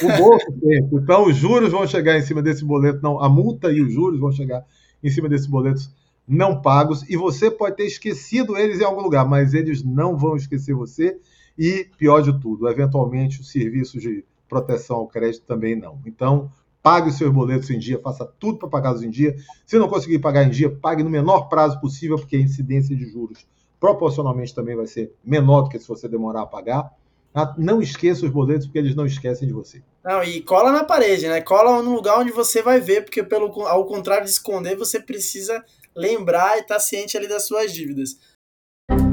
O 0.03 0.09
bolso 0.19 0.47
sente. 0.61 0.89
Então, 0.93 1.27
os 1.27 1.37
juros 1.37 1.71
vão 1.71 1.87
chegar 1.87 2.19
em 2.19 2.23
cima 2.23 2.43
desse 2.43 2.65
boleto, 2.65 3.01
não, 3.01 3.23
a 3.23 3.29
multa 3.29 3.71
e 3.71 3.81
os 3.81 3.93
juros 3.93 4.19
vão 4.19 4.33
chegar 4.33 4.65
em 5.03 5.11
cima 5.11 5.29
desses 5.29 5.47
boletos 5.47 5.89
não 6.31 6.63
pagos 6.63 7.03
e 7.11 7.17
você 7.17 7.51
pode 7.51 7.77
ter 7.77 7.87
esquecido 7.87 8.57
eles 8.57 8.81
em 8.81 8.85
algum 8.85 9.03
lugar, 9.03 9.29
mas 9.29 9.53
eles 9.53 9.83
não 9.83 10.17
vão 10.17 10.37
esquecer 10.37 10.73
você 10.73 11.19
e, 11.59 11.89
pior 11.99 12.23
de 12.23 12.39
tudo, 12.41 12.69
eventualmente 12.69 13.41
os 13.41 13.51
serviços 13.51 14.01
de 14.01 14.25
proteção 14.49 14.99
ao 14.99 15.09
crédito 15.09 15.45
também 15.45 15.75
não. 15.75 16.01
Então, 16.07 16.49
pague 16.81 17.09
os 17.09 17.19
seus 17.19 17.33
boletos 17.33 17.69
em 17.71 17.79
dia, 17.81 17.99
faça 17.99 18.25
tudo 18.39 18.59
para 18.59 18.69
pagá-los 18.69 19.03
em 19.03 19.11
dia. 19.11 19.35
Se 19.67 19.77
não 19.77 19.89
conseguir 19.89 20.21
pagar 20.21 20.45
em 20.45 20.51
dia, 20.51 20.71
pague 20.71 21.03
no 21.03 21.11
menor 21.11 21.49
prazo 21.49 21.81
possível, 21.81 22.17
porque 22.17 22.37
a 22.37 22.41
incidência 22.41 22.95
de 22.95 23.07
juros 23.07 23.45
proporcionalmente 23.81 24.55
também 24.55 24.77
vai 24.77 24.87
ser 24.87 25.13
menor 25.25 25.63
do 25.63 25.69
que 25.69 25.81
se 25.81 25.89
você 25.89 26.07
demorar 26.07 26.43
a 26.43 26.47
pagar. 26.47 26.93
Tá? 27.33 27.55
Não 27.59 27.83
esqueça 27.83 28.25
os 28.25 28.31
boletos, 28.31 28.67
porque 28.67 28.79
eles 28.79 28.95
não 28.95 29.07
esquecem 29.07 29.49
de 29.49 29.55
você. 29.55 29.83
Não, 30.05 30.23
e 30.23 30.41
cola 30.43 30.73
na 30.73 30.85
parede, 30.85 31.29
né? 31.29 31.41
Cola 31.41 31.83
no 31.83 31.95
lugar 31.95 32.19
onde 32.19 32.33
você 32.33 32.63
vai 32.63 32.81
ver, 32.81 33.05
porque 33.05 33.23
pelo, 33.23 33.47
ao 33.67 33.85
contrário 33.87 34.25
de 34.25 34.31
esconder, 34.31 34.77
você 34.77 35.01
precisa 35.01 35.63
lembrar 35.95 36.57
e 36.57 36.61
estar 36.61 36.75
tá 36.75 36.81
ciente 36.81 37.17
ali 37.17 37.29
das 37.29 37.47
suas 37.47 37.73
dívidas. 37.73 38.17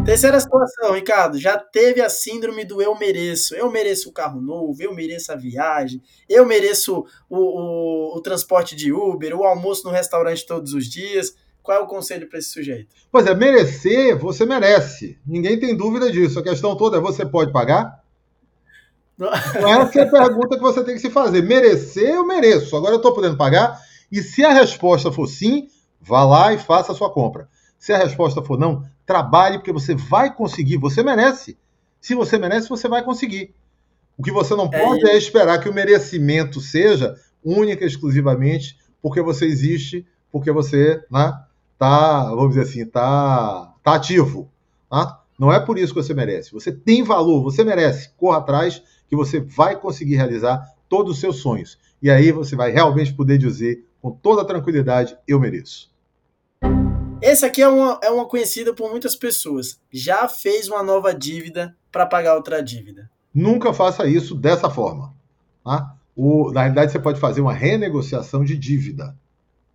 Terceira 0.08 0.40
situação, 0.40 0.94
Ricardo, 0.94 1.38
já 1.38 1.58
teve 1.58 2.02
a 2.02 2.10
síndrome 2.10 2.64
do 2.64 2.82
eu 2.82 2.98
mereço. 2.98 3.54
Eu 3.54 3.70
mereço 3.70 4.10
o 4.10 4.14
carro 4.14 4.40
novo, 4.40 4.82
eu 4.82 4.96
mereço 4.96 5.34
a 5.34 5.36
viagem, 5.36 6.02
eu 6.30 6.46
mereço 6.46 7.06
o, 7.30 7.38
o, 7.38 8.18
o 8.18 8.22
transporte 8.22 8.74
de 8.74 8.94
Uber, 8.94 9.38
o 9.38 9.44
almoço 9.44 9.84
no 9.86 9.92
restaurante 9.92 10.46
todos 10.46 10.74
os 10.74 10.90
dias. 10.90 11.36
Qual 11.62 11.78
é 11.78 11.82
o 11.82 11.88
conselho 11.88 12.30
para 12.30 12.40
esse 12.40 12.52
sujeito? 12.52 12.96
Pois 13.12 13.28
é, 13.28 13.36
merecer, 13.36 14.18
você 14.18 14.46
merece. 14.46 15.20
Ninguém 15.28 15.60
tem 15.60 15.76
dúvida 15.76 16.10
disso. 16.10 16.40
A 16.40 16.44
questão 16.44 16.78
toda 16.78 16.96
é: 16.96 17.02
você 17.02 17.26
pode 17.26 17.52
pagar? 17.52 18.02
Não. 19.20 19.28
Essa 19.34 20.00
é 20.00 20.04
a 20.04 20.10
pergunta 20.10 20.56
que 20.56 20.62
você 20.62 20.82
tem 20.86 20.96
que 20.96 21.02
se 21.02 21.10
fazer. 21.10 21.42
Merecer, 21.42 22.16
eu 22.16 22.26
mereço. 22.26 22.78
Agora 22.78 22.94
eu 22.94 22.98
estou 22.98 23.14
podendo 23.14 23.36
pagar? 23.36 23.78
E 24.10 24.22
se 24.22 24.46
a 24.46 24.54
resposta 24.54 25.12
for 25.12 25.28
sim, 25.28 25.68
Vá 26.08 26.24
lá 26.24 26.54
e 26.54 26.58
faça 26.58 26.94
a 26.94 26.96
sua 26.96 27.12
compra. 27.12 27.50
Se 27.78 27.92
a 27.92 27.98
resposta 27.98 28.42
for 28.42 28.58
não, 28.58 28.84
trabalhe 29.06 29.58
porque 29.58 29.74
você 29.74 29.94
vai 29.94 30.34
conseguir, 30.34 30.78
você 30.78 31.04
merece. 31.04 31.58
Se 32.00 32.16
você 32.16 32.38
merece, 32.38 32.70
você 32.70 32.88
vai 32.88 33.04
conseguir. 33.04 33.54
O 34.18 34.24
que 34.24 34.32
você 34.32 34.56
não 34.56 34.70
pode 34.70 35.06
é, 35.06 35.12
é 35.12 35.18
esperar 35.18 35.60
que 35.60 35.70
o 35.70 35.74
merecimento 35.74 36.62
seja 36.62 37.16
única 37.44 37.84
e 37.84 37.88
exclusivamente 37.88 38.78
porque 39.02 39.22
você 39.22 39.46
existe, 39.46 40.06
porque 40.32 40.52
você 40.52 41.04
né, 41.12 41.34
tá, 41.78 42.24
vamos 42.30 42.50
dizer 42.50 42.62
assim, 42.62 42.86
tá, 42.86 43.74
tá 43.84 43.96
ativo. 43.96 44.50
Tá? 44.90 45.22
Não 45.38 45.52
é 45.52 45.60
por 45.60 45.78
isso 45.78 45.94
que 45.94 46.02
você 46.02 46.14
merece. 46.14 46.54
Você 46.54 46.72
tem 46.72 47.04
valor, 47.04 47.44
você 47.44 47.64
merece. 47.64 48.12
Corra 48.18 48.38
atrás 48.38 48.82
que 49.10 49.16
você 49.16 49.40
vai 49.40 49.76
conseguir 49.80 50.16
realizar 50.16 50.74
todos 50.90 51.14
os 51.14 51.20
seus 51.20 51.38
sonhos. 51.38 51.78
E 52.02 52.10
aí 52.10 52.32
você 52.32 52.56
vai 52.56 52.72
realmente 52.72 53.14
poder 53.14 53.38
dizer 53.38 53.86
com 54.02 54.12
toda 54.12 54.46
tranquilidade, 54.46 55.18
eu 55.28 55.40
mereço. 55.40 55.92
Esse 57.22 57.46
aqui 57.46 57.62
é 57.62 57.68
uma, 57.68 58.00
é 58.04 58.10
uma 58.12 58.28
conhecida 58.28 58.74
por 58.74 58.90
muitas 58.92 59.16
pessoas. 59.16 59.80
Já 59.92 60.28
fez 60.28 60.68
uma 60.68 60.84
nova 60.84 61.14
dívida 61.14 61.76
para 61.92 62.06
pagar 62.06 62.36
outra 62.36 62.62
dívida. 62.62 63.10
Nunca 63.34 63.74
faça 63.74 64.08
isso 64.08 64.36
dessa 64.36 64.70
forma. 64.70 65.14
Tá? 65.64 65.96
O, 66.16 66.52
na 66.52 66.62
realidade, 66.62 66.92
você 66.92 67.00
pode 67.00 67.20
fazer 67.20 67.42
uma 67.42 67.54
renegociação 67.54 68.44
de 68.44 68.56
dívida. 68.56 69.16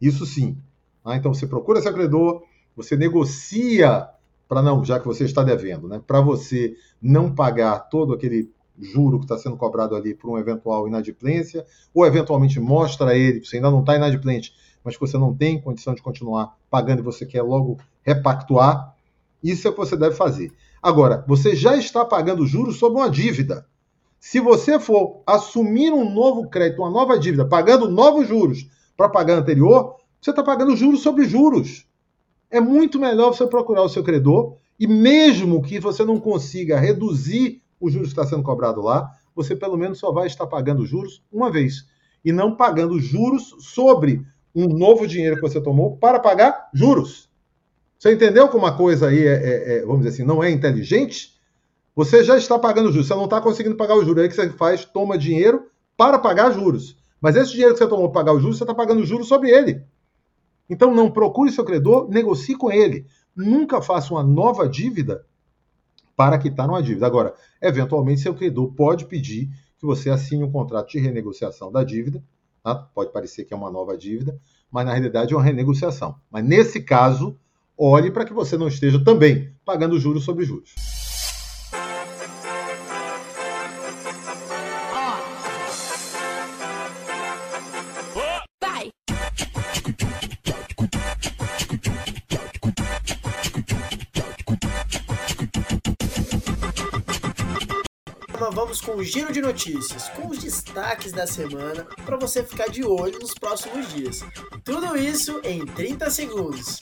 Isso 0.00 0.24
sim. 0.24 0.56
Tá? 1.02 1.16
Então, 1.16 1.34
você 1.34 1.46
procura 1.46 1.80
esse 1.80 1.92
credor, 1.92 2.42
você 2.76 2.96
negocia 2.96 4.08
para 4.48 4.62
não, 4.62 4.84
já 4.84 5.00
que 5.00 5.06
você 5.06 5.24
está 5.24 5.42
devendo, 5.42 5.88
né? 5.88 6.00
para 6.06 6.20
você 6.20 6.76
não 7.00 7.34
pagar 7.34 7.80
todo 7.88 8.12
aquele 8.12 8.50
juro 8.78 9.18
que 9.18 9.24
está 9.24 9.38
sendo 9.38 9.56
cobrado 9.56 9.94
ali 9.94 10.14
por 10.14 10.28
uma 10.28 10.40
eventual 10.40 10.86
inadimplência, 10.86 11.64
ou 11.94 12.06
eventualmente 12.06 12.58
mostra 12.58 13.10
a 13.10 13.16
ele 13.16 13.44
você 13.44 13.56
ainda 13.56 13.70
não 13.70 13.80
está 13.80 13.96
inadimplente, 13.96 14.54
mas 14.84 14.94
que 14.94 15.00
você 15.00 15.18
não 15.18 15.34
tem 15.34 15.60
condição 15.60 15.94
de 15.94 16.02
continuar 16.02 16.56
pagando 16.70 17.00
e 17.00 17.04
você 17.04 17.24
quer 17.24 17.42
logo 17.42 17.78
repactuar, 18.02 18.94
isso 19.42 19.66
é 19.66 19.70
o 19.70 19.74
que 19.74 19.80
você 19.80 19.96
deve 19.96 20.14
fazer. 20.14 20.52
Agora, 20.82 21.24
você 21.26 21.54
já 21.54 21.76
está 21.76 22.04
pagando 22.04 22.46
juros 22.46 22.78
sobre 22.78 23.00
uma 23.00 23.10
dívida. 23.10 23.66
Se 24.18 24.40
você 24.40 24.78
for 24.78 25.22
assumir 25.26 25.92
um 25.92 26.12
novo 26.12 26.48
crédito, 26.48 26.82
uma 26.82 26.90
nova 26.90 27.18
dívida, 27.18 27.44
pagando 27.44 27.88
novos 27.88 28.28
juros 28.28 28.68
para 28.96 29.08
pagar 29.08 29.34
anterior, 29.34 29.96
você 30.20 30.30
está 30.30 30.42
pagando 30.42 30.76
juros 30.76 31.02
sobre 31.02 31.24
juros. 31.24 31.86
É 32.50 32.60
muito 32.60 33.00
melhor 33.00 33.32
você 33.32 33.46
procurar 33.46 33.82
o 33.82 33.88
seu 33.88 34.04
credor 34.04 34.56
e 34.78 34.86
mesmo 34.86 35.62
que 35.62 35.80
você 35.80 36.04
não 36.04 36.20
consiga 36.20 36.78
reduzir 36.78 37.62
o 37.80 37.90
juros 37.90 38.12
que 38.12 38.20
está 38.20 38.24
sendo 38.24 38.42
cobrado 38.42 38.80
lá, 38.80 39.10
você 39.34 39.56
pelo 39.56 39.76
menos 39.76 39.98
só 39.98 40.12
vai 40.12 40.26
estar 40.26 40.46
pagando 40.46 40.86
juros 40.86 41.22
uma 41.32 41.50
vez 41.50 41.86
e 42.24 42.30
não 42.30 42.54
pagando 42.54 43.00
juros 43.00 43.54
sobre 43.58 44.24
um 44.54 44.66
novo 44.66 45.06
dinheiro 45.06 45.36
que 45.36 45.42
você 45.42 45.60
tomou 45.60 45.96
para 45.96 46.20
pagar 46.20 46.68
juros. 46.74 47.30
Você 47.98 48.12
entendeu 48.12 48.48
como 48.48 48.66
a 48.66 48.76
coisa 48.76 49.08
aí 49.08 49.26
é, 49.26 49.32
é, 49.32 49.74
é, 49.76 49.80
vamos 49.82 49.98
dizer 49.98 50.10
assim, 50.10 50.24
não 50.24 50.42
é 50.42 50.50
inteligente? 50.50 51.40
Você 51.94 52.24
já 52.24 52.36
está 52.36 52.58
pagando 52.58 52.90
juros, 52.90 53.06
você 53.06 53.14
não 53.14 53.24
está 53.24 53.40
conseguindo 53.40 53.76
pagar 53.76 53.96
o 53.96 54.04
juros. 54.04 54.22
Aí 54.22 54.28
que 54.28 54.34
você 54.34 54.50
faz, 54.50 54.84
toma 54.84 55.16
dinheiro 55.16 55.66
para 55.96 56.18
pagar 56.18 56.50
juros. 56.52 56.96
Mas 57.20 57.36
esse 57.36 57.52
dinheiro 57.52 57.74
que 57.74 57.78
você 57.78 57.86
tomou 57.86 58.10
para 58.10 58.22
pagar 58.22 58.34
os 58.34 58.42
juros, 58.42 58.58
você 58.58 58.64
está 58.64 58.74
pagando 58.74 59.04
juros 59.04 59.28
sobre 59.28 59.50
ele. 59.50 59.84
Então 60.68 60.94
não 60.94 61.10
procure 61.10 61.52
seu 61.52 61.64
credor, 61.64 62.08
negocie 62.10 62.56
com 62.56 62.70
ele. 62.70 63.06
Nunca 63.36 63.80
faça 63.80 64.12
uma 64.12 64.22
nova 64.24 64.68
dívida 64.68 65.24
para 66.16 66.38
quitar 66.38 66.68
uma 66.68 66.82
dívida. 66.82 67.06
Agora, 67.06 67.34
eventualmente, 67.60 68.20
seu 68.20 68.34
credor 68.34 68.72
pode 68.72 69.06
pedir 69.06 69.48
que 69.78 69.86
você 69.86 70.10
assine 70.10 70.42
um 70.42 70.50
contrato 70.50 70.90
de 70.90 70.98
renegociação 70.98 71.70
da 71.70 71.84
dívida 71.84 72.22
Tá? 72.62 72.74
Pode 72.74 73.12
parecer 73.12 73.44
que 73.44 73.52
é 73.52 73.56
uma 73.56 73.70
nova 73.70 73.96
dívida, 73.96 74.38
mas 74.70 74.86
na 74.86 74.92
realidade 74.92 75.34
é 75.34 75.36
uma 75.36 75.42
renegociação. 75.42 76.14
Mas 76.30 76.44
nesse 76.44 76.80
caso, 76.80 77.36
olhe 77.76 78.10
para 78.10 78.24
que 78.24 78.32
você 78.32 78.56
não 78.56 78.68
esteja 78.68 79.02
também 79.02 79.52
pagando 79.64 79.98
juros 79.98 80.24
sobre 80.24 80.44
juros. 80.44 81.01
Vamos 98.50 98.80
com 98.80 98.96
o 98.96 99.04
giro 99.04 99.32
de 99.32 99.40
notícias, 99.40 100.08
com 100.10 100.28
os 100.28 100.38
destaques 100.38 101.12
da 101.12 101.26
semana, 101.26 101.86
para 102.04 102.16
você 102.16 102.42
ficar 102.42 102.68
de 102.68 102.84
olho 102.84 103.18
nos 103.18 103.34
próximos 103.34 103.92
dias. 103.92 104.24
Tudo 104.64 104.96
isso 104.96 105.40
em 105.44 105.64
30 105.64 106.10
segundos. 106.10 106.80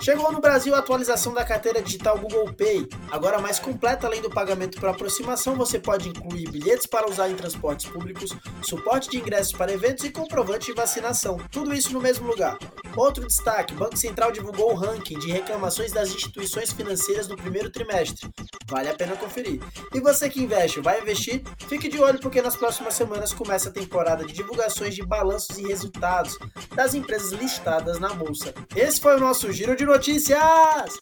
Chegou 0.00 0.32
no 0.32 0.40
Brasil 0.40 0.74
a 0.74 0.78
atualização 0.78 1.34
da 1.34 1.44
carteira 1.44 1.82
digital 1.82 2.18
Google 2.18 2.50
Pay. 2.54 2.88
Agora 3.10 3.38
mais 3.38 3.58
completa, 3.58 4.06
além 4.06 4.22
do 4.22 4.30
pagamento 4.30 4.80
por 4.80 4.88
aproximação, 4.88 5.56
você 5.56 5.78
pode 5.78 6.08
incluir 6.08 6.50
bilhetes 6.50 6.86
para 6.86 7.06
usar 7.06 7.28
em 7.28 7.36
transportes 7.36 7.84
públicos, 7.84 8.34
suporte 8.62 9.10
de 9.10 9.18
ingressos 9.18 9.52
para 9.52 9.72
eventos 9.72 10.02
e 10.04 10.10
comprovante 10.10 10.66
de 10.66 10.72
vacinação. 10.72 11.36
Tudo 11.50 11.74
isso 11.74 11.92
no 11.92 12.00
mesmo 12.00 12.26
lugar. 12.26 12.56
Outro 12.96 13.26
destaque: 13.26 13.74
Banco 13.74 13.96
Central 13.96 14.32
divulgou 14.32 14.72
o 14.72 14.74
ranking 14.74 15.18
de 15.18 15.30
reclamações 15.30 15.92
das 15.92 16.08
instituições 16.08 16.72
financeiras 16.72 17.28
no 17.28 17.36
primeiro 17.36 17.70
trimestre. 17.70 18.28
Vale 18.66 18.88
a 18.88 18.94
pena 18.94 19.16
conferir. 19.16 19.60
E 19.92 20.00
você 20.00 20.30
que 20.30 20.42
investe, 20.42 20.80
vai 20.80 21.00
investir? 21.00 21.42
Fique 21.68 21.88
de 21.88 22.00
olho 22.00 22.20
porque 22.20 22.40
nas 22.40 22.56
próximas 22.56 22.94
semanas 22.94 23.32
começa 23.32 23.68
a 23.68 23.72
temporada 23.72 24.24
de 24.24 24.32
divulgações 24.32 24.94
de 24.94 25.04
balanços 25.04 25.58
e 25.58 25.66
resultados 25.66 26.38
das 26.74 26.94
empresas 26.94 27.32
listadas 27.32 27.98
na 27.98 28.14
bolsa. 28.14 28.54
Esse 28.74 29.00
foi 29.00 29.16
o 29.16 29.20
nosso 29.20 29.50
giro 29.52 29.76
de 29.76 29.84
notícias! 29.90 30.98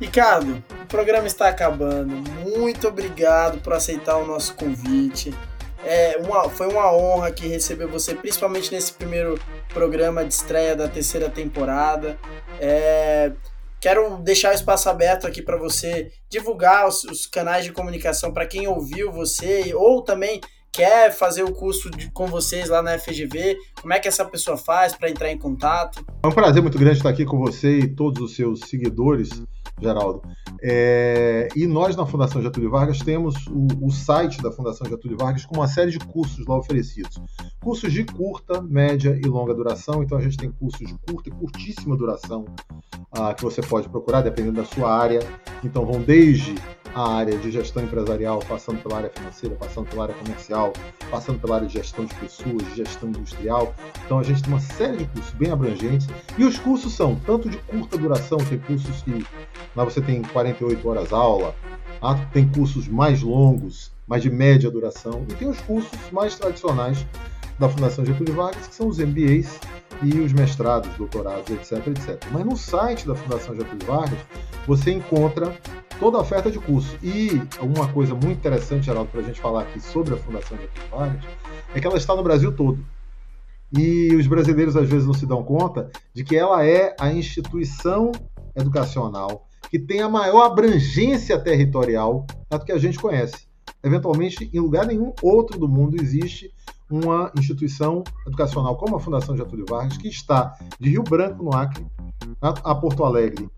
Ricardo, 0.00 0.62
o 0.82 0.86
programa 0.86 1.26
está 1.26 1.48
acabando. 1.48 2.14
Muito 2.48 2.86
obrigado 2.86 3.58
por 3.60 3.72
aceitar 3.72 4.16
o 4.16 4.24
nosso 4.26 4.54
convite. 4.54 5.34
É 5.84 6.16
uma, 6.18 6.48
foi 6.48 6.68
uma 6.68 6.92
honra 6.92 7.28
aqui 7.28 7.48
receber 7.48 7.86
você, 7.86 8.14
principalmente 8.14 8.72
nesse 8.72 8.92
primeiro 8.92 9.40
programa 9.68 10.24
de 10.24 10.32
estreia 10.32 10.76
da 10.76 10.88
terceira 10.88 11.28
temporada. 11.28 12.16
É, 12.60 13.32
Quero 13.80 14.16
deixar 14.18 14.50
o 14.50 14.54
espaço 14.54 14.88
aberto 14.88 15.24
aqui 15.24 15.40
para 15.40 15.56
você 15.56 16.10
divulgar 16.28 16.88
os, 16.88 17.04
os 17.04 17.26
canais 17.26 17.64
de 17.64 17.72
comunicação 17.72 18.32
para 18.32 18.46
quem 18.46 18.66
ouviu 18.66 19.12
você 19.12 19.72
ou 19.72 20.02
também 20.02 20.40
quer 20.72 21.12
fazer 21.12 21.42
o 21.42 21.52
curso 21.52 21.90
de, 21.90 22.10
com 22.10 22.26
vocês 22.26 22.68
lá 22.68 22.82
na 22.82 22.98
FGV. 22.98 23.56
Como 23.80 23.92
é 23.92 23.98
que 23.98 24.08
essa 24.08 24.24
pessoa 24.24 24.56
faz 24.56 24.94
para 24.94 25.10
entrar 25.10 25.30
em 25.30 25.38
contato? 25.38 26.04
É 26.22 26.26
um 26.26 26.32
prazer 26.32 26.62
muito 26.62 26.78
grande 26.78 26.98
estar 26.98 27.10
aqui 27.10 27.24
com 27.24 27.38
você 27.38 27.78
e 27.78 27.88
todos 27.88 28.22
os 28.22 28.34
seus 28.34 28.60
seguidores 28.60 29.30
Geraldo. 29.80 30.22
É, 30.60 31.48
e 31.54 31.66
nós, 31.66 31.94
na 31.94 32.04
Fundação 32.04 32.42
Getúlio 32.42 32.70
Vargas, 32.70 32.98
temos 32.98 33.46
o, 33.46 33.86
o, 33.86 33.90
site 33.90 34.42
da 34.42 34.50
Fundação 34.50 34.88
Getúlio 34.88 35.16
Vargas 35.16 35.44
com 35.44 35.56
uma 35.56 35.68
série 35.68 35.90
de 35.90 35.98
cursos 35.98 36.46
lá 36.46 36.56
oferecidos. 36.56 37.20
Cursos 37.60 37.92
de 37.92 38.04
curta, 38.04 38.60
média 38.60 39.18
e 39.22 39.26
longa 39.28 39.54
duração. 39.54 40.02
Então, 40.02 40.18
a 40.18 40.20
gente 40.20 40.36
tem 40.36 40.50
cursos 40.50 40.86
de 40.86 40.94
curta 41.06 41.28
e 41.28 41.32
curtíssima 41.32 41.96
duração 41.96 42.44
ah, 43.12 43.32
que 43.34 43.42
você 43.42 43.60
pode 43.60 43.88
procurar, 43.88 44.22
dependendo 44.22 44.56
da 44.56 44.64
sua 44.64 44.92
área. 44.92 45.20
Então, 45.62 45.86
vão 45.86 46.00
desde 46.00 46.54
a 46.94 47.16
área 47.16 47.36
de 47.38 47.50
gestão 47.50 47.84
empresarial, 47.84 48.40
passando 48.48 48.82
pela 48.82 48.96
área 48.96 49.10
financeira, 49.10 49.54
passando 49.54 49.88
pela 49.88 50.04
área 50.04 50.14
comercial, 50.14 50.72
passando 51.10 51.38
pela 51.38 51.56
área 51.56 51.68
de 51.68 51.74
gestão 51.74 52.04
de 52.04 52.14
pessoas, 52.16 52.64
de 52.70 52.76
gestão 52.76 53.08
industrial. 53.10 53.74
Então, 54.04 54.18
a 54.18 54.22
gente 54.24 54.42
tem 54.42 54.52
uma 54.52 54.60
série 54.60 54.96
de 54.96 55.04
cursos 55.06 55.32
bem 55.34 55.50
abrangentes. 55.50 56.08
E 56.36 56.44
os 56.44 56.58
cursos 56.58 56.92
são 56.94 57.14
tanto 57.14 57.48
de 57.48 57.58
curta 57.58 57.96
duração, 57.96 58.38
tem 58.38 58.58
cursos 58.58 59.02
que 59.02 59.24
Lá 59.78 59.84
você 59.84 60.00
tem 60.00 60.22
48 60.54 60.88
horas 60.88 61.12
aula, 61.12 61.54
tá? 62.00 62.14
tem 62.32 62.48
cursos 62.48 62.88
mais 62.88 63.22
longos, 63.22 63.92
mais 64.06 64.22
de 64.22 64.30
média 64.30 64.70
duração, 64.70 65.24
e 65.28 65.34
tem 65.34 65.48
os 65.48 65.60
cursos 65.60 65.98
mais 66.10 66.36
tradicionais 66.36 67.04
da 67.58 67.68
Fundação 67.68 68.04
Getúlio 68.04 68.34
Vargas, 68.34 68.68
que 68.68 68.74
são 68.74 68.88
os 68.88 68.98
MBAs 68.98 69.60
e 70.02 70.20
os 70.20 70.32
mestrados, 70.32 70.90
doutorados, 70.96 71.50
etc, 71.50 71.86
etc. 71.88 72.24
Mas 72.30 72.44
no 72.44 72.56
site 72.56 73.06
da 73.06 73.14
Fundação 73.14 73.54
Getúlio 73.56 73.86
Vargas, 73.86 74.18
você 74.66 74.92
encontra 74.92 75.52
toda 75.98 76.18
a 76.18 76.20
oferta 76.20 76.50
de 76.50 76.58
curso. 76.58 76.96
E 77.02 77.30
uma 77.60 77.88
coisa 77.88 78.14
muito 78.14 78.38
interessante, 78.38 78.86
Geraldo, 78.86 79.10
para 79.10 79.20
a 79.20 79.24
gente 79.24 79.40
falar 79.40 79.62
aqui 79.62 79.80
sobre 79.80 80.14
a 80.14 80.16
Fundação 80.16 80.56
Getúlio 80.56 80.88
Vargas, 80.90 81.24
é 81.74 81.80
que 81.80 81.86
ela 81.86 81.96
está 81.96 82.14
no 82.14 82.22
Brasil 82.22 82.52
todo. 82.52 82.78
E 83.76 84.14
os 84.14 84.26
brasileiros 84.26 84.76
às 84.76 84.88
vezes 84.88 85.06
não 85.06 85.12
se 85.12 85.26
dão 85.26 85.42
conta 85.42 85.90
de 86.14 86.24
que 86.24 86.36
ela 86.36 86.64
é 86.64 86.94
a 86.98 87.12
instituição 87.12 88.12
educacional 88.54 89.47
que 89.70 89.78
tem 89.78 90.00
a 90.00 90.08
maior 90.08 90.42
abrangência 90.44 91.38
territorial 91.38 92.26
do 92.50 92.58
que 92.60 92.72
a 92.72 92.78
gente 92.78 92.98
conhece. 92.98 93.46
Eventualmente, 93.82 94.50
em 94.52 94.60
lugar 94.60 94.86
nenhum 94.86 95.12
outro 95.22 95.58
do 95.58 95.68
mundo 95.68 96.00
existe 96.00 96.52
uma 96.90 97.30
instituição 97.38 98.02
educacional 98.26 98.76
como 98.76 98.96
a 98.96 99.00
Fundação 99.00 99.36
Getúlio 99.36 99.66
Vargas, 99.68 99.98
que 99.98 100.08
está 100.08 100.56
de 100.80 100.90
Rio 100.90 101.02
Branco, 101.02 101.42
no 101.42 101.54
Acre, 101.54 101.86
a 102.40 102.74
Porto 102.74 103.04
Alegre, 103.04 103.48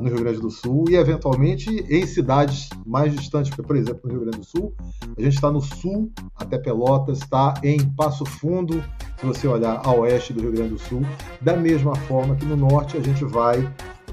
no 0.00 0.08
Rio 0.08 0.20
Grande 0.20 0.40
do 0.40 0.48
Sul, 0.48 0.84
e 0.88 0.94
eventualmente 0.94 1.68
em 1.90 2.06
cidades 2.06 2.68
mais 2.86 3.12
distantes, 3.12 3.50
por 3.50 3.74
exemplo, 3.74 4.02
no 4.04 4.10
Rio 4.10 4.20
Grande 4.20 4.38
do 4.38 4.44
Sul, 4.44 4.72
a 5.18 5.20
gente 5.20 5.34
está 5.34 5.50
no 5.50 5.60
sul, 5.60 6.12
até 6.36 6.56
Pelotas, 6.56 7.18
está 7.18 7.54
em 7.64 7.84
Passo 7.94 8.24
Fundo, 8.24 8.82
se 9.18 9.26
você 9.26 9.48
olhar 9.48 9.82
a 9.84 9.92
oeste 9.92 10.32
do 10.32 10.40
Rio 10.40 10.52
Grande 10.52 10.70
do 10.70 10.78
Sul, 10.78 11.02
da 11.40 11.56
mesma 11.56 11.96
forma 11.96 12.36
que 12.36 12.44
no 12.44 12.56
norte 12.56 12.96
a 12.96 13.00
gente 13.00 13.24
vai 13.24 13.68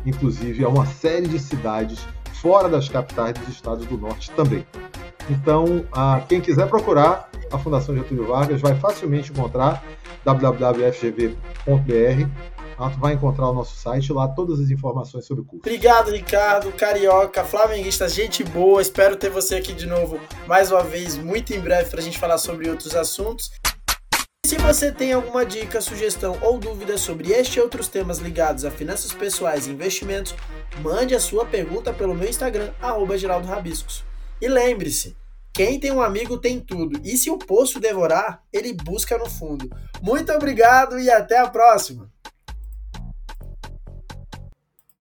inclusive 0.07 0.63
a 0.63 0.69
uma 0.69 0.85
série 0.85 1.27
de 1.27 1.37
cidades 1.37 1.99
fora 2.41 2.69
das 2.69 2.87
capitais 2.87 3.33
dos 3.33 3.49
estados 3.49 3.85
do 3.85 3.97
norte 3.97 4.31
também. 4.31 4.65
Então, 5.29 5.85
a, 5.91 6.21
quem 6.27 6.39
quiser 6.39 6.67
procurar 6.67 7.29
a 7.51 7.57
Fundação 7.57 7.95
Getúlio 7.95 8.27
Vargas 8.27 8.61
vai 8.61 8.75
facilmente 8.75 9.31
encontrar 9.31 9.83
www.fgv.br. 10.23 11.37
Ah, 12.79 12.91
tu 12.91 12.99
vai 12.99 13.13
encontrar 13.13 13.49
o 13.49 13.53
nosso 13.53 13.75
site 13.75 14.13
lá, 14.13 14.27
todas 14.27 14.59
as 14.59 14.69
informações 14.69 15.25
sobre 15.25 15.41
o 15.41 15.45
curso. 15.45 15.61
Obrigado, 15.65 16.11
Ricardo, 16.11 16.71
carioca, 16.71 17.43
flamenguista, 17.43 18.07
gente 18.07 18.43
boa. 18.43 18.81
Espero 18.81 19.15
ter 19.15 19.31
você 19.31 19.55
aqui 19.55 19.73
de 19.73 19.87
novo 19.87 20.19
mais 20.45 20.71
uma 20.71 20.83
vez, 20.83 21.17
muito 21.17 21.53
em 21.53 21.59
breve, 21.59 21.89
para 21.89 21.99
a 21.99 22.03
gente 22.03 22.19
falar 22.19 22.37
sobre 22.37 22.69
outros 22.69 22.95
assuntos. 22.95 23.51
Se 24.47 24.55
você 24.55 24.93
tem 24.93 25.11
alguma 25.11 25.45
dica, 25.45 25.81
sugestão 25.81 26.39
ou 26.41 26.57
dúvida 26.57 26.97
sobre 26.97 27.33
este 27.33 27.59
e 27.59 27.61
outros 27.61 27.89
temas 27.89 28.19
ligados 28.19 28.63
a 28.63 28.71
finanças 28.71 29.11
pessoais 29.11 29.67
e 29.67 29.71
investimentos, 29.71 30.33
mande 30.79 31.13
a 31.13 31.19
sua 31.19 31.45
pergunta 31.45 31.91
pelo 31.91 32.15
meu 32.15 32.29
Instagram, 32.29 32.71
Geraldo 33.17 33.45
Rabiscos. 33.45 34.05
E 34.39 34.47
lembre-se, 34.47 35.17
quem 35.51 35.77
tem 35.77 35.91
um 35.91 36.01
amigo 36.01 36.37
tem 36.37 36.61
tudo, 36.61 36.97
e 37.03 37.17
se 37.17 37.29
o 37.29 37.37
poço 37.37 37.77
devorar, 37.77 38.41
ele 38.53 38.71
busca 38.71 39.17
no 39.17 39.29
fundo. 39.29 39.69
Muito 40.01 40.31
obrigado 40.31 40.97
e 40.97 41.11
até 41.11 41.39
a 41.39 41.49
próxima! 41.49 42.09